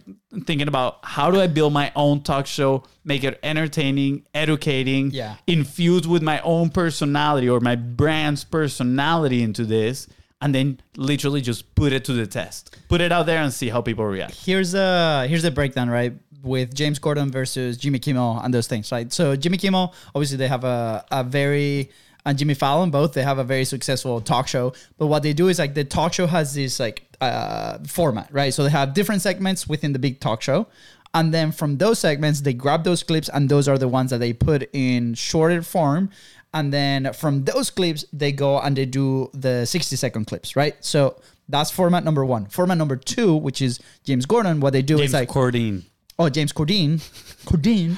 thinking 0.44 0.68
about 0.68 0.98
how 1.02 1.30
do 1.30 1.40
I 1.40 1.46
build 1.46 1.72
my 1.72 1.90
own 1.96 2.22
talk 2.22 2.46
show, 2.46 2.84
make 3.04 3.24
it 3.24 3.40
entertaining, 3.42 4.26
educating, 4.34 5.10
Yeah. 5.10 5.36
infused 5.46 6.06
with 6.06 6.22
my 6.22 6.38
own 6.42 6.68
personality 6.68 7.48
or 7.48 7.58
my 7.60 7.74
brand's 7.76 8.44
personality 8.44 9.42
into 9.42 9.64
this, 9.64 10.06
and 10.42 10.54
then 10.54 10.80
literally 10.96 11.40
just 11.40 11.74
put 11.74 11.92
it 11.92 12.04
to 12.04 12.12
the 12.12 12.26
test. 12.26 12.76
Put 12.88 13.00
it 13.00 13.12
out 13.12 13.26
there 13.26 13.40
and 13.40 13.52
see 13.52 13.68
how 13.70 13.80
people 13.80 14.04
react. 14.04 14.34
here's 14.34 14.74
a 14.74 15.26
here's 15.28 15.44
the 15.44 15.50
breakdown, 15.50 15.88
right? 15.88 16.12
With 16.42 16.74
James 16.74 16.98
Corden 16.98 17.30
versus 17.30 17.76
Jimmy 17.76 18.00
Kimmel 18.00 18.40
and 18.42 18.52
those 18.52 18.66
things, 18.66 18.90
right? 18.90 19.10
So 19.12 19.36
Jimmy 19.36 19.56
Kimmel, 19.56 19.94
obviously 20.14 20.36
they 20.36 20.48
have 20.48 20.64
a, 20.64 21.04
a 21.10 21.22
very 21.22 21.90
and 22.26 22.36
Jimmy 22.36 22.54
Fallon 22.54 22.90
both 22.90 23.14
they 23.14 23.22
have 23.22 23.38
a 23.38 23.44
very 23.44 23.64
successful 23.64 24.20
talk 24.20 24.48
show. 24.48 24.74
But 24.98 25.06
what 25.06 25.22
they 25.22 25.32
do 25.32 25.48
is 25.48 25.60
like 25.60 25.74
the 25.74 25.84
talk 25.84 26.12
show 26.12 26.26
has 26.26 26.54
this 26.54 26.80
like 26.80 27.04
uh, 27.20 27.78
format, 27.86 28.28
right? 28.32 28.52
So 28.52 28.64
they 28.64 28.70
have 28.70 28.92
different 28.94 29.22
segments 29.22 29.68
within 29.68 29.92
the 29.92 30.00
big 30.00 30.18
talk 30.18 30.42
show. 30.42 30.66
And 31.14 31.32
then 31.32 31.52
from 31.52 31.76
those 31.76 31.98
segments, 31.98 32.40
they 32.40 32.54
grab 32.54 32.84
those 32.84 33.02
clips, 33.02 33.28
and 33.28 33.46
those 33.46 33.68
are 33.68 33.76
the 33.76 33.86
ones 33.86 34.10
that 34.10 34.18
they 34.18 34.32
put 34.32 34.70
in 34.72 35.12
shorter 35.12 35.62
form. 35.62 36.08
And 36.54 36.72
then 36.72 37.12
from 37.14 37.44
those 37.44 37.70
clips, 37.70 38.04
they 38.12 38.32
go 38.32 38.58
and 38.60 38.76
they 38.76 38.84
do 38.84 39.30
the 39.32 39.64
60 39.64 39.96
second 39.96 40.26
clips, 40.26 40.54
right? 40.54 40.76
So 40.84 41.20
that's 41.48 41.70
format 41.70 42.04
number 42.04 42.24
one. 42.24 42.46
Format 42.46 42.78
number 42.78 42.96
two, 42.96 43.34
which 43.34 43.62
is 43.62 43.80
James 44.04 44.26
Gordon, 44.26 44.60
what 44.60 44.72
they 44.72 44.82
do 44.82 44.96
James 44.98 45.10
is 45.10 45.14
like, 45.14 45.28
Corden. 45.28 45.84
oh, 46.18 46.28
James 46.28 46.52
Corden, 46.52 47.00
Corden, 47.46 47.96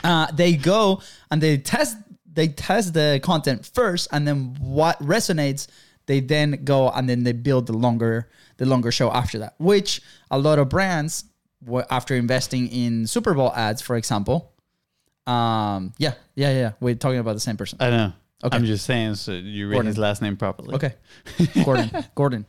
uh, 0.04 0.30
they 0.32 0.54
go 0.56 1.00
and 1.30 1.42
they 1.42 1.56
test, 1.58 1.96
they 2.30 2.48
test 2.48 2.94
the 2.94 3.20
content 3.22 3.70
first, 3.74 4.08
and 4.12 4.26
then 4.28 4.54
what 4.60 4.98
resonates, 5.00 5.66
they 6.06 6.20
then 6.20 6.64
go 6.64 6.90
and 6.90 7.08
then 7.08 7.22
they 7.24 7.32
build 7.32 7.66
the 7.66 7.72
longer, 7.72 8.28
the 8.58 8.66
longer 8.66 8.92
show 8.92 9.10
after 9.10 9.38
that. 9.38 9.54
Which 9.58 10.02
a 10.30 10.38
lot 10.38 10.58
of 10.58 10.68
brands, 10.68 11.24
after 11.90 12.16
investing 12.16 12.68
in 12.68 13.06
Super 13.06 13.34
Bowl 13.34 13.52
ads, 13.54 13.80
for 13.80 13.96
example, 13.96 14.51
um, 15.26 15.92
yeah, 15.98 16.14
yeah, 16.34 16.52
yeah, 16.52 16.72
we're 16.80 16.94
talking 16.94 17.18
about 17.18 17.34
the 17.34 17.40
same 17.40 17.56
person. 17.56 17.78
I 17.80 17.90
know. 17.90 18.12
Okay. 18.44 18.56
I'm 18.56 18.64
just 18.64 18.84
saying 18.84 19.14
so 19.14 19.32
you 19.32 19.68
read 19.68 19.74
Gordon. 19.74 19.86
his 19.86 19.98
last 19.98 20.20
name 20.20 20.36
properly. 20.36 20.74
Okay. 20.74 20.94
Gordon. 21.64 21.90
Gordon. 22.14 22.46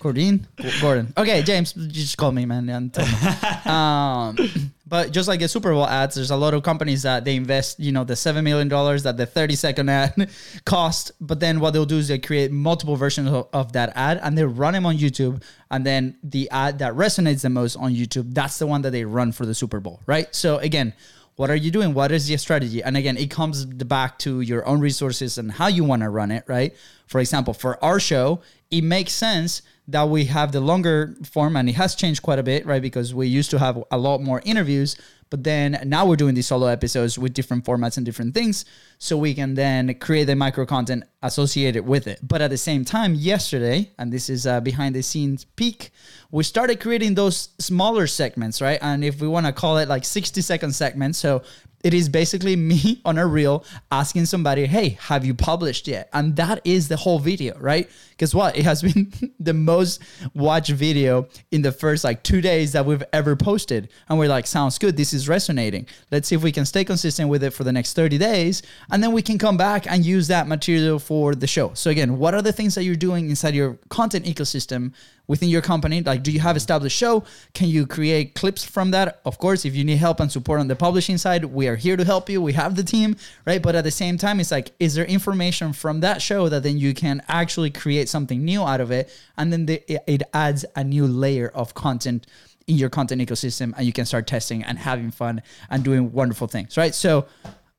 Gordon. 0.00 0.46
Gordon. 0.80 1.12
Okay, 1.16 1.42
James, 1.42 1.74
you 1.76 1.88
just 1.88 2.16
call 2.16 2.32
me, 2.32 2.46
man. 2.46 2.68
And 2.68 2.92
tell 2.92 3.06
me. 3.06 3.70
um, 3.70 4.72
but 4.86 5.10
just 5.12 5.28
like 5.28 5.40
the 5.40 5.48
Super 5.48 5.72
Bowl 5.72 5.86
ads, 5.86 6.14
there's 6.14 6.30
a 6.30 6.36
lot 6.36 6.54
of 6.54 6.62
companies 6.62 7.02
that 7.02 7.24
they 7.24 7.36
invest, 7.36 7.78
you 7.80 7.92
know, 7.92 8.04
the 8.04 8.16
seven 8.16 8.44
million 8.44 8.68
dollars 8.68 9.02
that 9.02 9.16
the 9.16 9.26
30 9.26 9.56
second 9.56 9.88
ad 9.88 10.30
cost. 10.64 11.12
But 11.20 11.40
then 11.40 11.60
what 11.60 11.72
they'll 11.72 11.84
do 11.84 11.98
is 11.98 12.08
they 12.08 12.18
create 12.18 12.50
multiple 12.50 12.96
versions 12.96 13.28
of, 13.28 13.48
of 13.52 13.72
that 13.72 13.92
ad 13.94 14.20
and 14.22 14.38
they 14.38 14.44
run 14.44 14.74
them 14.74 14.86
on 14.86 14.96
YouTube. 14.96 15.42
And 15.70 15.84
then 15.84 16.16
the 16.22 16.48
ad 16.50 16.78
that 16.78 16.94
resonates 16.94 17.42
the 17.42 17.50
most 17.50 17.76
on 17.76 17.92
YouTube, 17.92 18.34
that's 18.34 18.58
the 18.58 18.66
one 18.66 18.82
that 18.82 18.90
they 18.90 19.04
run 19.04 19.32
for 19.32 19.46
the 19.46 19.54
Super 19.54 19.80
Bowl, 19.80 20.00
right? 20.06 20.32
So 20.34 20.58
again, 20.58 20.94
what 21.36 21.50
are 21.50 21.56
you 21.56 21.70
doing? 21.70 21.94
What 21.94 22.12
is 22.12 22.28
your 22.28 22.38
strategy? 22.38 22.82
And 22.82 22.96
again, 22.96 23.16
it 23.16 23.30
comes 23.30 23.64
back 23.64 24.18
to 24.20 24.40
your 24.40 24.66
own 24.66 24.80
resources 24.80 25.38
and 25.38 25.52
how 25.52 25.66
you 25.66 25.84
want 25.84 26.02
to 26.02 26.08
run 26.08 26.30
it, 26.30 26.44
right? 26.46 26.74
For 27.06 27.20
example, 27.20 27.54
for 27.54 27.82
our 27.82 27.98
show, 27.98 28.42
it 28.70 28.82
makes 28.82 29.12
sense 29.12 29.62
that 29.92 30.08
we 30.08 30.24
have 30.26 30.52
the 30.52 30.60
longer 30.60 31.14
form 31.24 31.56
and 31.56 31.68
it 31.68 31.74
has 31.74 31.94
changed 31.94 32.22
quite 32.22 32.38
a 32.38 32.42
bit, 32.42 32.66
right? 32.66 32.82
Because 32.82 33.14
we 33.14 33.26
used 33.28 33.50
to 33.50 33.58
have 33.58 33.82
a 33.90 33.96
lot 33.96 34.20
more 34.20 34.42
interviews, 34.44 34.96
but 35.30 35.44
then 35.44 35.80
now 35.86 36.04
we're 36.04 36.16
doing 36.16 36.34
these 36.34 36.48
solo 36.48 36.66
episodes 36.66 37.18
with 37.18 37.32
different 37.32 37.64
formats 37.64 37.96
and 37.96 38.04
different 38.04 38.34
things. 38.34 38.64
So 38.98 39.16
we 39.16 39.32
can 39.32 39.54
then 39.54 39.94
create 39.94 40.24
the 40.24 40.36
micro 40.36 40.66
content 40.66 41.04
associated 41.22 41.86
with 41.86 42.06
it. 42.06 42.20
But 42.22 42.42
at 42.42 42.50
the 42.50 42.58
same 42.58 42.84
time, 42.84 43.14
yesterday, 43.14 43.92
and 43.98 44.12
this 44.12 44.28
is 44.28 44.46
behind 44.62 44.94
the 44.94 45.02
scenes 45.02 45.44
peek, 45.44 45.90
we 46.30 46.44
started 46.44 46.80
creating 46.80 47.14
those 47.14 47.50
smaller 47.58 48.06
segments, 48.06 48.60
right? 48.60 48.78
And 48.82 49.04
if 49.04 49.20
we 49.20 49.28
want 49.28 49.46
to 49.46 49.52
call 49.52 49.78
it 49.78 49.88
like 49.88 50.04
60 50.04 50.40
second 50.42 50.72
segments, 50.72 51.18
so 51.18 51.42
it 51.82 51.94
is 51.94 52.08
basically 52.08 52.56
me 52.56 53.00
on 53.04 53.18
a 53.18 53.26
reel 53.26 53.64
asking 53.90 54.26
somebody, 54.26 54.66
"Hey, 54.66 54.90
have 55.00 55.24
you 55.24 55.34
published 55.34 55.88
yet?" 55.88 56.08
And 56.12 56.36
that 56.36 56.60
is 56.64 56.88
the 56.88 56.96
whole 56.96 57.18
video, 57.18 57.58
right? 57.58 57.90
Guess 58.18 58.34
what? 58.34 58.56
It 58.56 58.64
has 58.64 58.82
been 58.82 59.12
the 59.40 59.54
most 59.54 60.00
watched 60.34 60.70
video 60.70 61.28
in 61.50 61.62
the 61.62 61.72
first 61.72 62.04
like 62.04 62.22
two 62.22 62.40
days 62.40 62.72
that 62.72 62.86
we've 62.86 63.02
ever 63.12 63.36
posted, 63.36 63.88
and 64.08 64.18
we're 64.18 64.28
like, 64.28 64.46
"Sounds 64.46 64.78
good. 64.78 64.96
This 64.96 65.12
is 65.12 65.28
resonating. 65.28 65.86
Let's 66.10 66.28
see 66.28 66.34
if 66.34 66.42
we 66.42 66.52
can 66.52 66.64
stay 66.64 66.84
consistent 66.84 67.28
with 67.28 67.42
it 67.42 67.50
for 67.50 67.64
the 67.64 67.72
next 67.72 67.94
30 67.94 68.18
days, 68.18 68.62
and 68.90 69.02
then 69.02 69.12
we 69.12 69.22
can 69.22 69.38
come 69.38 69.56
back 69.56 69.90
and 69.90 70.04
use 70.04 70.28
that 70.28 70.46
material 70.46 70.98
for 70.98 71.34
the 71.34 71.46
show." 71.46 71.72
So 71.74 71.90
again, 71.90 72.18
what 72.18 72.34
are 72.34 72.42
the 72.42 72.52
things 72.52 72.74
that 72.74 72.84
you're 72.84 72.96
doing 72.96 73.30
inside 73.30 73.54
your 73.54 73.78
content 73.88 74.24
ecosystem 74.24 74.92
within 75.26 75.48
your 75.48 75.62
company? 75.62 76.02
Like, 76.02 76.22
do 76.22 76.30
you 76.30 76.40
have 76.40 76.56
established 76.56 76.96
show? 76.96 77.24
Can 77.54 77.68
you 77.68 77.86
create 77.86 78.34
clips 78.34 78.64
from 78.64 78.90
that? 78.92 79.20
Of 79.24 79.38
course, 79.38 79.64
if 79.64 79.74
you 79.74 79.84
need 79.84 79.96
help 79.96 80.20
and 80.20 80.30
support 80.30 80.60
on 80.60 80.68
the 80.68 80.76
publishing 80.76 81.18
side, 81.18 81.44
we 81.44 81.68
are 81.68 81.71
here 81.76 81.96
to 81.96 82.04
help 82.04 82.28
you. 82.28 82.40
We 82.40 82.52
have 82.54 82.76
the 82.76 82.84
team, 82.84 83.16
right? 83.46 83.62
But 83.62 83.74
at 83.74 83.84
the 83.84 83.90
same 83.90 84.18
time, 84.18 84.40
it's 84.40 84.50
like, 84.50 84.72
is 84.78 84.94
there 84.94 85.04
information 85.04 85.72
from 85.72 86.00
that 86.00 86.22
show 86.22 86.48
that 86.48 86.62
then 86.62 86.78
you 86.78 86.94
can 86.94 87.22
actually 87.28 87.70
create 87.70 88.08
something 88.08 88.44
new 88.44 88.62
out 88.62 88.80
of 88.80 88.90
it? 88.90 89.10
And 89.36 89.52
then 89.52 89.66
the, 89.66 89.82
it, 89.92 90.02
it 90.06 90.22
adds 90.32 90.64
a 90.76 90.84
new 90.84 91.06
layer 91.06 91.48
of 91.48 91.74
content 91.74 92.26
in 92.66 92.76
your 92.76 92.90
content 92.90 93.20
ecosystem 93.20 93.74
and 93.76 93.84
you 93.84 93.92
can 93.92 94.06
start 94.06 94.26
testing 94.26 94.62
and 94.62 94.78
having 94.78 95.10
fun 95.10 95.42
and 95.68 95.82
doing 95.82 96.12
wonderful 96.12 96.46
things, 96.46 96.76
right? 96.76 96.94
So 96.94 97.26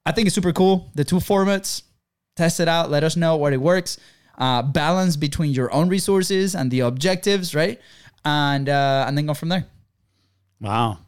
I 0.05 0.11
think 0.11 0.27
it's 0.27 0.35
super 0.35 0.51
cool. 0.51 0.91
The 0.95 1.05
two 1.05 1.17
formats, 1.17 1.83
test 2.35 2.59
it 2.59 2.67
out, 2.67 2.91
let 2.91 3.03
us 3.03 3.15
know 3.15 3.37
what 3.37 3.53
it 3.53 3.61
works 3.61 3.97
uh, 4.37 4.61
balance 4.61 5.15
between 5.15 5.51
your 5.51 5.73
own 5.73 5.89
resources 5.89 6.55
and 6.55 6.71
the 6.71 6.81
objectives, 6.81 7.53
right? 7.53 7.79
And 8.25 8.69
uh, 8.69 9.05
and 9.07 9.17
then 9.17 9.25
go 9.25 9.33
from 9.33 9.49
there. 9.49 9.65
Wow, 10.61 10.99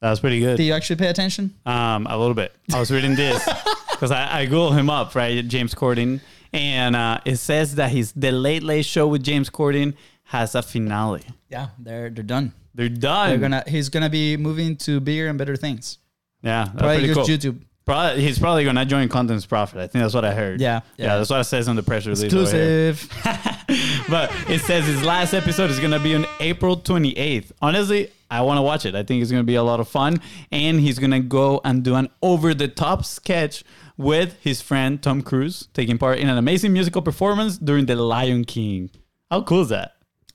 that 0.00 0.10
was 0.10 0.20
pretty 0.20 0.40
good. 0.40 0.56
Do 0.56 0.62
you 0.62 0.72
actually 0.72 0.96
pay 0.96 1.08
attention? 1.08 1.54
Um, 1.64 2.06
a 2.06 2.16
little 2.16 2.34
bit. 2.34 2.54
I 2.72 2.78
was 2.78 2.90
reading 2.90 3.14
this 3.14 3.44
because 3.90 4.10
I, 4.10 4.40
I 4.40 4.44
Google 4.44 4.72
him 4.72 4.90
up, 4.90 5.14
right? 5.14 5.46
James 5.46 5.74
Corden, 5.74 6.20
and 6.52 6.94
uh, 6.94 7.20
it 7.24 7.36
says 7.36 7.76
that 7.76 7.90
he's 7.90 8.12
the 8.12 8.32
Late 8.32 8.62
Late 8.62 8.84
Show 8.84 9.08
with 9.08 9.22
James 9.22 9.50
Corden 9.50 9.94
has 10.24 10.54
a 10.54 10.62
finale. 10.62 11.22
Yeah, 11.48 11.68
they're 11.78 12.10
they're 12.10 12.24
done. 12.24 12.52
They're 12.74 12.88
done. 12.88 13.30
They're 13.30 13.38
gonna 13.38 13.64
he's 13.66 13.88
gonna 13.88 14.10
be 14.10 14.36
moving 14.36 14.76
to 14.78 15.00
bigger 15.00 15.28
and 15.28 15.38
better 15.38 15.56
things. 15.56 15.98
yeah, 16.42 16.64
that's 16.64 16.78
Probably 16.78 17.14
cool. 17.14 17.24
YouTube. 17.24 17.60
Probably, 17.86 18.20
he's 18.20 18.38
probably 18.40 18.64
gonna 18.64 18.84
join 18.84 19.08
Content's 19.08 19.46
Profit. 19.46 19.78
I 19.78 19.86
think 19.86 20.02
that's 20.02 20.12
what 20.12 20.24
I 20.24 20.34
heard. 20.34 20.60
Yeah, 20.60 20.80
yeah, 20.96 21.06
yeah. 21.06 21.16
that's 21.18 21.30
what 21.30 21.40
it 21.40 21.44
says 21.44 21.68
on 21.68 21.76
the 21.76 21.84
press 21.84 22.04
release. 22.04 22.24
Exclusive. 22.24 23.08
but 24.10 24.32
it 24.50 24.60
says 24.60 24.84
his 24.84 25.04
last 25.04 25.32
episode 25.32 25.70
is 25.70 25.78
gonna 25.78 26.00
be 26.00 26.16
on 26.16 26.26
April 26.40 26.76
28th. 26.76 27.52
Honestly, 27.62 28.10
I 28.30 28.42
want 28.42 28.58
to 28.58 28.62
watch 28.62 28.84
it. 28.86 28.94
I 28.94 29.02
think 29.02 29.22
it's 29.22 29.30
gonna 29.30 29.44
be 29.44 29.54
a 29.54 29.62
lot 29.62 29.80
of 29.80 29.88
fun, 29.88 30.20
and 30.50 30.80
he's 30.80 30.98
gonna 30.98 31.20
go 31.20 31.60
and 31.64 31.82
do 31.82 31.94
an 31.94 32.08
over-the-top 32.22 33.04
sketch 33.04 33.64
with 33.96 34.36
his 34.40 34.60
friend 34.60 35.02
Tom 35.02 35.22
Cruise, 35.22 35.68
taking 35.72 35.98
part 35.98 36.18
in 36.18 36.28
an 36.28 36.36
amazing 36.38 36.72
musical 36.72 37.02
performance 37.02 37.58
during 37.58 37.86
the 37.86 37.96
Lion 37.96 38.44
King. 38.44 38.90
How 39.30 39.42
cool 39.42 39.62
is 39.62 39.68
that? 39.70 39.92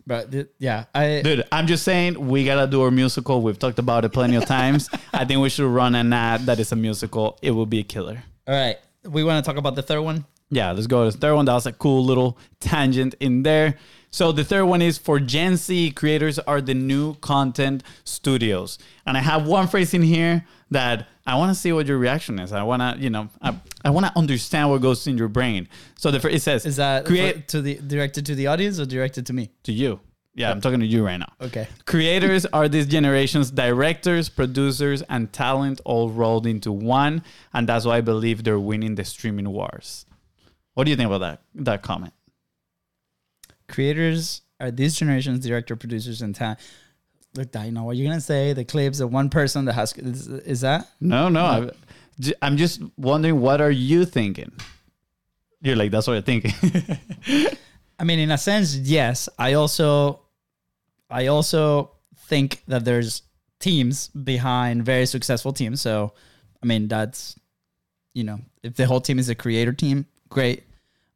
but 0.07 0.31
th- 0.31 0.47
yeah, 0.57 0.85
I 0.95 1.21
Dude, 1.23 1.43
I'm 1.51 1.67
just 1.67 1.83
saying 1.83 2.27
we 2.27 2.43
gotta 2.43 2.69
do 2.69 2.81
our 2.81 2.91
musical. 2.91 3.41
We've 3.41 3.57
talked 3.59 3.79
about 3.79 4.03
it 4.03 4.09
plenty 4.09 4.35
of 4.35 4.45
times. 4.45 4.89
I 5.13 5.25
think 5.25 5.39
we 5.41 5.49
should 5.49 5.69
run 5.69 5.95
an 5.95 6.11
ad 6.11 6.41
that 6.47 6.59
is 6.59 6.71
a 6.71 6.75
musical. 6.75 7.37
It 7.41 7.51
will 7.51 7.65
be 7.65 7.79
a 7.79 7.83
killer. 7.83 8.23
all 8.47 8.53
right. 8.55 8.77
We 9.03 9.23
want 9.23 9.43
to 9.43 9.49
talk 9.49 9.57
about 9.57 9.75
the 9.75 9.81
third 9.81 10.01
one. 10.01 10.25
Yeah, 10.51 10.71
let's 10.71 10.87
go 10.87 11.05
to 11.05 11.11
the 11.11 11.17
third 11.17 11.35
one. 11.35 11.45
That 11.45 11.53
was 11.53 11.65
a 11.65 11.71
cool 11.71 12.03
little 12.03 12.37
tangent 12.59 13.15
in 13.19 13.43
there. 13.43 13.77
So 14.11 14.33
the 14.33 14.43
third 14.43 14.65
one 14.65 14.81
is 14.81 14.97
for 14.97 15.19
Gen 15.21 15.55
Z 15.55 15.91
creators 15.91 16.37
are 16.39 16.59
the 16.59 16.73
new 16.73 17.15
content 17.15 17.81
studios. 18.03 18.77
And 19.05 19.17
I 19.17 19.21
have 19.21 19.47
one 19.47 19.67
phrase 19.67 19.93
in 19.93 20.01
here 20.01 20.45
that 20.69 21.07
I 21.25 21.35
want 21.35 21.55
to 21.55 21.55
see 21.59 21.71
what 21.71 21.87
your 21.87 21.97
reaction 21.97 22.37
is. 22.37 22.51
I 22.51 22.63
want 22.63 22.81
to, 22.81 23.01
you 23.01 23.09
know, 23.09 23.29
I, 23.41 23.55
I 23.85 23.89
want 23.89 24.05
to 24.07 24.17
understand 24.17 24.69
what 24.69 24.81
goes 24.81 25.07
in 25.07 25.17
your 25.17 25.29
brain. 25.29 25.69
So 25.97 26.11
the 26.11 26.27
it 26.27 26.41
says 26.41 26.65
Is 26.65 26.75
that 26.75 27.05
create 27.05 27.47
to 27.49 27.61
the 27.61 27.75
directed 27.75 28.25
to 28.25 28.35
the 28.35 28.47
audience 28.47 28.79
or 28.79 28.85
directed 28.85 29.25
to 29.27 29.33
me? 29.33 29.51
to 29.63 29.71
you. 29.71 30.01
Yeah, 30.33 30.49
I'm 30.49 30.61
talking 30.61 30.79
to 30.79 30.85
you 30.85 31.05
right 31.05 31.17
now. 31.17 31.31
Okay. 31.41 31.67
Creators 31.85 32.45
are 32.45 32.69
this 32.69 32.85
generation's 32.85 33.51
directors, 33.51 34.29
producers, 34.29 35.01
and 35.09 35.31
talent 35.33 35.81
all 35.83 36.09
rolled 36.09 36.47
into 36.47 36.71
one, 36.71 37.21
and 37.53 37.67
that's 37.67 37.83
why 37.85 37.97
I 37.97 38.01
believe 38.01 38.45
they're 38.45 38.59
winning 38.59 38.95
the 38.95 39.03
streaming 39.03 39.49
wars. 39.49 40.05
What 40.73 40.85
do 40.85 40.91
you 40.91 40.97
think 40.97 41.07
about 41.07 41.19
that 41.19 41.41
that 41.55 41.81
comment? 41.81 42.13
creators 43.71 44.41
are 44.59 44.69
this 44.69 44.95
generation's 44.95 45.43
director, 45.45 45.75
producers, 45.75 46.21
and 46.21 46.35
talent. 46.35 46.59
Look, 47.35 47.55
I 47.55 47.69
know 47.69 47.83
what 47.85 47.95
you're 47.95 48.07
gonna 48.07 48.21
say. 48.21 48.53
The 48.53 48.65
clips 48.65 48.99
of 48.99 49.11
one 49.11 49.29
person 49.29 49.65
that 49.65 49.73
has 49.73 49.93
is, 49.97 50.27
is 50.27 50.61
that 50.61 50.87
No, 50.99 51.29
no. 51.29 51.71
I'm 52.41 52.57
just 52.57 52.81
wondering, 52.97 53.39
what 53.39 53.61
are 53.61 53.71
you 53.71 54.05
thinking? 54.05 54.51
You're 55.61 55.77
like, 55.77 55.91
that's 55.91 56.07
what 56.07 56.17
I'm 56.17 56.23
thinking. 56.23 56.53
I 57.99 58.03
mean, 58.03 58.19
in 58.19 58.31
a 58.31 58.37
sense, 58.37 58.75
yes. 58.75 59.29
I 59.39 59.53
also, 59.53 60.21
I 61.09 61.27
also 61.27 61.91
think 62.27 62.63
that 62.67 62.83
there's 62.83 63.23
teams 63.59 64.09
behind 64.09 64.83
very 64.83 65.05
successful 65.05 65.53
teams. 65.53 65.81
So, 65.81 66.13
I 66.61 66.65
mean, 66.65 66.87
that's, 66.87 67.39
you 68.13 68.23
know, 68.23 68.39
if 68.61 68.75
the 68.75 68.85
whole 68.85 69.01
team 69.01 69.17
is 69.17 69.29
a 69.29 69.35
creator 69.35 69.71
team, 69.71 70.05
great. 70.31 70.63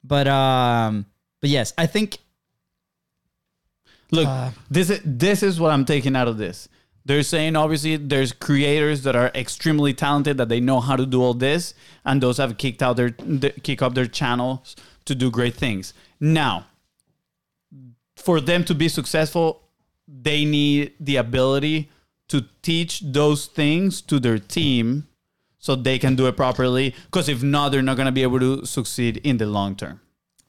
But, 0.03 0.27
um, 0.27 1.07
but 1.41 1.49
yes, 1.49 1.73
I 1.77 1.87
think 1.87 2.19
Look, 4.11 4.27
Uh, 4.27 4.51
this 4.69 4.89
is 4.89 5.01
this 5.03 5.43
is 5.43 5.59
what 5.59 5.71
I'm 5.71 5.85
taking 5.85 6.15
out 6.15 6.27
of 6.27 6.37
this. 6.37 6.69
They're 7.05 7.23
saying 7.23 7.55
obviously 7.55 7.97
there's 7.97 8.31
creators 8.31 9.03
that 9.03 9.15
are 9.15 9.31
extremely 9.35 9.93
talented 9.93 10.37
that 10.37 10.49
they 10.49 10.59
know 10.59 10.79
how 10.79 10.95
to 10.95 11.05
do 11.05 11.21
all 11.21 11.33
this, 11.33 11.73
and 12.03 12.21
those 12.21 12.37
have 12.37 12.57
kicked 12.57 12.81
out 12.81 12.97
their, 12.97 13.11
their 13.19 13.51
kick 13.51 13.81
up 13.81 13.93
their 13.93 14.07
channels 14.07 14.75
to 15.05 15.15
do 15.15 15.29
great 15.29 15.55
things. 15.55 15.93
Now, 16.19 16.65
for 18.15 18.41
them 18.41 18.63
to 18.65 18.73
be 18.73 18.89
successful, 18.89 19.61
they 20.07 20.45
need 20.45 20.93
the 20.99 21.17
ability 21.17 21.89
to 22.27 22.45
teach 22.61 23.01
those 23.01 23.45
things 23.45 24.01
to 24.01 24.19
their 24.19 24.39
team 24.39 25.07
so 25.65 25.75
they 25.75 25.97
can 25.97 26.15
do 26.15 26.27
it 26.27 26.37
properly. 26.37 26.93
Because 27.05 27.27
if 27.27 27.41
not, 27.41 27.69
they're 27.71 27.81
not 27.81 27.97
going 27.97 28.05
to 28.05 28.11
be 28.11 28.21
able 28.21 28.39
to 28.39 28.63
succeed 28.67 29.17
in 29.23 29.37
the 29.37 29.47
long 29.47 29.75
term. 29.75 29.99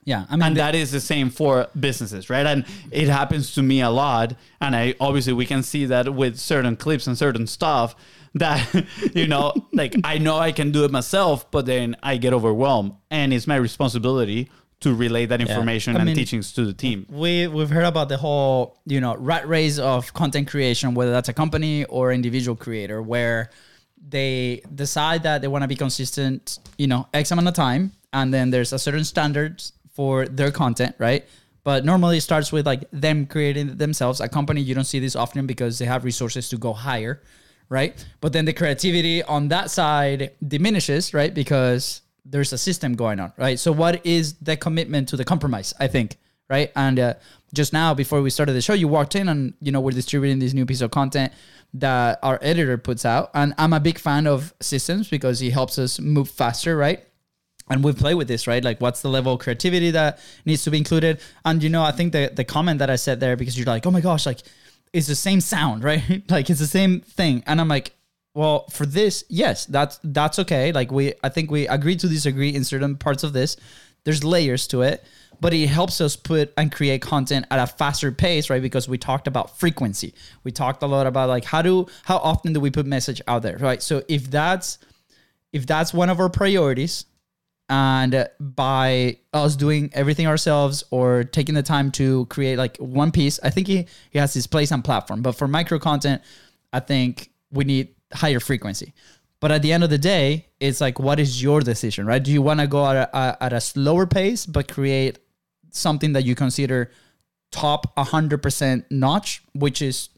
Yeah, 0.05 0.27
I 0.29 0.37
mean, 0.37 0.43
and 0.43 0.57
that 0.59 0.75
is 0.75 0.93
the 0.93 1.01
same 1.01 1.31
for 1.31 1.67
businesses 1.81 2.29
right? 2.31 2.47
And 2.47 2.65
it 2.93 3.09
happens 3.09 3.55
to 3.55 3.63
me 3.63 3.81
a 3.81 3.91
lot 3.91 4.35
and 4.61 4.77
i 4.77 4.95
obviously 5.01 5.33
we 5.33 5.47
can 5.47 5.63
see 5.65 5.85
that 5.87 6.15
with 6.15 6.39
certain 6.39 6.77
clips 6.77 7.09
and 7.09 7.19
certain 7.19 7.47
stuff 7.49 7.97
that 8.35 8.61
you 9.15 9.27
know 9.27 9.53
like 9.73 9.97
i 10.05 10.17
know 10.19 10.37
i 10.49 10.53
can 10.53 10.71
do 10.71 10.85
it 10.85 10.93
myself 10.93 11.51
but 11.51 11.67
then 11.67 11.97
i 12.05 12.17
get 12.25 12.33
overwhelmed 12.33 12.93
and 13.11 13.33
it's 13.35 13.49
my 13.49 13.57
responsibility 13.57 14.49
to 14.79 14.95
relay 14.95 15.27
that 15.27 15.41
information 15.41 15.97
I 15.97 16.01
and 16.01 16.07
mean- 16.07 16.15
teachings 16.15 16.53
to 16.53 16.65
the 16.65 16.73
team. 16.85 17.07
we 17.11 17.49
we've 17.49 17.71
heard 17.71 17.89
about 17.95 18.09
the 18.09 18.19
whole 18.19 18.79
you 18.87 19.01
know 19.01 19.17
rat 19.17 19.45
race 19.49 19.79
of 19.81 20.13
content 20.15 20.47
creation 20.53 20.95
whether 20.95 21.11
that's 21.11 21.29
a 21.29 21.37
company 21.43 21.85
or 21.87 22.13
individual 22.13 22.57
creator 22.57 23.03
where 23.03 23.51
they 24.09 24.63
decide 24.75 25.23
that 25.23 25.43
they 25.43 25.49
want 25.49 25.63
to 25.63 25.69
be 25.69 25.77
consistent 25.77 26.59
you 26.79 26.87
know 26.87 27.09
x 27.13 27.31
amount 27.31 27.49
of 27.49 27.55
time 27.55 27.93
and 28.13 28.33
then 28.33 28.51
there's 28.51 28.73
a 28.73 28.79
certain 28.79 29.05
standards 29.05 29.73
for 29.93 30.27
their 30.27 30.51
content 30.51 30.95
right? 30.99 31.25
But 31.65 31.85
normally 31.85 32.19
it 32.19 32.21
starts 32.21 32.53
with 32.53 32.65
like 32.65 32.85
them 32.93 33.27
creating 33.27 33.77
themselves 33.77 34.21
a 34.21 34.29
company. 34.29 34.61
You 34.61 34.75
don't 34.75 34.85
see 34.85 35.01
this 35.01 35.17
often 35.17 35.47
because 35.47 35.79
they 35.79 35.87
have 35.87 36.05
resources 36.05 36.49
to 36.51 36.57
go 36.57 36.73
higher 36.73 37.23
right? 37.69 37.93
But 38.21 38.33
then 38.33 38.45
the 38.45 38.53
creativity 38.53 39.23
on 39.25 39.49
that 39.49 39.71
side 39.71 40.33
diminishes 40.47 41.13
right? 41.13 41.35
Because 41.35 42.03
there's 42.25 42.53
a 42.53 42.59
system 42.59 42.95
going 42.95 43.19
on 43.19 43.33
right? 43.37 43.59
So 43.59 43.73
what 43.73 44.05
is 44.07 44.35
the 44.35 44.57
commitment 44.57 45.09
to 45.11 45.17
the 45.17 45.25
compromise 45.25 45.75
i 45.81 45.89
think 45.89 46.19
right? 46.49 46.71
And 46.77 46.99
uh, 46.99 47.15
just 47.53 47.73
now, 47.73 47.95
before 47.95 48.23
we 48.23 48.31
started 48.31 48.53
the 48.53 48.63
show, 48.63 48.73
you 48.73 48.89
walked 48.89 49.17
in 49.17 49.29
and 49.29 49.55
you 49.61 49.73
know 49.73 49.81
we're 49.81 49.91
distributing 49.91 50.39
this 50.39 50.53
new 50.53 50.67
piece 50.67 50.81
of 50.81 50.91
content 50.91 51.33
that 51.75 52.19
our 52.23 52.39
editor 52.43 52.79
puts 52.79 53.05
out, 53.05 53.31
and 53.35 53.55
I'm 53.59 53.73
a 53.73 53.81
big 53.81 53.99
fan 53.99 54.27
of 54.27 54.55
systems 54.61 55.09
because 55.09 55.43
it 55.43 55.53
helps 55.53 55.79
us 55.79 56.01
move 56.01 56.31
faster, 56.31 56.77
right? 56.77 57.05
And 57.69 57.83
we 57.83 57.93
play 57.93 58.15
with 58.15 58.29
this, 58.29 58.47
right? 58.47 58.63
Like, 58.63 58.81
what's 58.81 59.03
the 59.03 59.09
level 59.09 59.35
of 59.35 59.41
creativity 59.41 59.91
that 59.91 60.21
needs 60.45 60.63
to 60.65 60.71
be 60.71 60.79
included? 60.79 61.21
And 61.45 61.63
you 61.63 61.69
know, 61.69 61.83
I 61.83 61.93
think 61.93 62.13
the 62.13 62.31
the 62.33 62.45
comment 62.45 62.79
that 62.79 62.91
I 62.91 62.97
said 62.97 63.21
there 63.21 63.37
because 63.37 63.59
you're 63.59 63.67
like, 63.67 63.87
oh 63.87 63.91
my 63.91 64.01
gosh, 64.01 64.27
like 64.27 64.41
it's 64.93 65.09
the 65.09 65.17
same 65.17 65.41
sound, 65.41 65.85
right? 65.91 66.23
like 66.31 66.49
it's 66.51 66.61
the 66.61 66.67
same 66.67 67.01
thing, 67.01 67.43
and 67.47 67.61
I'm 67.61 67.69
like, 67.69 67.93
well, 68.37 68.67
for 68.69 68.85
this, 68.85 69.25
yes, 69.29 69.65
that's 69.65 69.99
that's 70.05 70.39
okay. 70.41 70.71
Like 70.71 70.93
we, 70.93 71.15
I 71.25 71.31
think 71.31 71.51
we 71.51 71.67
agree 71.69 71.97
to 71.97 72.07
disagree 72.07 72.55
in 72.55 72.65
certain 72.65 72.97
parts 72.97 73.25
of 73.25 73.33
this. 73.33 73.57
There's 74.05 74.23
layers 74.23 74.67
to 74.69 74.83
it, 74.83 75.03
but 75.41 75.55
it 75.55 75.67
helps 75.67 76.01
us 76.01 76.17
put 76.17 76.53
and 76.57 76.73
create 76.73 77.03
content 77.03 77.47
at 77.51 77.59
a 77.59 77.67
faster 77.67 78.13
pace, 78.13 78.51
right? 78.51 78.63
Because 78.63 78.89
we 78.89 78.99
talked 78.99 79.27
about 79.27 79.59
frequency. 79.59 80.15
We 80.45 80.53
talked 80.53 80.83
a 80.83 80.87
lot 80.87 81.07
about 81.07 81.29
like 81.29 81.45
how 81.45 81.63
do 81.63 81.87
how 82.05 82.19
often 82.19 82.53
do 82.53 82.61
we 82.61 82.71
put 82.71 82.87
message 82.87 83.21
out 83.29 83.43
there, 83.43 83.57
right? 83.59 83.83
So 83.83 84.03
if 84.09 84.31
that's 84.31 84.79
if 85.53 85.67
that's 85.67 85.95
one 85.95 86.11
of 86.11 86.21
our 86.21 86.29
priorities, 86.29 87.07
and 87.69 88.29
by 88.39 89.19
us 89.33 89.57
doing 89.57 89.91
everything 89.93 90.27
ourselves 90.27 90.85
or 90.91 91.25
taking 91.25 91.55
the 91.55 91.63
time 91.63 91.91
to 91.93 92.27
create 92.27 92.59
like 92.59 92.77
one 92.77 93.11
piece, 93.11 93.41
I 93.43 93.51
think 93.51 93.67
he, 93.67 93.87
he 94.11 94.19
has 94.19 94.33
his 94.33 94.47
place 94.47 94.71
on 94.71 94.83
platform. 94.83 95.23
But 95.23 95.33
for 95.33 95.49
micro 95.49 95.79
content, 95.79 96.23
I 96.73 96.81
think 96.81 97.31
we 97.51 97.65
need 97.65 97.89
higher 98.13 98.41
frequency. 98.41 98.93
But 99.41 99.51
at 99.51 99.63
the 99.63 99.73
end 99.73 99.85
of 99.85 99.91
the 99.91 99.99
day, 99.99 100.47
it's 100.61 100.81
like, 100.81 100.99
what 100.99 101.19
is 101.19 101.43
your 101.43 101.61
decision, 101.61 102.07
right? 102.07 102.23
Do 102.23 102.33
you 102.33 102.41
want 102.41 102.61
to 102.61 102.67
go 102.67 102.87
at 102.87 103.11
a, 103.13 103.37
at 103.43 103.53
a 103.53 103.61
slower 103.61 104.07
pace 104.07 104.47
but 104.47 104.73
create 104.73 105.19
something 105.71 106.13
that 106.13 106.25
you 106.25 106.35
consider 106.35 106.91
top 107.51 107.95
100% 107.97 108.85
notch, 108.91 109.43
which 109.55 109.83
is, 109.83 110.09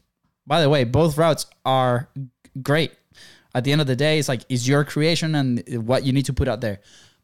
by 0.45 0.61
the 0.61 0.69
way, 0.69 0.83
both 0.83 1.17
routes 1.17 1.45
are 1.65 2.09
great. 2.61 2.91
At 3.55 3.63
the 3.63 3.71
end 3.71 3.81
of 3.81 3.87
the 3.87 3.95
day, 3.95 4.19
it's 4.19 4.29
like, 4.29 4.41
is 4.49 4.67
your 4.67 4.83
creation 4.83 5.35
and 5.35 5.87
what 5.87 6.03
you 6.03 6.13
need 6.13 6.25
to 6.25 6.33
put 6.33 6.47
out 6.47 6.61
there. 6.61 6.79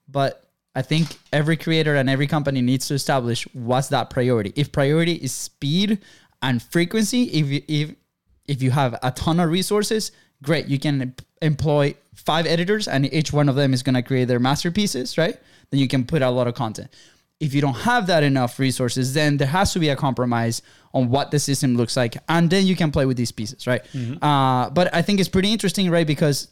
But 0.08 0.46
I 0.76 0.82
think 0.82 1.18
every 1.32 1.56
creator 1.56 1.96
and 1.96 2.10
every 2.10 2.28
company 2.28 2.62
needs 2.62 2.88
to 2.88 2.94
establish 2.96 3.48
what's 3.54 3.88
that 3.90 4.10
priority. 4.10 4.52
If 4.56 4.72
priority 4.72 5.14
is 5.14 5.32
speed 5.32 6.00
and 6.42 6.62
frequency, 6.62 7.24
if 7.24 7.48
you, 7.48 7.62
if 7.68 7.96
if 8.48 8.62
you 8.62 8.72
have 8.72 9.00
a 9.02 9.12
ton 9.12 9.40
of 9.40 9.50
resources, 9.50 10.12
great, 10.44 10.68
you 10.68 10.78
can 10.78 11.16
employ 11.42 11.96
five 12.14 12.46
editors 12.46 12.88
and 12.88 13.12
each 13.12 13.34
one 13.34 13.50
of 13.50 13.56
them 13.56 13.74
is 13.74 13.84
going 13.84 13.96
to 13.96 14.02
create 14.02 14.26
their 14.26 14.40
masterpieces, 14.40 15.18
right? 15.18 15.38
Then 15.72 15.80
you 15.80 15.88
can 15.88 16.06
put 16.06 16.22
out 16.22 16.32
a 16.32 16.36
lot 16.36 16.48
of 16.48 16.54
content. 16.54 16.90
If 17.40 17.54
you 17.54 17.62
don't 17.62 17.76
have 17.76 18.08
that 18.08 18.24
enough 18.24 18.58
resources, 18.60 19.14
then 19.14 19.38
there 19.38 19.48
has 19.48 19.74
to 19.74 19.80
be 19.80 19.90
a 19.90 19.96
compromise 19.96 20.62
on 20.94 21.10
what 21.10 21.32
the 21.32 21.40
system 21.40 21.76
looks 21.76 21.98
like, 21.98 22.18
and 22.30 22.50
then 22.50 22.66
you 22.66 22.76
can 22.76 22.92
play 22.92 23.06
with 23.06 23.18
these 23.18 23.32
pieces, 23.32 23.68
right? 23.68 23.82
Uh, 24.22 24.70
but 24.70 24.94
I 24.96 25.02
think 25.02 25.20
it's 25.20 25.28
pretty 25.30 25.52
interesting, 25.52 25.90
right? 25.90 26.08
Because 26.08 26.48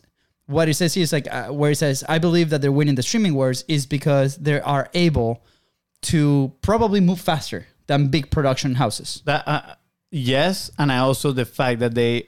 what 0.48 0.67
it 0.67 0.74
says 0.74 0.93
here 0.93 1.04
is 1.04 1.13
like 1.13 1.28
uh, 1.34 1.48
where 1.48 1.72
it 1.72 1.78
says, 1.78 2.04
"I 2.10 2.19
believe 2.19 2.50
that 2.50 2.62
they're 2.62 2.72
winning 2.72 2.96
the 2.96 3.04
streaming 3.04 3.34
wars," 3.34 3.63
is 3.69 3.86
because 3.86 4.36
they 4.38 4.60
are 4.60 4.89
able 4.93 5.43
to 6.04 6.52
probably 6.62 7.00
move 7.00 7.22
faster 7.22 7.67
than 7.88 8.10
big 8.10 8.30
production 8.30 8.76
houses. 8.76 9.22
That 9.26 9.48
uh, 9.48 9.76
yes, 10.12 10.69
and 10.78 10.91
I 10.91 10.98
also 10.98 11.32
the 11.32 11.46
fact 11.46 11.80
that 11.80 11.96
they 11.96 12.28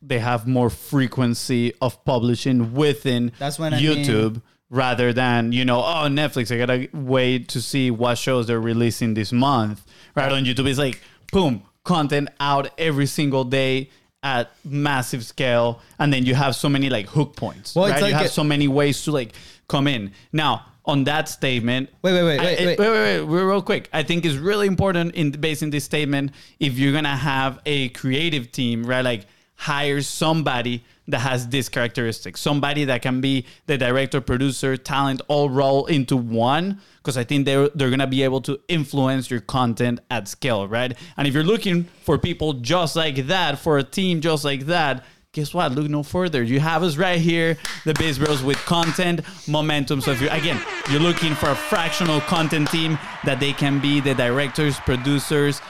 they 0.00 0.18
have 0.18 0.46
more 0.46 0.70
frequency 0.70 1.72
of 1.80 2.02
publishing 2.04 2.74
within 2.74 3.32
That's 3.38 3.58
what 3.58 3.72
I 3.74 3.80
mean. 3.96 4.34
Rather 4.74 5.12
than 5.12 5.52
you 5.52 5.64
know 5.64 5.78
oh 5.78 6.08
Netflix 6.08 6.50
I 6.52 6.58
gotta 6.58 6.88
wait 6.92 7.48
to 7.50 7.62
see 7.62 7.92
what 7.92 8.18
shows 8.18 8.48
they're 8.48 8.60
releasing 8.60 9.14
this 9.14 9.30
month. 9.32 9.84
Right 10.16 10.32
on 10.32 10.44
YouTube, 10.44 10.68
it's 10.68 10.78
like 10.78 11.00
boom 11.32 11.62
content 11.84 12.28
out 12.40 12.70
every 12.78 13.06
single 13.06 13.44
day 13.44 13.90
at 14.24 14.50
massive 14.64 15.24
scale, 15.24 15.80
and 15.98 16.12
then 16.12 16.24
you 16.26 16.34
have 16.34 16.56
so 16.56 16.68
many 16.68 16.88
like 16.90 17.06
hook 17.06 17.36
points. 17.36 17.74
Well, 17.76 17.88
right, 17.88 18.02
like 18.02 18.10
you 18.12 18.16
have 18.16 18.30
so 18.30 18.42
many 18.42 18.66
ways 18.66 19.04
to 19.04 19.12
like 19.12 19.32
come 19.68 19.86
in 19.86 20.12
now. 20.32 20.66
On 20.86 21.04
that 21.04 21.30
statement, 21.30 21.88
Wait, 22.02 22.12
wait, 22.12 22.22
wait, 22.24 22.40
I- 22.40 22.44
wait, 22.44 22.66
wait. 22.66 22.78
wait, 22.78 22.90
wait, 22.90 23.20
wait, 23.24 23.42
real 23.42 23.62
quick. 23.62 23.88
I 23.94 24.02
think 24.02 24.26
it's 24.26 24.34
really 24.36 24.66
important 24.66 25.14
in 25.14 25.30
based 25.30 25.62
in 25.62 25.70
this 25.70 25.84
statement 25.84 26.32
if 26.60 26.78
you're 26.78 26.92
gonna 26.92 27.16
have 27.16 27.58
a 27.64 27.88
creative 27.90 28.50
team, 28.52 28.84
right? 28.84 29.02
Like 29.04 29.24
hire 29.54 30.02
somebody 30.02 30.84
that 31.08 31.20
has 31.20 31.48
this 31.48 31.68
characteristic, 31.68 32.36
somebody 32.36 32.84
that 32.86 33.02
can 33.02 33.20
be 33.20 33.46
the 33.66 33.76
director, 33.76 34.20
producer, 34.20 34.76
talent, 34.76 35.20
all 35.28 35.50
roll 35.50 35.86
into 35.86 36.16
one. 36.16 36.80
Because 36.98 37.16
I 37.18 37.24
think 37.24 37.44
they're 37.44 37.68
they're 37.74 37.90
gonna 37.90 38.06
be 38.06 38.22
able 38.22 38.40
to 38.42 38.58
influence 38.68 39.30
your 39.30 39.40
content 39.40 40.00
at 40.10 40.28
scale, 40.28 40.66
right? 40.66 40.96
And 41.16 41.28
if 41.28 41.34
you're 41.34 41.44
looking 41.44 41.84
for 42.02 42.18
people 42.18 42.54
just 42.54 42.96
like 42.96 43.26
that, 43.26 43.58
for 43.58 43.78
a 43.78 43.82
team 43.82 44.20
just 44.20 44.44
like 44.44 44.66
that, 44.66 45.04
guess 45.32 45.52
what? 45.52 45.72
Look 45.72 45.90
no 45.90 46.02
further. 46.02 46.42
You 46.42 46.60
have 46.60 46.82
us 46.82 46.96
right 46.96 47.20
here, 47.20 47.58
the 47.84 47.92
Biz 47.94 48.20
Bros 48.20 48.42
with 48.42 48.56
content 48.58 49.20
momentum. 49.46 50.00
So 50.00 50.12
if 50.12 50.22
you 50.22 50.30
again, 50.30 50.60
you're 50.90 51.00
looking 51.00 51.34
for 51.34 51.50
a 51.50 51.54
fractional 51.54 52.20
content 52.22 52.70
team 52.70 52.98
that 53.24 53.40
they 53.40 53.52
can 53.52 53.80
be 53.80 54.00
the 54.00 54.14
directors, 54.14 54.78
producers. 54.80 55.60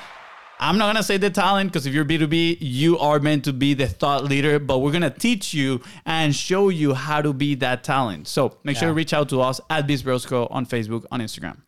I'm 0.60 0.78
not 0.78 0.86
gonna 0.86 1.02
say 1.02 1.16
the 1.16 1.30
talent 1.30 1.70
because 1.72 1.84
if 1.86 1.92
you're 1.92 2.04
B2B, 2.04 2.58
you 2.60 2.98
are 2.98 3.18
meant 3.18 3.44
to 3.44 3.52
be 3.52 3.74
the 3.74 3.86
thought 3.86 4.24
leader, 4.24 4.58
but 4.58 4.78
we're 4.78 4.92
gonna 4.92 5.10
teach 5.10 5.52
you 5.52 5.80
and 6.06 6.34
show 6.34 6.68
you 6.68 6.94
how 6.94 7.20
to 7.20 7.32
be 7.32 7.54
that 7.56 7.84
talent. 7.84 8.28
So 8.28 8.56
make 8.64 8.76
sure 8.76 8.88
Yeah. 8.88 8.92
to 8.92 8.94
reach 8.94 9.12
out 9.12 9.28
to 9.30 9.40
us 9.40 9.60
at 9.68 9.86
BizBrosco 9.86 10.48
on 10.50 10.64
Facebook, 10.66 11.04
on 11.10 11.20
Instagram. 11.20 11.58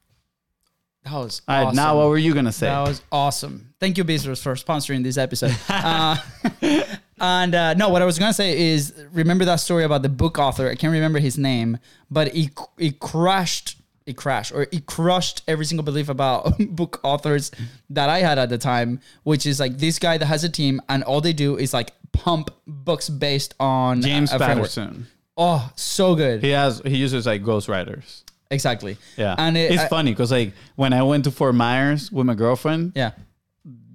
That 1.05 1.13
was 1.13 1.43
All 1.47 1.55
right, 1.57 1.63
awesome. 1.67 1.77
now 1.77 1.97
what 1.99 2.09
were 2.09 2.19
you 2.19 2.35
gonna 2.35 2.53
say? 2.53 2.67
That 2.67 2.81
was 2.89 3.01
awesome. 3.13 3.75
Thank 3.79 3.97
you, 3.99 4.05
Bezos, 4.05 4.41
for 4.43 4.55
sponsoring 4.55 5.03
this 5.05 5.17
episode. 5.19 5.55
uh, 5.69 6.17
and 7.21 7.55
uh, 7.55 7.75
no, 7.75 7.91
what 7.91 8.03
I 8.03 8.05
was 8.05 8.19
gonna 8.19 8.33
say 8.33 8.71
is, 8.73 8.93
remember 9.13 9.45
that 9.45 9.57
story 9.57 9.85
about 9.85 10.03
the 10.03 10.09
book 10.09 10.39
author? 10.39 10.69
I 10.69 10.75
can't 10.75 10.93
remember 10.93 11.19
his 11.21 11.39
name, 11.39 11.79
but 12.11 12.33
he 12.35 12.51
he 12.79 12.91
crushed, 12.93 13.77
he 14.07 14.15
crashed, 14.15 14.53
or 14.53 14.67
he 14.71 14.81
crushed 14.81 15.43
every 15.47 15.65
single 15.67 15.85
belief 15.85 16.09
about 16.09 16.55
book 16.71 17.01
authors 17.03 17.51
that 17.91 18.09
I 18.09 18.21
had 18.21 18.39
at 18.39 18.49
the 18.49 18.59
time, 18.59 19.01
which 19.25 19.45
is 19.47 19.61
like 19.61 19.79
this 19.79 19.99
guy 19.99 20.17
that 20.17 20.27
has 20.27 20.45
a 20.45 20.49
team, 20.49 20.81
and 20.89 21.03
all 21.05 21.21
they 21.21 21.33
do 21.33 21.59
is 21.59 21.75
like 21.75 21.93
pump 22.13 22.51
books 22.67 23.09
based 23.11 23.55
on 23.61 24.01
James 24.01 24.33
a 24.33 24.39
framework. 24.39 24.57
Patterson. 24.71 25.07
Oh, 25.37 25.71
so 25.77 26.15
good. 26.15 26.43
He 26.43 26.51
has 26.51 26.81
he 26.85 26.97
uses 26.97 27.27
like 27.27 27.43
ghostwriters. 27.43 28.23
Exactly. 28.51 28.97
Yeah, 29.17 29.35
and 29.37 29.57
it, 29.57 29.73
it's 29.73 29.83
I- 29.83 29.89
funny 29.89 30.13
because 30.13 30.31
like 30.31 30.53
when 30.77 30.93
I 30.93 31.03
went 31.03 31.25
to 31.25 31.31
Fort 31.31 31.55
Myers 31.55 32.11
with 32.13 32.27
my 32.27 32.35
girlfriend, 32.35 32.93
Yeah. 32.95 33.11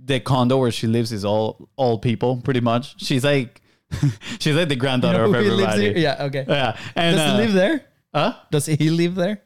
the 0.06 0.20
condo 0.20 0.58
where 0.58 0.72
she 0.72 0.88
lives 0.88 1.12
is 1.14 1.24
all 1.24 1.70
all 1.78 1.98
people, 2.00 2.42
pretty 2.44 2.60
much. 2.60 3.02
She's 3.02 3.24
like, 3.24 3.62
she's 4.40 4.56
like 4.56 4.68
the 4.68 4.76
granddaughter 4.76 5.24
Who 5.26 5.34
of 5.36 5.44
he 5.44 5.50
lives 5.52 5.74
everybody. 5.76 6.02
Yeah. 6.02 6.24
Okay. 6.26 6.46
yeah. 6.48 6.78
And 6.96 7.16
Does 7.16 7.26
uh, 7.30 7.32
he 7.38 7.42
live 7.46 7.54
there? 7.54 7.86
Huh? 8.14 8.34
Does 8.52 8.66
he 8.66 8.90
live 8.90 9.16
there? 9.16 9.42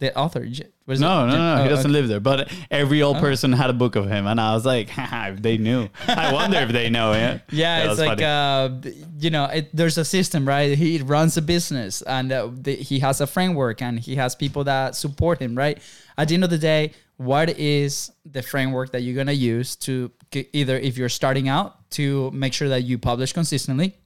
The 0.00 0.16
author. 0.16 0.44
J- 0.46 0.66
what 0.86 0.94
is 0.94 1.00
No, 1.00 1.24
it? 1.24 1.26
no, 1.28 1.32
no, 1.36 1.56
no. 1.56 1.62
He 1.62 1.68
oh, 1.68 1.70
doesn't 1.70 1.90
okay. 1.90 2.00
live 2.00 2.08
there. 2.08 2.20
But 2.20 2.50
every 2.70 3.02
old 3.02 3.18
person 3.18 3.52
had 3.52 3.70
a 3.70 3.74
book 3.74 3.96
of 3.96 4.08
him, 4.08 4.26
and 4.26 4.40
I 4.40 4.54
was 4.54 4.64
like, 4.66 4.88
if 4.96 5.40
they 5.42 5.58
knew. 5.58 5.88
I 6.08 6.32
wonder 6.32 6.58
if 6.58 6.70
they 6.72 6.90
know. 6.90 7.12
Yeah. 7.12 7.38
Yeah, 7.52 7.80
That 7.84 7.90
it's 7.90 8.00
like 8.00 8.22
uh, 8.22 8.70
you 9.18 9.30
know, 9.30 9.44
it, 9.44 9.70
there's 9.76 9.98
a 9.98 10.04
system, 10.04 10.48
right? 10.48 10.76
He 10.76 10.98
runs 11.02 11.36
a 11.36 11.42
business, 11.42 12.02
and 12.02 12.32
uh, 12.32 12.48
the, 12.52 12.74
he 12.74 12.98
has 13.00 13.20
a 13.20 13.26
framework, 13.26 13.82
and 13.82 14.00
he 14.00 14.16
has 14.16 14.34
people 14.34 14.64
that 14.64 14.96
support 14.96 15.38
him, 15.38 15.54
right? 15.54 15.78
At 16.16 16.28
the 16.28 16.34
end 16.34 16.44
of 16.44 16.50
the 16.50 16.58
day, 16.58 16.92
what 17.18 17.50
is 17.58 18.10
the 18.24 18.42
framework 18.42 18.92
that 18.92 19.02
you're 19.02 19.14
gonna 19.16 19.32
use 19.32 19.76
to 19.76 20.10
either 20.32 20.78
if 20.78 20.96
you're 20.96 21.10
starting 21.10 21.48
out 21.48 21.90
to 21.90 22.30
make 22.30 22.54
sure 22.54 22.70
that 22.70 22.82
you 22.84 22.96
publish 22.98 23.34
consistently? 23.34 23.96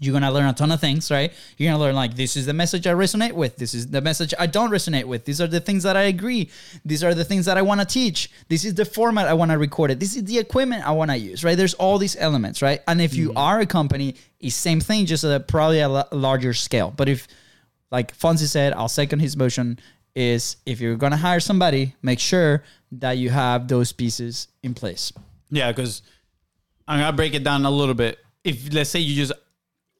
You're 0.00 0.12
gonna 0.12 0.32
learn 0.32 0.46
a 0.46 0.52
ton 0.52 0.72
of 0.72 0.80
things, 0.80 1.10
right? 1.10 1.32
You're 1.56 1.70
gonna 1.70 1.82
learn 1.82 1.94
like 1.94 2.16
this 2.16 2.36
is 2.36 2.46
the 2.46 2.52
message 2.52 2.86
I 2.86 2.92
resonate 2.92 3.32
with. 3.32 3.56
This 3.56 3.74
is 3.74 3.86
the 3.86 4.00
message 4.00 4.34
I 4.38 4.46
don't 4.46 4.70
resonate 4.70 5.04
with. 5.04 5.24
These 5.24 5.40
are 5.40 5.46
the 5.46 5.60
things 5.60 5.84
that 5.84 5.96
I 5.96 6.02
agree. 6.02 6.50
These 6.84 7.04
are 7.04 7.14
the 7.14 7.24
things 7.24 7.46
that 7.46 7.56
I 7.56 7.62
want 7.62 7.80
to 7.80 7.86
teach. 7.86 8.30
This 8.48 8.64
is 8.64 8.74
the 8.74 8.84
format 8.84 9.28
I 9.28 9.34
want 9.34 9.52
to 9.52 9.58
record 9.58 9.92
it. 9.92 10.00
This 10.00 10.16
is 10.16 10.24
the 10.24 10.38
equipment 10.38 10.86
I 10.86 10.90
want 10.90 11.12
to 11.12 11.16
use, 11.16 11.44
right? 11.44 11.56
There's 11.56 11.74
all 11.74 11.98
these 11.98 12.16
elements, 12.16 12.60
right? 12.60 12.80
And 12.88 13.00
if 13.00 13.14
you 13.14 13.28
mm-hmm. 13.28 13.38
are 13.38 13.60
a 13.60 13.66
company, 13.66 14.16
it's 14.40 14.56
same 14.56 14.80
thing, 14.80 15.06
just 15.06 15.22
a 15.22 15.38
probably 15.38 15.80
a 15.80 15.88
larger 15.88 16.54
scale. 16.54 16.92
But 16.94 17.08
if, 17.08 17.28
like 17.92 18.16
Fonzie 18.18 18.48
said, 18.48 18.72
I'll 18.72 18.88
second 18.88 19.20
his 19.20 19.36
motion. 19.36 19.78
Is 20.16 20.58
if 20.64 20.80
you're 20.80 20.94
gonna 20.94 21.16
hire 21.16 21.40
somebody, 21.40 21.96
make 22.00 22.20
sure 22.20 22.62
that 22.92 23.18
you 23.18 23.30
have 23.30 23.66
those 23.66 23.90
pieces 23.90 24.46
in 24.62 24.72
place. 24.72 25.12
Yeah, 25.50 25.72
because 25.72 26.02
I'm 26.86 27.00
gonna 27.00 27.16
break 27.16 27.34
it 27.34 27.42
down 27.42 27.64
a 27.64 27.70
little 27.70 27.96
bit. 27.96 28.18
If 28.44 28.72
let's 28.72 28.90
say 28.90 29.00
you 29.00 29.16
just 29.16 29.32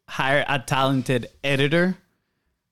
hire 0.09 0.45
a 0.49 0.59
talented 0.59 1.29
editor, 1.43 1.97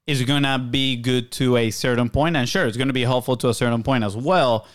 is 0.07 0.23
gonna 0.23 0.59
be 0.59 0.97
good 0.97 1.31
to 1.33 1.57
a 1.57 1.71
certain 1.71 2.11
point, 2.11 2.37
and 2.37 2.49
sure, 2.49 2.67
it's 2.67 2.77
gonna 2.77 2.93
be 2.93 3.05
helpful 3.05 3.37
to 3.37 3.49
a 3.49 3.55
certain 3.55 3.83
point 3.83 4.05
as 4.05 4.17
well. 4.17 4.67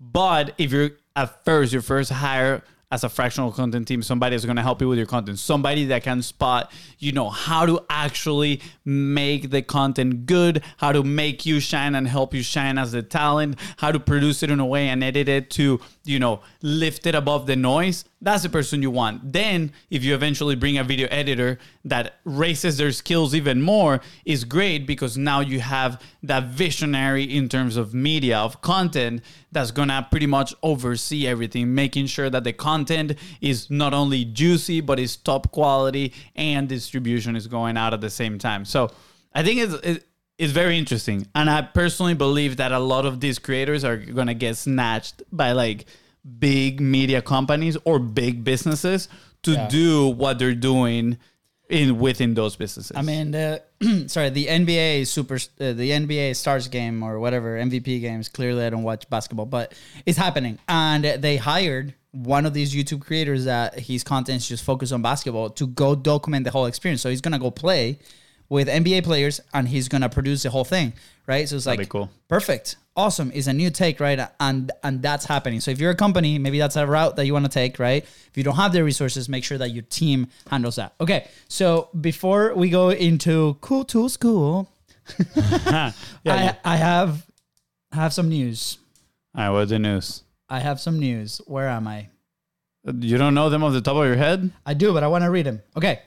But 0.00 0.54
if 0.58 0.72
you're 0.72 0.90
at 1.16 1.44
first, 1.44 1.72
your 1.72 1.82
first 1.82 2.10
hire 2.10 2.62
as 2.90 3.04
a 3.04 3.08
fractional 3.08 3.52
content 3.52 3.86
team, 3.86 4.02
somebody 4.02 4.36
is 4.36 4.46
gonna 4.46 4.62
help 4.62 4.80
you 4.80 4.88
with 4.88 4.96
your 4.96 5.06
content, 5.06 5.38
somebody 5.38 5.84
that 5.86 6.02
can 6.04 6.22
spot, 6.22 6.72
you 6.98 7.12
know, 7.12 7.28
how 7.28 7.66
to 7.66 7.84
actually 7.90 8.60
make 8.88 9.50
the 9.50 9.60
content 9.60 10.24
good, 10.24 10.62
how 10.78 10.92
to 10.92 11.02
make 11.02 11.44
you 11.44 11.60
shine 11.60 11.94
and 11.94 12.08
help 12.08 12.32
you 12.32 12.42
shine 12.42 12.78
as 12.78 12.94
a 12.94 13.02
talent, 13.02 13.58
how 13.76 13.92
to 13.92 14.00
produce 14.00 14.42
it 14.42 14.50
in 14.50 14.58
a 14.58 14.66
way 14.66 14.88
and 14.88 15.04
edit 15.04 15.28
it 15.28 15.50
to, 15.50 15.78
you 16.04 16.18
know, 16.18 16.40
lift 16.62 17.06
it 17.06 17.14
above 17.14 17.46
the 17.46 17.54
noise. 17.54 18.04
That's 18.20 18.42
the 18.42 18.48
person 18.48 18.82
you 18.82 18.90
want. 18.90 19.32
Then, 19.32 19.72
if 19.90 20.02
you 20.02 20.14
eventually 20.14 20.56
bring 20.56 20.76
a 20.78 20.82
video 20.82 21.06
editor 21.08 21.58
that 21.84 22.16
raises 22.24 22.76
their 22.78 22.90
skills 22.90 23.34
even 23.34 23.62
more, 23.62 24.00
is 24.24 24.44
great 24.44 24.86
because 24.86 25.16
now 25.16 25.40
you 25.40 25.60
have 25.60 26.02
that 26.24 26.46
visionary 26.46 27.22
in 27.22 27.48
terms 27.48 27.76
of 27.76 27.94
media, 27.94 28.38
of 28.38 28.60
content 28.60 29.22
that's 29.52 29.70
gonna 29.70 30.06
pretty 30.10 30.26
much 30.26 30.54
oversee 30.62 31.26
everything, 31.26 31.74
making 31.74 32.06
sure 32.06 32.28
that 32.28 32.44
the 32.44 32.52
content 32.52 33.14
is 33.40 33.70
not 33.70 33.94
only 33.94 34.24
juicy, 34.24 34.80
but 34.80 34.98
is 34.98 35.16
top 35.16 35.52
quality 35.52 36.12
and 36.34 36.68
distribution 36.68 37.36
is 37.36 37.46
going 37.46 37.76
out 37.76 37.94
at 37.94 38.00
the 38.00 38.10
same 38.10 38.38
time. 38.38 38.64
So 38.64 38.77
I 39.34 39.42
think 39.42 39.60
it's, 39.60 40.04
it's 40.38 40.52
very 40.52 40.76
interesting. 40.78 41.26
And 41.34 41.48
I 41.50 41.62
personally 41.62 42.14
believe 42.14 42.56
that 42.58 42.72
a 42.72 42.78
lot 42.78 43.04
of 43.06 43.20
these 43.20 43.38
creators 43.38 43.82
are 43.84 43.96
gonna 43.96 44.34
get 44.34 44.56
snatched 44.56 45.22
by 45.32 45.52
like 45.52 45.86
big 46.38 46.80
media 46.80 47.20
companies 47.22 47.76
or 47.84 47.98
big 47.98 48.44
businesses 48.44 49.08
to 49.42 49.52
Yeah. 49.52 49.68
do 49.68 50.08
what 50.08 50.38
they're 50.38 50.54
doing 50.72 51.18
in 51.68 51.98
within 51.98 52.32
those 52.34 52.56
businesses. 52.56 52.92
I 52.96 53.02
mean, 53.02 53.30
the 53.32 53.62
sorry, 54.06 54.30
the 54.30 54.46
NBA 54.46 55.06
super, 55.06 55.34
uh, 55.36 55.72
the 55.82 55.90
NBA 55.90 56.34
Stars 56.34 56.66
game 56.68 57.02
or 57.02 57.18
whatever 57.20 57.58
MVP 57.58 58.00
games. 58.00 58.28
Clearly, 58.28 58.64
I 58.64 58.70
don't 58.70 58.84
watch 58.84 59.08
basketball, 59.10 59.46
but 59.46 59.74
it's 60.06 60.16
happening, 60.18 60.58
and 60.66 61.04
they 61.04 61.36
hired 61.36 61.94
one 62.12 62.46
of 62.46 62.54
these 62.54 62.74
YouTube 62.74 63.00
creators 63.02 63.44
that 63.44 63.78
his 63.78 64.02
content 64.02 64.38
is 64.40 64.48
just 64.48 64.64
focused 64.64 64.92
on 64.94 65.02
basketball 65.02 65.50
to 65.50 65.66
go 65.66 65.94
document 65.94 66.44
the 66.44 66.50
whole 66.50 66.64
experience. 66.66 67.02
So 67.02 67.10
he's 67.10 67.20
gonna 67.20 67.38
go 67.38 67.50
play 67.50 67.98
with 68.48 68.68
NBA 68.68 69.04
players, 69.04 69.40
and 69.52 69.68
he's 69.68 69.88
gonna 69.88 70.08
produce 70.08 70.42
the 70.42 70.50
whole 70.50 70.64
thing, 70.64 70.92
right? 71.26 71.48
So 71.48 71.56
it's 71.56 71.66
like 71.66 71.88
cool. 71.88 72.10
perfect. 72.28 72.76
Awesome. 72.96 73.30
Is 73.30 73.46
a 73.46 73.52
new 73.52 73.70
take 73.70 74.00
right? 74.00 74.28
And 74.40 74.72
and 74.82 75.02
that's 75.02 75.24
happening. 75.24 75.60
So 75.60 75.70
if 75.70 75.78
you're 75.78 75.92
a 75.92 75.96
company 75.96 76.38
maybe 76.38 76.58
that's 76.58 76.76
a 76.76 76.86
route 76.86 77.16
that 77.16 77.26
you 77.26 77.32
want 77.32 77.44
to 77.44 77.50
take 77.50 77.78
right? 77.78 78.02
If 78.02 78.32
you 78.36 78.42
don't 78.42 78.56
have 78.56 78.72
the 78.72 78.82
resources 78.82 79.28
make 79.28 79.44
sure 79.44 79.58
that 79.58 79.70
your 79.70 79.84
team 79.84 80.28
handles 80.50 80.76
that. 80.76 80.94
Okay 81.00 81.28
so 81.48 81.90
before 82.00 82.54
we 82.54 82.70
go 82.70 82.90
into 82.90 83.56
cool 83.60 83.84
tools, 83.84 84.16
cool, 84.16 84.68
yeah, 85.46 85.92
yeah. 86.24 86.56
I, 86.64 86.74
I 86.74 86.76
have 86.76 87.24
I 87.92 87.96
have 87.96 88.12
some 88.12 88.28
news. 88.28 88.78
All 89.34 89.44
right, 89.44 89.50
what's 89.50 89.70
the 89.70 89.78
news? 89.78 90.22
i 90.48 90.60
have 90.60 90.80
some 90.80 90.98
news. 90.98 91.40
Where 91.46 91.68
am 91.68 91.86
i? 91.86 92.08
You 92.84 93.18
don't 93.18 93.34
know 93.34 93.50
them 93.50 93.62
off 93.62 93.74
the 93.74 93.82
top 93.82 93.96
of 93.96 94.06
your 94.06 94.16
head? 94.16 94.50
i 94.64 94.72
do 94.72 94.92
but 94.92 95.02
i 95.02 95.06
want 95.06 95.22
to 95.22 95.30
read 95.30 95.46
them 95.46 95.60
okay. 95.76 96.00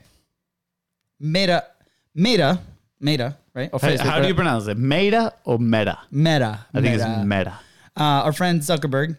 Meta 1.20 1.64
meta 2.14 2.60
meta 3.00 3.36
right 3.54 3.70
or 3.72 3.78
Hey, 3.80 3.96
Facebook, 3.96 4.00
how 4.04 4.16
do 4.16 4.22
you 4.22 4.28
right? 4.28 4.36
pronounce 4.36 4.66
it? 4.66 4.78
Meta 4.78 5.32
or 5.44 5.58
meta? 5.58 5.98
meta 6.10 6.66
I 6.74 6.80
think 6.80 6.96
meta. 6.98 7.14
it's 7.18 7.26
meta. 7.26 7.58
uh, 7.96 8.02
our 8.26 8.32
friend 8.32 8.60
zuckerberg 8.60 9.16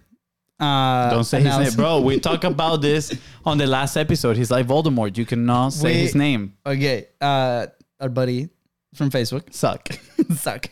uh, 0.60 1.10
Don't 1.10 1.24
say 1.26 1.38
his 1.38 1.46
name, 1.46 1.56
announced- 1.62 1.78
bro. 1.78 2.00
We 2.02 2.20
talked 2.30 2.44
about 2.46 2.82
this 2.82 3.14
on 3.44 3.58
the 3.58 3.66
last 3.68 3.98
episode. 3.98 4.38
He's 4.38 4.50
like 4.52 4.66
Voldemort. 4.68 5.18
You 5.18 5.26
cannot 5.26 5.74
say 5.74 5.94
We- 5.94 6.00
his 6.02 6.16
name. 6.16 6.54
Okay, 6.66 7.08
uh, 7.20 7.68
our 8.00 8.08
buddy 8.08 8.50
from 8.96 9.10
Facebook, 9.10 9.52
Suck. 9.54 9.90
suck. 10.36 10.68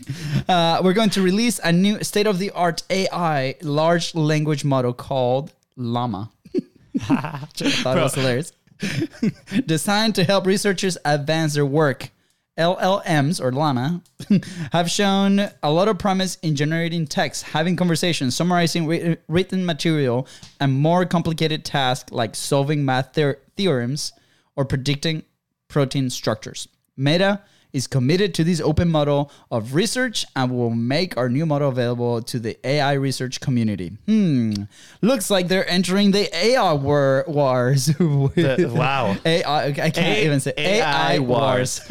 Uh, 0.48 0.80
we're 0.84 0.94
going 0.94 1.10
to 1.10 1.22
release 1.22 1.60
a 1.64 1.72
new 1.74 2.02
state-of-the-art 2.04 2.84
AI 2.90 3.56
large 3.64 4.14
language 4.16 4.64
model 4.64 4.94
called 4.94 5.52
Llama. 5.76 6.32
I 7.10 7.40
thought 7.52 7.98
it 7.98 8.02
was 8.02 8.14
hilarious. 8.16 8.54
Designed 9.66 10.16
to 10.16 10.24
help 10.24 10.46
researchers 10.46 10.98
advance 11.06 11.54
their 11.54 11.66
work. 11.66 12.12
LLMs 12.58 13.42
or 13.42 13.52
Llama 13.52 14.02
have 14.74 14.92
shown 14.92 15.50
a 15.64 15.72
lot 15.72 15.88
of 15.88 15.98
promise 15.98 16.36
in 16.44 16.56
generating 16.56 17.08
text, 17.08 17.44
having 17.44 17.76
conversations, 17.76 18.36
summarizing 18.36 18.86
wri- 18.86 19.18
written 19.28 19.66
material, 19.66 20.28
and 20.60 20.74
more 20.74 21.06
complicated 21.06 21.64
tasks 21.64 22.12
like 22.12 22.36
solving 22.36 22.84
math 22.84 23.14
theor- 23.14 23.38
theorems 23.56 24.12
or 24.56 24.66
predicting 24.66 25.24
protein 25.70 26.10
structures. 26.10 26.68
Meta 26.98 27.42
is 27.74 27.88
committed 27.88 28.34
to 28.36 28.44
this 28.44 28.60
open 28.62 28.90
model 28.90 29.32
of 29.50 29.74
research 29.74 30.26
and 30.36 30.52
will 30.52 30.70
make 30.70 31.18
our 31.18 31.30
new 31.30 31.46
model 31.46 31.70
available 31.70 32.22
to 32.22 32.40
the 32.40 32.58
AI 32.68 32.94
research 32.94 33.40
community. 33.40 33.92
Hmm. 34.06 34.54
Looks 35.02 35.30
like 35.30 35.48
they're 35.48 35.70
entering 35.70 36.12
the 36.12 36.34
AI 36.36 36.74
war- 36.74 37.26
wars. 37.28 37.92
wow. 38.00 39.16
AI, 39.26 39.66
I 39.68 39.72
can't 39.72 39.98
A- 39.98 40.26
even 40.26 40.40
say 40.40 40.54
AI, 40.58 41.20
wars. 41.20 41.82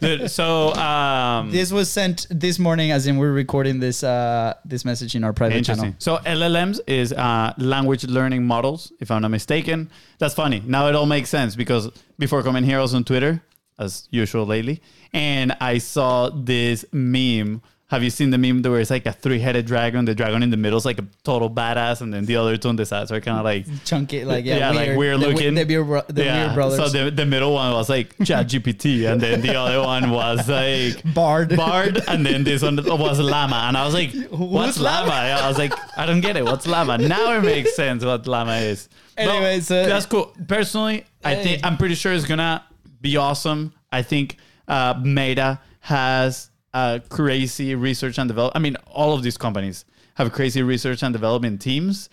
Dude, 0.00 0.30
so, 0.30 0.72
um, 0.74 1.50
this 1.58 1.72
was 1.72 1.90
sent 1.90 2.26
this 2.30 2.58
morning, 2.58 2.90
as 2.90 3.06
in 3.06 3.16
we're 3.16 3.32
recording 3.32 3.80
this 3.80 4.02
uh, 4.02 4.54
this 4.64 4.84
message 4.84 5.14
in 5.14 5.24
our 5.24 5.32
private 5.32 5.64
channel. 5.64 5.94
So 5.98 6.18
LLMs 6.18 6.80
is 6.86 7.12
uh, 7.12 7.54
language 7.58 8.04
learning 8.04 8.44
models, 8.44 8.92
if 9.00 9.10
I'm 9.10 9.22
not 9.22 9.30
mistaken. 9.30 9.90
That's 10.18 10.34
funny. 10.34 10.62
Now 10.66 10.88
it 10.88 10.94
all 10.94 11.06
makes 11.06 11.30
sense 11.30 11.54
because 11.56 11.90
before 12.18 12.42
coming 12.42 12.64
here, 12.64 12.78
I 12.78 12.82
was 12.82 12.94
on 12.94 13.04
Twitter, 13.04 13.42
as 13.78 14.08
usual 14.10 14.46
lately, 14.46 14.82
and 15.12 15.56
I 15.60 15.78
saw 15.78 16.30
this 16.30 16.84
meme. 16.92 17.62
Have 17.90 18.02
you 18.02 18.10
seen 18.10 18.28
the 18.28 18.36
meme 18.36 18.60
where 18.60 18.80
it's 18.80 18.90
like 18.90 19.06
a 19.06 19.12
three-headed 19.12 19.64
dragon? 19.64 20.04
The 20.04 20.14
dragon 20.14 20.42
in 20.42 20.50
the 20.50 20.58
middle 20.58 20.76
is 20.76 20.84
like 20.84 20.98
a 20.98 21.06
total 21.24 21.48
badass, 21.48 22.02
and 22.02 22.12
then 22.12 22.26
the 22.26 22.36
other 22.36 22.58
two 22.58 22.68
on 22.68 22.76
the 22.76 22.84
sides 22.84 23.10
are 23.10 23.18
kind 23.18 23.38
of 23.38 23.44
like 23.44 23.64
Chunky, 23.86 24.26
like 24.26 24.44
yeah, 24.44 24.58
Yeah, 24.58 24.70
like 24.72 24.98
weird 24.98 25.20
looking. 25.20 25.54
The, 25.54 25.64
weird, 25.64 25.86
bro- 25.86 26.02
the 26.06 26.22
weird 26.22 26.54
brothers. 26.54 26.92
So 26.92 27.04
the, 27.04 27.10
the 27.10 27.24
middle 27.24 27.54
one 27.54 27.72
was 27.72 27.88
like 27.88 28.14
ChatGPT, 28.18 29.10
and 29.10 29.18
then 29.18 29.40
the 29.40 29.56
other 29.56 29.80
one 29.80 30.10
was 30.10 30.46
like 30.50 31.02
Bard. 31.14 31.56
Bard, 31.56 32.02
and 32.08 32.26
then 32.26 32.44
this 32.44 32.62
one 32.62 32.76
was 32.76 33.20
Llama, 33.20 33.64
and 33.68 33.76
I 33.76 33.86
was 33.86 33.94
like, 33.94 34.12
"What's 34.28 34.78
Llama? 34.78 35.08
Llama?" 35.08 35.26
Yeah, 35.26 35.40
I 35.44 35.48
was 35.48 35.56
like, 35.56 35.72
"I 35.96 36.04
don't 36.04 36.20
get 36.20 36.36
it. 36.36 36.44
What's 36.44 36.66
Llama?" 36.66 36.98
Now 36.98 37.32
it 37.38 37.40
makes 37.42 37.74
sense 37.74 38.04
what 38.04 38.26
Llama 38.26 38.56
is. 38.56 38.90
But 39.16 39.28
Anyways, 39.28 39.70
uh, 39.70 39.86
that's 39.86 40.04
cool. 40.04 40.34
Personally, 40.46 41.06
I 41.24 41.36
think 41.36 41.64
I'm 41.64 41.78
pretty 41.78 41.94
sure 41.94 42.12
it's 42.12 42.26
gonna 42.26 42.62
be 43.00 43.16
awesome. 43.16 43.72
I 43.90 44.02
think 44.02 44.36
uh, 44.66 45.00
Meta 45.02 45.60
has 45.80 46.50
uh, 46.74 46.98
crazy 47.08 47.74
research 47.74 48.18
and 48.18 48.28
develop. 48.28 48.52
I 48.54 48.58
mean, 48.58 48.76
all 48.86 49.14
of 49.14 49.22
these 49.22 49.36
companies 49.38 49.84
have 50.14 50.32
crazy 50.32 50.62
research 50.62 51.02
and 51.02 51.12
development 51.12 51.60
teams. 51.60 52.10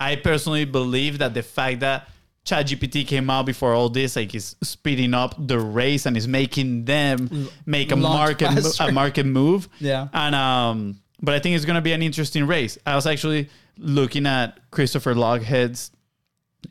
I 0.00 0.16
personally 0.16 0.64
believe 0.64 1.18
that 1.18 1.34
the 1.34 1.42
fact 1.42 1.80
that 1.80 2.08
ChatGPT 2.44 3.06
came 3.06 3.30
out 3.30 3.46
before 3.46 3.72
all 3.72 3.88
this, 3.88 4.16
like, 4.16 4.34
is 4.34 4.56
speeding 4.62 5.14
up 5.14 5.34
the 5.38 5.58
race 5.60 6.06
and 6.06 6.16
is 6.16 6.26
making 6.26 6.84
them 6.86 7.48
make 7.66 7.92
a 7.92 7.96
Launch 7.96 8.40
market 8.40 8.62
mo- 8.62 8.86
a 8.86 8.92
market 8.92 9.26
move. 9.26 9.68
Yeah. 9.78 10.08
And 10.12 10.34
um, 10.34 11.00
but 11.20 11.34
I 11.34 11.38
think 11.38 11.54
it's 11.54 11.64
gonna 11.64 11.80
be 11.82 11.92
an 11.92 12.02
interesting 12.02 12.46
race. 12.46 12.78
I 12.84 12.96
was 12.96 13.06
actually 13.06 13.48
looking 13.78 14.26
at 14.26 14.58
Christopher 14.72 15.14
Lochhead's 15.14 15.92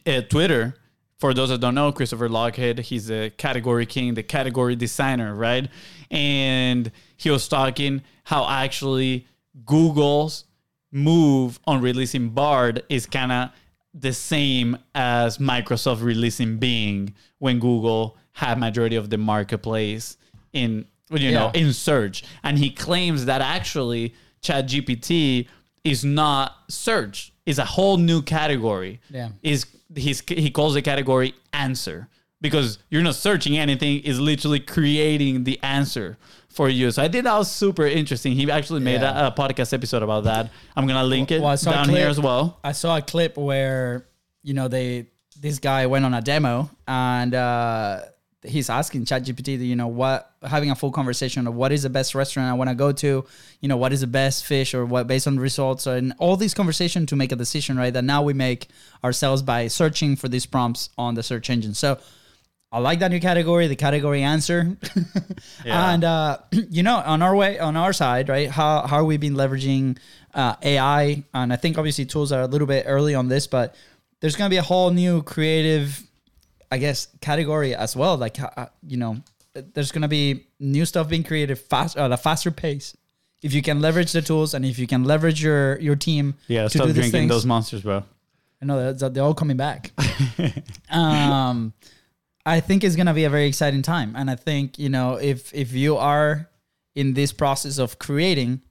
uh, 0.05 0.21
Twitter. 0.21 0.75
For 1.21 1.35
those 1.35 1.49
that 1.49 1.61
don't 1.61 1.75
know, 1.75 1.91
Christopher 1.91 2.29
Lochhead, 2.29 2.79
he's 2.79 3.11
a 3.11 3.29
category 3.29 3.85
king, 3.85 4.15
the 4.15 4.23
category 4.23 4.75
designer, 4.75 5.35
right? 5.35 5.69
And 6.09 6.91
he 7.15 7.29
was 7.29 7.47
talking 7.47 8.01
how 8.23 8.49
actually 8.49 9.27
Google's 9.63 10.45
move 10.91 11.59
on 11.67 11.79
releasing 11.79 12.29
Bard 12.29 12.81
is 12.89 13.05
kind 13.05 13.31
of 13.31 13.49
the 13.93 14.13
same 14.13 14.79
as 14.95 15.37
Microsoft 15.37 16.01
releasing 16.01 16.57
Bing 16.57 17.13
when 17.37 17.59
Google 17.59 18.17
had 18.31 18.57
majority 18.57 18.95
of 18.95 19.11
the 19.11 19.19
marketplace 19.19 20.17
in 20.53 20.87
you 21.11 21.31
know 21.31 21.51
in 21.53 21.71
search. 21.71 22.23
And 22.41 22.57
he 22.57 22.71
claims 22.71 23.25
that 23.25 23.41
actually 23.41 24.15
ChatGPT 24.41 25.47
is 25.83 26.03
not 26.03 26.55
search 26.67 27.30
is 27.45 27.57
a 27.59 27.65
whole 27.65 27.97
new 27.97 28.21
category. 28.21 28.99
Yeah. 29.09 29.29
is 29.43 29.65
he's 29.95 30.21
he 30.27 30.49
calls 30.51 30.73
the 30.73 30.81
category 30.81 31.33
answer. 31.53 32.07
Because 32.39 32.79
you're 32.89 33.03
not 33.03 33.13
searching 33.13 33.55
anything 33.57 33.99
is 33.99 34.19
literally 34.19 34.59
creating 34.59 35.43
the 35.43 35.59
answer 35.61 36.17
for 36.49 36.67
you. 36.69 36.89
So 36.91 37.03
i 37.03 37.07
think 37.07 37.23
that 37.25 37.37
was 37.37 37.51
super 37.51 37.85
interesting. 37.85 38.31
He 38.33 38.49
actually 38.49 38.79
made 38.79 39.01
Yeah. 39.01 39.25
a, 39.25 39.27
a 39.27 39.31
podcast 39.31 39.73
episode 39.73 40.01
about 40.01 40.23
that. 40.23 40.49
I'm 40.75 40.87
gonna 40.87 41.03
link 41.03 41.29
it 41.31 41.39
Well, 41.41 41.51
I 41.51 41.55
saw 41.55 41.69
a 41.69 41.73
down 41.73 41.89
here 41.89 42.07
as 42.07 42.19
well. 42.19 42.57
I 42.63 42.71
saw 42.71 42.97
a 42.97 43.01
clip 43.01 43.37
where 43.37 44.07
you 44.43 44.53
know 44.55 44.67
they 44.67 45.07
this 45.39 45.59
guy 45.59 45.85
went 45.87 46.03
on 46.05 46.13
a 46.15 46.21
demo 46.21 46.69
and 46.87 47.33
uh, 47.35 48.01
he's 48.43 48.69
asking 48.69 49.05
ChatGPT, 49.05 49.59
you 49.59 49.75
know, 49.75 49.87
what 49.87 50.31
having 50.41 50.71
a 50.71 50.75
full 50.75 50.91
conversation 50.91 51.45
of 51.47 51.53
what 51.53 51.71
is 51.71 51.83
the 51.83 51.89
best 51.89 52.15
restaurant 52.15 52.49
I 52.49 52.53
want 52.53 52.69
to 52.69 52.75
go 52.75 52.91
to, 52.91 53.25
you 53.59 53.67
know, 53.67 53.77
what 53.77 53.93
is 53.93 54.01
the 54.01 54.07
best 54.07 54.45
fish 54.45 54.73
or 54.73 54.85
what 54.85 55.07
based 55.07 55.27
on 55.27 55.39
results 55.39 55.85
and 55.85 56.13
all 56.17 56.35
these 56.37 56.53
conversation 56.53 57.05
to 57.07 57.15
make 57.15 57.31
a 57.31 57.35
decision, 57.35 57.77
right? 57.77 57.93
That 57.93 58.03
now 58.03 58.23
we 58.23 58.33
make 58.33 58.67
ourselves 59.03 59.41
by 59.41 59.67
searching 59.67 60.15
for 60.15 60.27
these 60.27 60.45
prompts 60.45 60.89
on 60.97 61.15
the 61.15 61.23
search 61.23 61.49
engine. 61.49 61.73
So 61.73 61.99
I 62.71 62.79
like 62.79 62.99
that 62.99 63.11
new 63.11 63.19
category, 63.19 63.67
the 63.67 63.75
category 63.75 64.23
answer. 64.23 64.77
Yeah. 65.65 65.93
And 65.93 66.03
uh, 66.03 66.37
you 66.51 66.83
know, 66.83 66.97
on 66.97 67.21
our 67.21 67.35
way, 67.35 67.59
on 67.59 67.75
our 67.75 67.93
side, 67.93 68.29
right? 68.29 68.49
How 68.49 68.85
how 68.85 69.03
we 69.03 69.17
been 69.17 69.33
leveraging 69.35 69.97
uh, 70.33 70.55
AI? 70.61 71.23
And 71.33 71.51
I 71.51 71.55
think 71.55 71.77
obviously 71.77 72.05
tools 72.05 72.31
are 72.31 72.41
a 72.41 72.47
little 72.47 72.67
bit 72.67 72.85
early 72.87 73.15
on 73.15 73.27
this, 73.27 73.47
but 73.47 73.75
there's 74.19 74.35
gonna 74.35 74.49
be 74.49 74.57
a 74.57 74.63
whole 74.63 74.91
new 74.91 75.23
creative, 75.23 76.03
I 76.71 76.77
guess, 76.77 77.07
category 77.19 77.75
as 77.75 77.95
well. 77.95 78.17
Like 78.17 78.39
uh, 78.39 78.67
you 78.87 78.97
know, 78.97 79.17
there's 79.53 79.91
gonna 79.91 80.07
be 80.07 80.47
new 80.59 80.85
stuff 80.85 81.09
being 81.09 81.23
created 81.23 81.57
fast 81.59 81.97
at 81.97 82.11
a 82.11 82.17
faster 82.17 82.51
pace. 82.51 82.95
If 83.43 83.53
you 83.53 83.61
can 83.61 83.81
leverage 83.81 84.11
the 84.11 84.21
tools 84.21 84.53
and 84.53 84.65
if 84.65 84.79
you 84.79 84.87
can 84.87 85.03
leverage 85.03 85.41
your 85.43 85.79
your 85.79 85.95
team 85.95 86.35
yeah 86.47 86.63
to 86.63 86.69
stop 86.69 86.89
drinking 86.89 87.11
things, 87.11 87.29
those 87.29 87.45
monsters 87.45 87.81
bro 87.81 88.03
I 88.61 88.65
know 88.65 88.93
they're, 88.93 89.09
they're 89.09 89.23
all 89.23 89.33
coming 89.33 89.57
back. 89.57 89.91
um, 90.91 91.73
I 92.45 92.59
think 92.59 92.83
it's 92.83 92.95
gonna 92.95 93.13
be 93.13 93.23
a 93.23 93.29
very 93.29 93.47
exciting 93.47 93.81
time, 93.81 94.15
and 94.15 94.29
I 94.29 94.35
think 94.35 94.77
you 94.77 94.89
know 94.89 95.15
if 95.15 95.53
if 95.53 95.73
you 95.73 95.97
are 95.97 96.49
in 96.95 97.13
this 97.13 97.31
process 97.31 97.79
of 97.79 97.97
creating, 97.97 98.61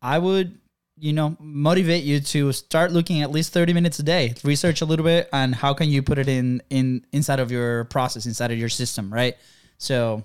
I 0.00 0.18
would 0.18 0.58
you 1.00 1.12
know 1.12 1.36
motivate 1.40 2.02
you 2.04 2.20
to 2.20 2.52
start 2.52 2.92
looking 2.92 3.22
at 3.22 3.30
least 3.30 3.52
30 3.52 3.72
minutes 3.72 3.98
a 3.98 4.02
day 4.02 4.34
research 4.44 4.80
a 4.80 4.84
little 4.84 5.04
bit 5.04 5.28
and 5.32 5.54
how 5.54 5.72
can 5.74 5.88
you 5.88 6.02
put 6.02 6.18
it 6.18 6.28
in 6.28 6.60
in 6.70 7.04
inside 7.12 7.40
of 7.40 7.50
your 7.52 7.84
process 7.84 8.26
inside 8.26 8.50
of 8.50 8.58
your 8.58 8.68
system 8.68 9.12
right 9.12 9.36
so 9.78 10.24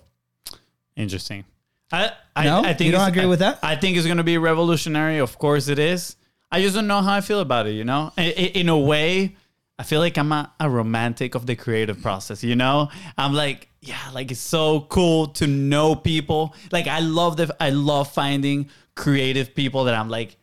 Interesting. 0.96 1.44
I 1.92 2.12
I, 2.36 2.44
No? 2.46 2.62
I 2.64 2.74
think 2.74 2.88
You 2.88 2.92
don't 2.92 3.08
agree 3.08 3.24
I- 3.24 3.28
with 3.28 3.40
that? 3.40 3.60
I 3.64 3.76
think 3.76 3.98
it's 3.98 4.06
going 4.06 4.18
to 4.18 4.24
be 4.24 4.38
revolutionary. 4.38 5.20
Of 5.20 5.38
course, 5.38 5.68
it 5.68 5.80
is. 5.80 6.16
I 6.52 6.62
just 6.62 6.76
don't 6.76 6.88
know 6.88 7.02
how 7.02 7.14
I 7.14 7.22
feel 7.22 7.40
about 7.40 7.66
it. 7.68 7.72
You 7.74 7.84
know, 7.84 8.12
I- 8.18 8.22
I- 8.38 8.52
in 8.62 8.70
a 8.70 8.78
way, 8.78 9.36
I 9.80 9.84
feel 9.84 10.00
like 10.00 10.18
I'm 10.18 10.32
a, 10.32 10.52
a 10.60 10.70
romantic 10.70 11.34
of 11.36 11.46
the 11.48 11.56
creative 11.56 12.02
process. 12.02 12.44
You 12.44 12.56
know, 12.56 12.90
I'm 13.18 13.34
like, 13.34 13.70
yeah, 13.82 13.98
like 14.14 14.30
it's 14.32 14.40
so 14.40 14.82
cool 14.82 15.28
to 15.40 15.48
know 15.48 15.96
people. 15.96 16.56
Like 16.72 16.88
I 16.88 17.00
love 17.00 17.38
the 17.38 17.56
I 17.60 17.72
love 17.72 18.12
finding 18.12 18.70
creative 18.96 19.56
people 19.56 19.86
that 19.86 19.96
I'm 19.96 20.10
like, 20.10 20.38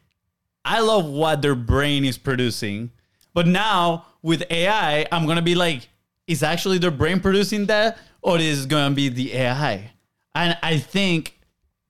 I 0.71 0.81
love 0.81 1.05
what 1.07 1.43
their 1.43 1.57
brain 1.57 2.05
is 2.05 2.17
producing. 2.17 2.91
But 3.35 3.47
now 3.49 4.07
with 4.23 4.45
AI, 4.51 5.07
I'm 5.11 5.27
gonna 5.27 5.43
be 5.43 5.55
like, 5.57 5.89
is 6.29 6.43
actually 6.45 6.79
their 6.79 6.93
brain 6.93 7.19
producing 7.21 7.67
that, 7.67 7.99
or 8.23 8.39
is 8.39 8.65
it 8.65 8.69
gonna 8.69 8.95
be 8.95 9.09
the 9.09 9.35
AI? 9.35 9.91
And 10.35 10.57
I 10.63 10.79
think 10.79 11.39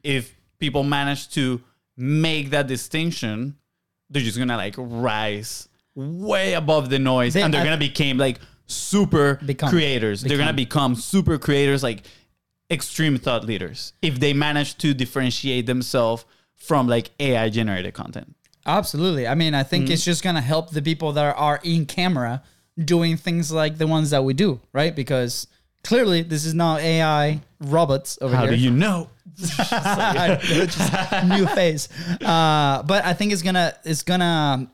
if 0.02 0.34
people 0.58 0.82
manage 0.82 1.28
to 1.30 1.60
make 1.96 2.50
that 2.50 2.66
distinction, 2.68 3.56
they're 4.08 4.22
just 4.22 4.38
gonna 4.38 4.56
like 4.56 4.74
rise 4.78 5.68
way 5.94 6.54
above 6.54 6.88
the 6.88 6.98
noise, 6.98 7.34
They- 7.34 7.42
and 7.42 7.52
they're 7.52 7.60
I- 7.60 7.64
gonna 7.64 7.76
become 7.76 8.16
like 8.16 8.38
super 8.66 9.34
Become. 9.44 9.68
creators. 9.68 10.22
They're 10.22 10.38
gonna 10.38 10.54
Become. 10.54 10.92
become 10.92 10.94
super 10.94 11.36
creators, 11.36 11.82
like 11.82 12.04
extreme 12.70 13.18
thought 13.18 13.44
leaders, 13.44 13.92
if 14.00 14.20
they 14.20 14.32
manage 14.32 14.78
to 14.78 14.94
differentiate 14.94 15.66
themselves 15.66 16.24
from 16.54 16.86
like 16.88 17.10
AI 17.20 17.50
generated 17.50 17.92
content. 17.92 18.36
Absolutely. 18.66 19.26
I 19.26 19.34
mean, 19.34 19.54
I 19.54 19.62
think 19.62 19.84
Mm-hmm. 19.84 19.92
it's 19.92 20.04
just 20.04 20.22
going 20.22 20.36
to 20.36 20.40
help 20.42 20.70
the 20.70 20.82
people 20.82 21.12
that 21.12 21.34
are 21.36 21.60
in 21.64 21.86
camera 21.86 22.42
doing 22.82 23.16
things 23.16 23.50
like 23.52 23.78
the 23.78 23.86
ones 23.86 24.10
that 24.10 24.22
we 24.24 24.32
do, 24.34 24.60
right? 24.72 24.94
Because 24.94 25.46
clearly 25.84 26.22
this 26.22 26.44
is 26.44 26.54
not 26.54 26.80
AI 26.80 27.40
robots 27.60 28.18
over 28.20 28.34
How 28.34 28.42
here. 28.42 28.50
How 28.50 28.56
do 28.56 28.62
you 28.62 28.70
know? 28.70 29.08
New 31.36 31.46
phase. 31.46 31.88
Uh, 32.20 32.82
but 32.82 33.04
I 33.04 33.12
think 33.14 33.32
it's 33.32 33.42
gonna 33.42 33.74
it's 33.84 34.02
gonna 34.02 34.70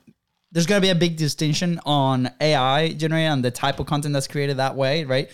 there's 0.52 0.66
gonna 0.66 0.80
be 0.80 0.88
a 0.90 0.94
big 0.94 1.16
distinction 1.16 1.80
on 1.84 2.30
AI 2.40 2.92
generated 2.92 3.30
and 3.32 3.44
the 3.44 3.50
type 3.50 3.78
of 3.80 3.86
content 3.86 4.14
that's 4.14 4.26
created 4.28 4.56
that 4.58 4.74
way, 4.76 5.04
right? 5.04 5.30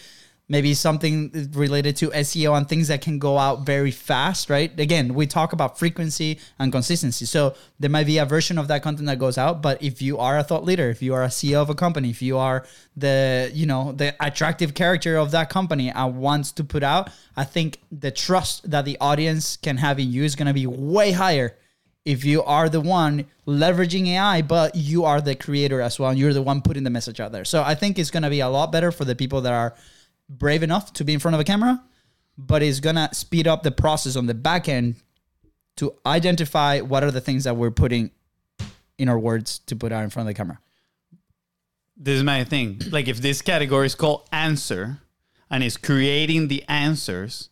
Maybe 0.52 0.74
something 0.74 1.48
related 1.54 1.96
to 1.96 2.10
SEO 2.10 2.54
and 2.58 2.68
things 2.68 2.88
that 2.88 3.00
can 3.00 3.18
go 3.18 3.38
out 3.38 3.64
very 3.64 3.90
fast, 3.90 4.50
right? 4.50 4.70
Again, 4.78 5.14
we 5.14 5.26
talk 5.26 5.54
about 5.54 5.78
frequency 5.78 6.38
and 6.58 6.70
consistency. 6.70 7.24
So 7.24 7.54
there 7.80 7.88
might 7.88 8.04
be 8.04 8.18
a 8.18 8.26
version 8.26 8.58
of 8.58 8.68
that 8.68 8.82
content 8.82 9.06
that 9.06 9.18
goes 9.18 9.38
out, 9.38 9.62
but 9.62 9.82
if 9.82 10.02
you 10.02 10.18
are 10.18 10.36
a 10.36 10.44
thought 10.44 10.62
leader, 10.62 10.90
if 10.90 11.00
you 11.00 11.14
are 11.14 11.24
a 11.24 11.28
CEO 11.28 11.62
of 11.62 11.70
a 11.70 11.74
company, 11.74 12.10
if 12.10 12.20
you 12.20 12.36
are 12.36 12.66
the, 12.94 13.50
you 13.54 13.64
know, 13.64 13.92
the 13.92 14.14
attractive 14.20 14.74
character 14.74 15.16
of 15.16 15.30
that 15.30 15.48
company 15.48 15.88
and 15.88 16.18
wants 16.18 16.52
to 16.52 16.64
put 16.64 16.82
out, 16.82 17.08
I 17.34 17.44
think 17.44 17.80
the 17.90 18.10
trust 18.10 18.70
that 18.70 18.84
the 18.84 18.98
audience 19.00 19.56
can 19.56 19.78
have 19.78 19.98
in 19.98 20.12
you 20.12 20.22
is 20.22 20.36
going 20.36 20.48
to 20.48 20.52
be 20.52 20.66
way 20.66 21.12
higher 21.12 21.56
if 22.04 22.26
you 22.26 22.42
are 22.42 22.68
the 22.68 22.82
one 22.82 23.24
leveraging 23.46 24.06
AI, 24.08 24.42
but 24.42 24.74
you 24.74 25.06
are 25.06 25.22
the 25.22 25.34
creator 25.34 25.80
as 25.80 25.98
well. 25.98 26.10
And 26.10 26.18
you're 26.18 26.34
the 26.34 26.42
one 26.42 26.60
putting 26.60 26.82
the 26.82 26.90
message 26.90 27.20
out 27.20 27.32
there. 27.32 27.46
So 27.46 27.62
I 27.62 27.74
think 27.74 27.98
it's 27.98 28.10
going 28.10 28.24
to 28.24 28.30
be 28.30 28.40
a 28.40 28.48
lot 28.48 28.70
better 28.70 28.92
for 28.92 29.06
the 29.06 29.14
people 29.14 29.40
that 29.42 29.52
are 29.54 29.74
brave 30.38 30.62
enough 30.62 30.92
to 30.94 31.04
be 31.04 31.12
in 31.12 31.20
front 31.20 31.34
of 31.34 31.40
a 31.40 31.44
camera, 31.44 31.82
but 32.36 32.62
it's 32.62 32.80
to 32.80 33.08
speed 33.12 33.46
up 33.46 33.62
the 33.62 33.70
process 33.70 34.16
on 34.16 34.26
the 34.26 34.34
back 34.34 34.68
end 34.68 34.96
to 35.76 35.94
identify 36.04 36.80
what 36.80 37.04
are 37.04 37.10
the 37.10 37.20
things 37.20 37.44
that 37.44 37.56
we're 37.56 37.70
putting 37.70 38.10
in 38.98 39.08
our 39.08 39.18
words 39.18 39.58
to 39.60 39.76
put 39.76 39.92
out 39.92 40.04
in 40.04 40.10
front 40.10 40.28
of 40.28 40.34
the 40.34 40.38
camera. 40.38 40.58
this 41.96 42.16
is 42.16 42.22
my 42.22 42.44
thing. 42.44 42.80
Like 42.90 43.08
if 43.08 43.20
this 43.20 43.42
category 43.42 43.86
is 43.86 43.94
called 43.94 44.28
answer 44.32 44.98
and 45.50 45.62
is 45.62 45.76
creating 45.76 46.48
the 46.48 46.64
answers, 46.68 47.48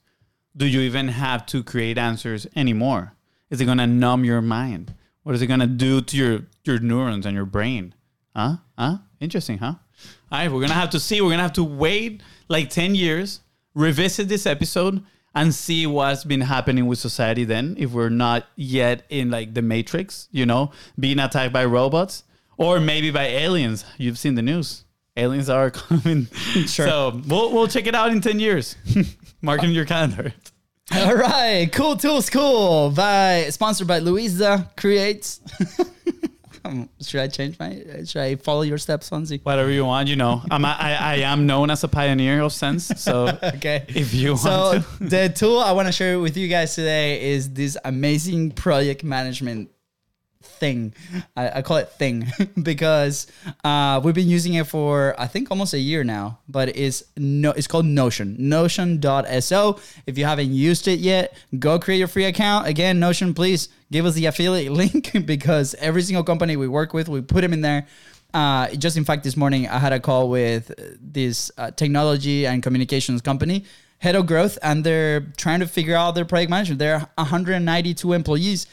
do 0.57 0.67
you 0.67 0.81
even 0.81 1.09
have 1.09 1.47
to 1.47 1.63
create 1.63 1.99
answers 1.99 2.47
anymore? 2.57 3.15
Is 3.51 3.61
it 3.61 3.67
gonna 3.67 3.87
numb 3.87 4.25
your 4.25 4.41
mind? 4.43 4.95
What 5.23 5.35
is 5.35 5.43
it 5.43 5.47
gonna 5.47 5.67
do 5.67 6.01
to 6.01 6.17
your 6.17 6.41
your 6.65 6.79
neurons 6.79 7.27
and 7.27 7.35
your 7.35 7.45
brain? 7.47 7.95
Huh? 8.35 8.57
Huh? 8.79 8.99
Interesting, 9.19 9.59
huh? 9.59 9.75
All 10.31 10.39
right, 10.39 10.51
we're 10.51 10.61
gonna 10.61 10.75
have 10.75 10.91
to 10.91 11.01
see. 11.01 11.21
We're 11.21 11.31
gonna 11.31 11.43
have 11.43 11.53
to 11.55 11.65
wait 11.65 12.23
like 12.51 12.69
ten 12.69 12.95
years, 12.95 13.41
revisit 13.75 14.29
this 14.29 14.45
episode, 14.45 15.03
and 15.35 15.55
see 15.55 15.87
what's 15.87 16.25
been 16.25 16.43
happening 16.43 16.87
with 16.87 16.99
society. 16.99 17.45
Then, 17.45 17.77
if 17.79 17.93
we're 17.93 18.11
not 18.11 18.47
yet 18.57 19.05
in 19.09 19.31
like 19.31 19.55
the 19.55 19.63
Matrix, 19.63 20.29
you 20.31 20.45
know, 20.45 20.73
being 20.99 21.19
attacked 21.19 21.53
by 21.55 21.65
robots 21.65 22.25
or 22.59 22.79
maybe 22.79 23.11
by 23.11 23.25
aliens. 23.25 23.87
You've 23.97 24.19
seen 24.19 24.35
the 24.35 24.43
news. 24.43 24.85
Aliens 25.17 25.49
are 25.49 25.71
coming. 25.71 26.27
Sure. 26.67 26.87
So 26.87 27.23
we'll 27.27 27.53
we'll 27.53 27.69
check 27.69 27.87
it 27.87 27.95
out 27.95 28.11
in 28.13 28.21
ten 28.21 28.39
years. 28.39 28.77
Mark 29.43 29.63
in 29.63 29.71
your 29.71 29.87
calendar. 29.87 30.35
All 30.93 31.15
right, 31.15 31.71
cool 31.73 31.97
tools, 31.97 32.29
cool. 32.29 32.91
By 32.91 33.47
sponsored 33.51 33.87
by 33.87 34.01
Louisa 34.01 34.69
Creates. 34.77 35.41
Um, 36.65 36.89
should 37.01 37.21
I 37.21 37.29
change 37.29 37.59
my? 37.59 37.83
Should 38.05 38.21
I 38.23 38.37
follow 38.37 38.63
your 38.63 38.79
steps, 38.79 39.09
Fonzie? 39.11 39.41
Whatever 39.43 39.71
you 39.71 39.85
want, 39.85 40.09
you 40.09 40.17
know. 40.17 40.43
I'm 40.51 40.65
I, 40.65 40.97
I 41.01 41.15
am 41.17 41.47
known 41.47 41.71
as 41.71 41.83
a 41.85 41.89
pioneer 41.89 42.41
of 42.43 42.53
sense. 42.53 42.87
So 42.97 43.29
Okay. 43.43 43.85
if 43.89 44.13
you 44.15 44.31
want 44.31 44.41
So 44.41 44.79
the 45.01 45.29
tool 45.35 45.59
I 45.61 45.73
want 45.73 45.89
to 45.89 45.93
share 45.93 46.21
with 46.21 46.37
you 46.37 46.49
guys 46.49 46.75
today 46.75 47.33
is 47.33 47.53
this 47.55 47.77
amazing 47.85 48.53
project 48.53 49.03
management 49.05 49.71
thing. 50.43 50.95
I, 51.37 51.59
I 51.59 51.63
call 51.63 51.79
it 51.79 51.91
thing 51.91 52.27
because 52.63 53.27
uh, 53.65 54.01
we've 54.03 54.15
been 54.15 54.29
using 54.29 54.55
it 54.55 54.67
for 54.67 55.15
I 55.19 55.27
think 55.27 55.51
almost 55.51 55.75
a 55.75 55.79
year 55.79 56.05
now. 56.05 56.39
But 56.49 56.77
it's 56.77 57.05
no, 57.17 57.51
it's 57.53 57.67
called 57.67 57.87
Notion. 57.87 58.37
Notion.so. 58.39 59.81
If 60.07 60.19
you 60.19 60.25
haven't 60.25 60.53
used 60.53 60.89
it 60.89 61.01
yet, 61.01 61.37
go 61.59 61.79
create 61.79 61.99
your 61.99 62.09
free 62.09 62.25
account. 62.25 62.67
Again, 62.67 62.99
Notion, 62.99 63.35
please 63.35 63.69
give 63.91 64.07
us 64.07 64.15
the 64.15 64.27
affiliate 64.27 64.73
link 64.83 65.11
because 65.27 65.75
every 65.77 66.03
single 66.03 66.25
company 66.25 66.57
we 66.57 66.69
work 66.69 66.95
with, 66.95 67.09
we 67.09 67.21
put 67.21 67.43
them 67.43 67.53
in 67.53 67.61
there. 67.61 67.87
Uh, 68.33 68.69
just 68.77 68.97
in 68.97 69.05
fact, 69.05 69.25
this 69.25 69.37
morning 69.37 69.69
I 69.69 69.79
had 69.79 69.93
a 69.93 69.99
call 70.01 70.29
with 70.29 70.71
this 71.01 71.51
uh, 71.59 71.73
technology 71.73 72.47
and 72.47 72.63
communications 72.63 73.23
company, 73.23 73.65
head 73.99 74.15
of 74.15 74.27
growth, 74.27 74.57
and 74.63 74.85
they're 74.85 75.21
trying 75.37 75.61
to 75.61 75.67
figure 75.67 75.97
out 75.97 76.15
their 76.15 76.25
project 76.25 76.49
management. 76.49 76.79
They're 76.79 77.09
192 77.17 78.13
employees, 78.13 78.67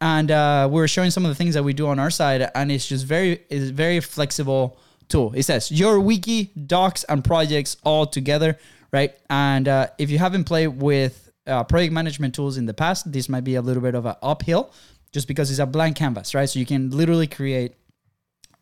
and 0.00 0.30
uh, 0.30 0.68
we 0.70 0.76
were 0.76 0.88
showing 0.88 1.10
some 1.10 1.24
of 1.24 1.30
the 1.30 1.34
things 1.34 1.54
that 1.54 1.62
we 1.62 1.72
do 1.72 1.86
on 1.86 1.98
our 1.98 2.10
side, 2.10 2.48
and 2.54 2.70
it's 2.70 2.86
just 2.86 3.06
very, 3.06 3.42
it's 3.48 3.70
very 3.70 4.00
flexible 4.00 4.78
tool. 5.08 5.32
It 5.34 5.44
says 5.44 5.70
your 5.70 6.00
wiki, 6.00 6.50
docs, 6.66 7.04
and 7.04 7.24
projects 7.24 7.76
all 7.84 8.06
together, 8.06 8.58
right? 8.92 9.14
And 9.30 9.68
uh, 9.68 9.88
if 9.98 10.10
you 10.10 10.18
haven't 10.18 10.44
played 10.44 10.68
with 10.68 11.30
uh, 11.46 11.64
project 11.64 11.92
management 11.92 12.34
tools 12.34 12.56
in 12.56 12.66
the 12.66 12.74
past, 12.74 13.10
this 13.12 13.28
might 13.28 13.44
be 13.44 13.54
a 13.54 13.62
little 13.62 13.82
bit 13.82 13.94
of 13.94 14.06
an 14.06 14.16
uphill, 14.22 14.72
just 15.12 15.28
because 15.28 15.50
it's 15.50 15.60
a 15.60 15.66
blank 15.66 15.96
canvas, 15.96 16.34
right? 16.34 16.48
So 16.48 16.58
you 16.58 16.66
can 16.66 16.90
literally 16.90 17.26
create 17.26 17.74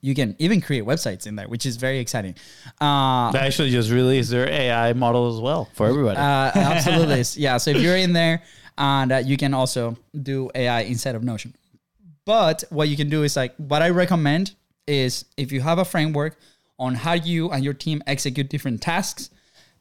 you 0.05 0.16
can 0.16 0.35
even 0.41 0.61
create 0.61 0.85
websites 0.85 1.28
in 1.28 1.37
there, 1.37 1.47
which 1.47 1.64
is 1.64 1.76
very 1.76 2.01
exciting. 2.01 2.35
Uh, 2.80 3.30
They 3.30 3.39
actually 3.39 3.70
just 3.70 3.89
released 3.89 4.30
their 4.30 4.49
AI 4.51 4.93
model 4.95 5.33
as 5.33 5.41
well 5.41 5.68
for 5.74 5.87
everybody. 5.87 6.16
uh, 6.18 6.51
absolutely. 6.55 7.22
yeah. 7.41 7.57
So 7.57 7.70
if 7.70 7.80
you're 7.80 7.97
in 7.97 8.12
there 8.12 8.43
and 8.78 9.12
uh, 9.12 9.16
you 9.16 9.36
can 9.36 9.54
also 9.54 9.96
do 10.20 10.50
AI 10.54 10.82
instead 10.82 11.14
of 11.14 11.22
Notion. 11.22 11.54
But 12.24 12.64
what 12.70 12.88
you 12.88 12.96
can 12.96 13.08
do 13.08 13.22
is 13.22 13.36
like, 13.36 13.54
what 13.56 13.82
I 13.82 13.90
recommend 13.90 14.54
is 14.86 15.24
if 15.36 15.52
you 15.52 15.60
have 15.60 15.78
a 15.78 15.84
framework 15.84 16.38
on 16.78 16.94
how 16.94 17.12
you 17.12 17.50
and 17.50 17.64
your 17.64 17.74
team 17.74 18.02
execute 18.06 18.48
different 18.48 18.80
tasks, 18.80 19.30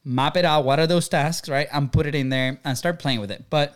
map 0.04 0.38
it 0.38 0.46
out. 0.46 0.66
What 0.66 0.80
are 0.80 0.88
those 0.88 1.08
tasks, 1.08 1.50
right? 1.50 1.68
And 1.72 1.92
put 1.92 2.06
it 2.06 2.16
in 2.16 2.30
there 2.30 2.60
and 2.64 2.78
start 2.78 3.00
playing 3.00 3.20
with 3.20 3.32
it. 3.32 3.46
But 3.50 3.76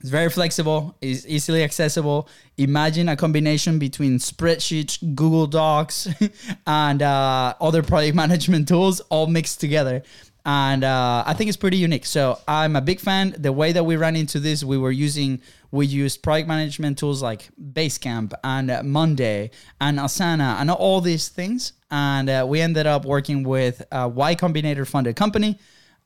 it's 0.00 0.10
very 0.10 0.30
flexible, 0.30 0.96
it's 1.00 1.26
easily 1.26 1.64
accessible. 1.64 2.28
Imagine 2.56 3.08
a 3.08 3.16
combination 3.16 3.80
between 3.80 4.18
spreadsheets, 4.18 5.00
Google 5.16 5.48
Docs, 5.48 6.08
and 6.66 7.02
uh, 7.02 7.54
other 7.60 7.82
project 7.82 8.14
management 8.24 8.68
tools 8.68 9.00
all 9.10 9.26
mixed 9.26 9.60
together. 9.60 10.02
And 10.44 10.82
uh, 10.84 11.24
I 11.26 11.34
think 11.34 11.48
it's 11.48 11.56
pretty 11.56 11.76
unique. 11.76 12.06
So 12.06 12.38
I'm 12.48 12.74
a 12.76 12.80
big 12.80 13.00
fan. 13.00 13.34
The 13.36 13.52
way 13.52 13.72
that 13.72 13.84
we 13.84 13.96
ran 13.96 14.16
into 14.16 14.40
this, 14.40 14.64
we 14.64 14.78
were 14.78 14.90
using, 14.90 15.42
we 15.70 15.86
used 15.86 16.22
project 16.22 16.48
management 16.48 16.98
tools 16.98 17.22
like 17.22 17.50
Basecamp 17.60 18.32
and 18.42 18.70
uh, 18.70 18.82
Monday 18.82 19.50
and 19.80 19.98
Asana 19.98 20.60
and 20.60 20.70
all 20.70 21.00
these 21.00 21.28
things. 21.28 21.74
And 21.90 22.30
uh, 22.30 22.46
we 22.48 22.60
ended 22.60 22.86
up 22.86 23.04
working 23.04 23.42
with 23.42 23.82
a 23.92 24.08
Y 24.08 24.34
Combinator 24.34 24.86
funded 24.86 25.16
company. 25.16 25.58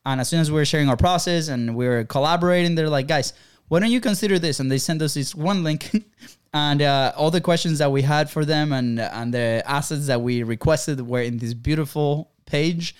And 0.05 0.19
as 0.19 0.27
soon 0.27 0.41
as 0.41 0.51
we 0.51 0.55
were 0.55 0.65
sharing 0.65 0.89
our 0.89 0.97
process 0.97 1.47
and 1.47 1.75
we 1.75 1.87
were 1.87 2.03
collaborating, 2.03 2.75
they're 2.75 2.89
like, 2.89 3.07
guys, 3.07 3.33
why 3.69 3.79
don't 3.79 3.91
you 3.91 4.01
consider 4.01 4.39
this? 4.39 4.59
And 4.59 4.69
they 4.69 4.77
sent 4.77 5.01
us 5.01 5.13
this 5.13 5.33
one 5.33 5.63
link 5.63 5.89
and 6.53 6.81
uh, 6.81 7.13
all 7.15 7.31
the 7.31 7.41
questions 7.41 7.79
that 7.79 7.91
we 7.91 8.01
had 8.01 8.29
for 8.29 8.43
them 8.43 8.73
and, 8.73 8.99
and 8.99 9.33
the 9.33 9.63
assets 9.65 10.07
that 10.07 10.21
we 10.21 10.43
requested 10.43 10.99
were 11.01 11.21
in 11.21 11.37
this 11.37 11.53
beautiful 11.53 12.31
page. 12.45 12.95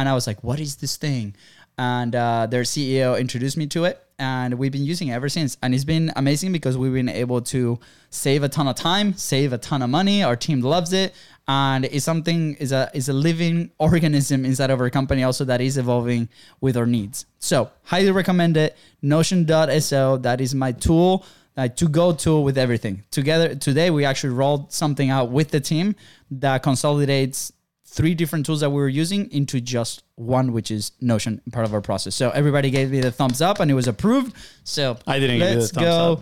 And 0.00 0.08
I 0.08 0.14
was 0.14 0.26
like, 0.26 0.42
what 0.44 0.60
is 0.60 0.76
this 0.76 0.96
thing? 0.96 1.34
And 1.78 2.14
uh, 2.14 2.46
their 2.46 2.62
CEO 2.62 3.18
introduced 3.18 3.56
me 3.56 3.66
to 3.68 3.84
it. 3.84 4.02
And 4.18 4.54
we've 4.54 4.72
been 4.72 4.84
using 4.84 5.08
it 5.08 5.12
ever 5.12 5.28
since. 5.28 5.58
And 5.62 5.74
it's 5.74 5.84
been 5.84 6.10
amazing 6.16 6.52
because 6.52 6.78
we've 6.78 6.92
been 6.92 7.08
able 7.08 7.42
to 7.42 7.78
save 8.10 8.42
a 8.42 8.48
ton 8.48 8.66
of 8.66 8.76
time, 8.76 9.14
save 9.14 9.52
a 9.52 9.58
ton 9.58 9.82
of 9.82 9.90
money. 9.90 10.22
Our 10.22 10.36
team 10.36 10.60
loves 10.60 10.92
it. 10.92 11.14
And 11.48 11.84
it's 11.84 12.04
something 12.04 12.54
is 12.54 12.72
a 12.72 12.90
is 12.92 13.08
a 13.08 13.12
living 13.12 13.70
organism 13.78 14.44
inside 14.44 14.70
of 14.70 14.80
our 14.80 14.90
company 14.90 15.22
also 15.22 15.44
that 15.44 15.60
is 15.60 15.76
evolving 15.78 16.28
with 16.60 16.76
our 16.76 16.86
needs. 16.86 17.26
So 17.38 17.70
highly 17.84 18.10
recommend 18.10 18.56
it. 18.56 18.76
Notion.so. 19.02 20.16
That 20.18 20.40
is 20.40 20.54
my 20.54 20.72
tool 20.72 21.24
uh, 21.56 21.68
to 21.68 21.88
go 21.88 22.12
tool 22.12 22.44
with 22.44 22.58
everything. 22.58 23.04
Together 23.10 23.54
today, 23.54 23.90
we 23.90 24.04
actually 24.04 24.34
rolled 24.34 24.72
something 24.72 25.10
out 25.10 25.30
with 25.30 25.50
the 25.50 25.60
team 25.60 25.94
that 26.30 26.62
consolidates 26.62 27.52
three 27.96 28.14
different 28.14 28.44
tools 28.44 28.60
that 28.60 28.68
we 28.68 28.76
were 28.76 28.88
using 28.88 29.30
into 29.32 29.58
just 29.60 30.04
one, 30.16 30.52
which 30.52 30.70
is 30.70 30.92
Notion, 31.00 31.40
part 31.50 31.64
of 31.64 31.72
our 31.72 31.80
process. 31.80 32.14
So 32.14 32.28
everybody 32.30 32.70
gave 32.70 32.90
me 32.90 33.00
the 33.00 33.10
thumbs 33.10 33.40
up 33.40 33.58
and 33.58 33.70
it 33.70 33.74
was 33.74 33.88
approved. 33.88 34.36
So 34.64 34.98
I 35.06 35.18
didn't 35.18 35.38
give 35.38 35.48
you 35.48 35.54
let's 35.56 35.70
the 35.70 35.80
thumbs 35.80 35.86
go. 35.86 36.12
up. 36.12 36.20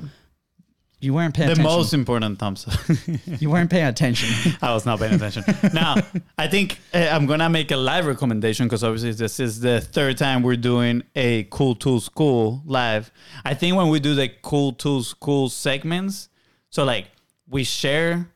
You 1.01 1.13
weren't 1.13 1.35
paying 1.35 1.51
attention. 1.51 1.65
The 1.65 1.69
attention. 1.69 1.79
most 1.79 1.93
important 1.93 2.39
thumbs 2.39 2.67
up. 2.67 3.41
you 3.43 3.51
weren't 3.51 3.69
paying 3.69 3.87
attention. 3.87 4.55
I 4.63 4.73
was 4.73 4.87
not 4.87 5.01
paying 5.01 5.15
attention. 5.15 5.45
now, 5.75 5.97
I 6.39 6.47
think 6.47 6.79
uh, 6.95 7.09
I'm 7.11 7.27
gonna 7.27 7.51
make 7.51 7.73
a 7.73 7.77
live 7.77 8.07
recommendation 8.07 8.67
because 8.67 8.83
obviously 8.83 9.13
this 9.13 9.39
is 9.39 9.61
the 9.61 9.83
third 9.83 10.17
time 10.17 10.43
we're 10.43 10.57
doing 10.57 11.03
a 11.15 11.43
Cool 11.51 11.75
Tools 11.75 12.07
School 12.07 12.63
live. 12.65 13.11
I 13.45 13.53
think 13.53 13.77
when 13.77 13.91
we 13.91 14.01
do 14.01 14.15
the 14.15 14.29
Cool 14.41 14.73
Tools 14.73 15.09
School 15.09 15.51
segments, 15.51 16.31
so 16.71 16.85
like 16.85 17.09
we 17.49 17.65
share 17.65 18.31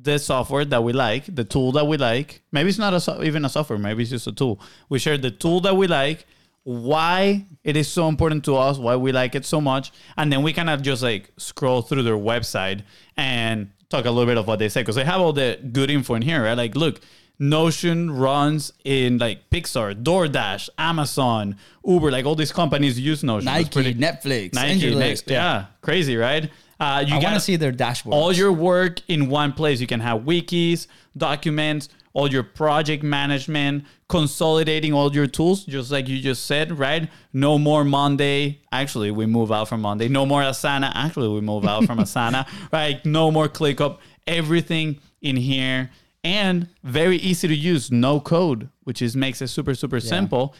the 0.00 0.18
software 0.18 0.64
that 0.64 0.82
we 0.84 0.92
like, 0.92 1.34
the 1.34 1.44
tool 1.44 1.72
that 1.72 1.86
we 1.86 1.96
like. 1.96 2.42
Maybe 2.52 2.68
it's 2.68 2.78
not 2.78 2.94
a 2.94 3.00
so- 3.00 3.22
even 3.22 3.44
a 3.44 3.48
software. 3.48 3.78
Maybe 3.78 4.02
it's 4.02 4.10
just 4.10 4.26
a 4.26 4.32
tool. 4.32 4.60
We 4.88 4.98
share 4.98 5.18
the 5.18 5.30
tool 5.30 5.60
that 5.62 5.76
we 5.76 5.86
like, 5.86 6.26
why 6.64 7.46
it 7.64 7.76
is 7.76 7.88
so 7.88 8.08
important 8.08 8.44
to 8.44 8.56
us, 8.56 8.78
why 8.78 8.94
we 8.96 9.10
like 9.12 9.34
it 9.34 9.44
so 9.46 9.60
much, 9.60 9.90
and 10.16 10.30
then 10.32 10.42
we 10.42 10.52
kind 10.52 10.68
of 10.70 10.82
just 10.82 11.02
like 11.02 11.32
scroll 11.38 11.80
through 11.82 12.02
their 12.02 12.16
website 12.16 12.82
and 13.16 13.70
talk 13.88 14.04
a 14.04 14.10
little 14.10 14.26
bit 14.26 14.36
of 14.36 14.46
what 14.46 14.58
they 14.58 14.68
say 14.68 14.82
because 14.82 14.96
they 14.96 15.04
have 15.04 15.20
all 15.20 15.32
the 15.32 15.58
good 15.72 15.90
info 15.90 16.14
in 16.14 16.22
here, 16.22 16.44
right? 16.44 16.54
Like, 16.58 16.76
look, 16.76 17.00
Notion 17.38 18.10
runs 18.10 18.72
in 18.84 19.18
like 19.18 19.48
Pixar, 19.48 20.02
DoorDash, 20.02 20.68
Amazon, 20.76 21.56
Uber, 21.86 22.10
like 22.10 22.26
all 22.26 22.34
these 22.34 22.52
companies 22.52 22.98
use 23.00 23.22
Notion. 23.24 23.46
Nike, 23.46 23.70
pretty- 23.70 23.94
Netflix, 23.94 24.54
Nike, 24.54 24.94
next, 24.94 25.30
yeah. 25.30 25.66
crazy, 25.80 26.16
right? 26.16 26.50
Uh, 26.80 27.04
you 27.06 27.16
I 27.16 27.18
want 27.18 27.34
to 27.34 27.40
see 27.40 27.56
their 27.56 27.72
dashboard. 27.72 28.14
all 28.14 28.32
your 28.32 28.52
work 28.52 29.00
in 29.08 29.28
one 29.28 29.52
place. 29.52 29.80
You 29.80 29.86
can 29.86 30.00
have 30.00 30.20
wikis, 30.20 30.86
documents, 31.16 31.88
all 32.12 32.30
your 32.30 32.42
project 32.42 33.02
management, 33.02 33.84
consolidating 34.08 34.92
all 34.92 35.12
your 35.12 35.26
tools, 35.26 35.64
just 35.64 35.90
like 35.90 36.08
you 36.08 36.20
just 36.20 36.46
said, 36.46 36.78
right? 36.78 37.08
No 37.32 37.58
more 37.58 37.84
Monday. 37.84 38.60
Actually, 38.72 39.10
we 39.10 39.26
move 39.26 39.50
out 39.52 39.68
from 39.68 39.80
Monday. 39.80 40.08
No 40.08 40.24
more 40.24 40.42
Asana. 40.42 40.92
Actually, 40.94 41.28
we 41.28 41.40
move 41.40 41.64
out 41.64 41.84
from 41.84 41.98
Asana, 42.06 42.46
right? 42.72 43.04
No 43.04 43.30
more 43.30 43.48
ClickUp. 43.48 43.98
Everything 44.26 45.00
in 45.20 45.36
here 45.36 45.90
and 46.24 46.68
very 46.84 47.16
easy 47.16 47.48
to 47.48 47.54
use. 47.54 47.90
No 47.90 48.20
code, 48.20 48.68
which 48.84 49.00
is 49.02 49.16
makes 49.16 49.40
it 49.42 49.48
super 49.48 49.74
super 49.74 50.00
simple. 50.00 50.54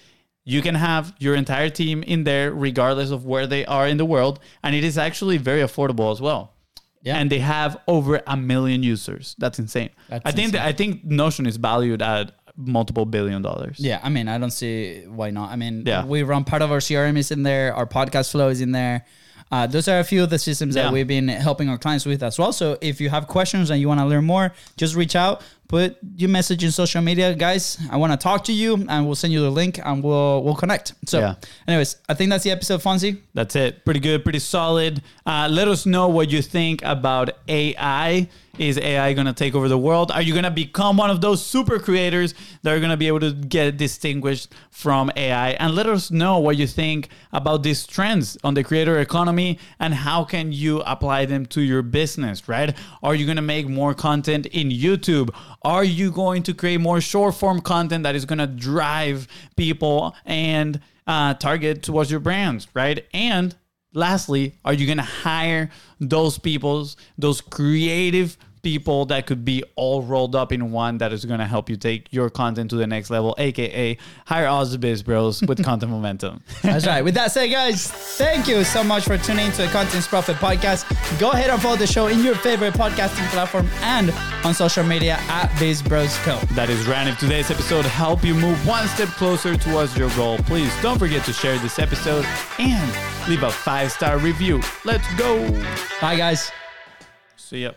You 0.55 0.61
can 0.67 0.75
have 0.75 1.05
your 1.19 1.35
entire 1.45 1.71
team 1.81 2.03
in 2.15 2.25
there, 2.25 2.47
regardless 2.69 3.11
of 3.17 3.21
where 3.33 3.47
they 3.47 3.63
are 3.67 3.87
in 3.93 3.97
the 4.03 4.05
world, 4.15 4.41
and 4.63 4.75
it 4.75 4.85
is 4.91 4.97
actually 4.97 5.37
very 5.51 5.61
affordable 5.69 6.09
as 6.15 6.21
well 6.29 6.43
Yeah. 7.03 7.17
and 7.19 7.31
they 7.31 7.41
have 7.57 7.71
over 7.87 8.13
a 8.27 8.37
million 8.53 8.83
users. 8.95 9.25
That's 9.43 9.59
insane. 9.65 9.91
That's 10.09 10.25
I 10.25 10.33
think 10.33 10.53
that, 10.53 10.63
I 10.71 10.73
think 10.73 10.91
Notion 11.05 11.45
is 11.47 11.57
valued 11.71 12.01
at 12.15 12.33
multiple 12.57 13.05
billion 13.17 13.41
dollars. 13.43 13.77
Yeah, 13.79 14.01
I 14.03 14.09
mean, 14.09 14.27
I 14.35 14.37
don't 14.39 14.51
see 14.63 15.03
why 15.19 15.29
not. 15.39 15.51
I 15.53 15.57
mean, 15.63 15.75
Yeah. 15.87 16.05
we 16.15 16.23
run 16.33 16.43
part 16.45 16.63
of 16.63 16.71
our 16.73 16.81
CRM 16.81 17.17
is 17.23 17.31
in 17.31 17.43
there, 17.51 17.67
our 17.79 17.87
podcast 17.87 18.31
flow 18.33 18.49
is 18.49 18.61
in 18.61 18.73
there. 18.73 19.05
Uh, 19.51 19.67
those 19.67 19.87
are 19.89 19.99
a 20.01 20.05
few 20.13 20.23
of 20.25 20.29
the 20.31 20.39
systems 20.39 20.75
Yeah. 20.77 20.83
that 20.85 20.93
we've 20.93 21.07
been 21.07 21.29
helping 21.29 21.69
our 21.71 21.79
clients 21.79 22.05
with 22.05 22.23
as 22.23 22.39
well. 22.39 22.53
So 22.53 22.77
if 22.91 23.01
you 23.01 23.09
have 23.11 23.27
questions 23.29 23.71
and 23.71 23.81
you 23.81 23.89
want 23.89 24.01
to 24.01 24.07
learn 24.07 24.25
more, 24.25 24.53
just 24.77 24.95
reach 25.03 25.17
out, 25.17 25.41
put 25.69 25.97
your 26.17 26.31
message 26.31 26.65
in 26.65 26.71
social 26.73 27.03
media, 27.03 27.35
guys. 27.35 27.79
I 27.91 27.97
want 27.97 28.13
to 28.13 28.17
talk 28.17 28.45
to 28.45 28.53
you, 28.53 28.75
and 28.89 29.07
we'll 29.07 29.15
send 29.15 29.33
you 29.33 29.41
the 29.43 29.51
link, 29.51 29.79
and 29.85 30.03
we'll 30.03 30.43
we'll 30.43 30.55
connect. 30.57 30.95
So, 31.07 31.21
Yeah. 31.21 31.35
anyways, 31.67 31.97
I 32.09 32.15
think 32.15 32.31
that's 32.31 32.45
the 32.45 32.51
episode, 32.51 32.81
Fonzie. 32.83 33.19
That's 33.35 33.55
it. 33.55 33.85
Pretty 33.85 34.01
good, 34.01 34.25
pretty 34.25 34.39
solid. 34.41 35.03
Uh, 35.27 35.49
let 35.51 35.69
us 35.69 35.87
know 35.87 36.09
what 36.09 36.31
you 36.31 36.43
think 36.43 36.83
about 36.85 37.31
AI. 37.49 38.29
Is 38.59 38.77
AI 38.77 39.13
going 39.13 39.29
to 39.29 39.33
take 39.33 39.55
over 39.55 39.69
the 39.69 39.79
world? 39.79 40.11
Are 40.11 40.21
you 40.21 40.33
going 40.33 40.43
to 40.43 40.51
become 40.51 40.97
one 40.97 41.11
of 41.11 41.21
those 41.21 41.47
super 41.47 41.79
creators 41.79 42.35
that 42.65 42.75
are 42.75 42.81
going 42.81 42.91
to 42.91 42.97
be 42.97 43.07
able 43.07 43.21
to 43.21 43.31
get 43.31 43.77
distinguished 43.77 44.49
from 44.73 45.13
AI? 45.15 45.51
And 45.51 45.77
let 45.77 45.87
us 45.87 46.11
know 46.11 46.41
what 46.41 46.57
you 46.57 46.67
think 46.67 47.09
about 47.33 47.63
these 47.63 47.87
trends 47.87 48.37
on 48.43 48.55
the 48.55 48.65
creator 48.65 48.99
economy 48.99 49.61
and 49.79 49.95
how 49.95 50.25
can 50.25 50.51
you 50.51 50.81
apply 50.81 51.27
them 51.27 51.47
to 51.55 51.61
your 51.61 51.83
business, 51.83 52.49
right? 52.49 52.77
Are 53.01 53.15
you 53.15 53.27
going 53.27 53.37
to 53.37 53.43
make 53.43 53.69
more 53.69 53.95
content 53.95 54.47
in 54.47 54.71
YouTube? 54.71 55.31
Are 55.69 55.85
you 55.85 56.11
going 56.11 56.45
to 56.45 56.55
create 56.55 56.81
more 56.81 56.99
short 56.99 57.35
form 57.35 57.61
content 57.61 58.05
that 58.05 58.15
is 58.15 58.25
going 58.25 58.39
to 58.39 58.47
drive 58.47 59.29
people 59.55 60.17
and 60.25 60.81
uh, 61.07 61.35
target 61.35 61.83
towards 61.83 62.11
your 62.11 62.21
brands, 62.21 62.67
right? 62.73 63.05
And 63.13 63.55
lastly, 63.93 64.55
are 64.65 64.73
you 64.73 64.87
going 64.87 64.97
to 64.97 65.05
hire 65.05 65.69
those 66.01 66.39
people's, 66.39 66.97
those 67.19 67.43
creative 67.43 68.39
people 68.63 69.07
that 69.07 69.27
could 69.27 69.45
be 69.45 69.63
all 69.77 70.03
rolled 70.03 70.35
up 70.35 70.53
in 70.53 70.71
one 70.71 70.99
that 70.99 71.13
is 71.13 71.25
going 71.25 71.41
to 71.41 71.47
help 71.47 71.69
you 71.69 71.77
take 71.77 72.13
your 72.13 72.31
content 72.31 72.71
to 72.71 72.77
the 72.77 72.87
next 72.87 73.11
level, 73.11 73.35
aka 73.39 73.97
hire 74.27 74.47
us 74.47 74.73
the 74.73 74.79
biz 74.79 75.03
bros 75.03 75.43
with 75.43 75.63
content 75.65 75.91
momentum. 75.91 76.43
That's 76.63 76.87
right. 76.87 77.03
With 77.03 77.15
that 77.15 77.33
said, 77.33 77.49
guys, 77.49 77.91
thank 77.91 78.47
you 78.49 78.65
so 78.65 78.83
much 78.85 79.05
for 79.05 79.19
tuning 79.19 79.47
into 79.47 79.63
the 79.63 79.69
Content 79.69 79.95
is 79.95 80.07
Profit 80.07 80.37
Podcast. 80.37 80.89
Go 81.19 81.31
ahead 81.31 81.51
and 81.51 81.61
follow 81.61 81.77
the 81.77 81.87
show 81.87 82.07
in 82.07 82.23
your 82.23 82.35
favorite 82.37 82.75
podcasting 82.75 83.27
platform 83.31 83.69
and 83.81 84.11
on 84.45 84.55
social 84.55 84.85
media 84.85 85.17
at 85.29 85.55
Biz 85.59 85.83
Bros 85.83 86.17
Co. 86.19 86.39
That 86.53 86.71
is 86.71 86.87
Rand. 86.87 87.09
If 87.09 87.19
today's 87.19 87.51
episode 87.51 87.85
helped 87.85 88.25
you 88.25 88.35
move 88.35 88.67
one 88.67 88.87
step 88.89 89.09
closer 89.09 89.57
towards 89.57 89.97
your 89.97 90.11
goal, 90.11 90.39
please 90.39 90.73
don't 90.83 90.99
forget 90.99 91.25
to 91.25 91.33
share 91.33 91.59
this 91.59 91.79
episode 91.79 92.25
and 92.59 93.29
leave 93.29 93.43
a 93.43 93.51
five 93.51 93.93
star 93.93 94.19
review. 94.19 94.61
Let's 94.85 95.07
go. 95.17 95.49
Bye, 96.01 96.17
guys. 96.17 96.51
See 97.37 97.63
ya. 97.63 97.73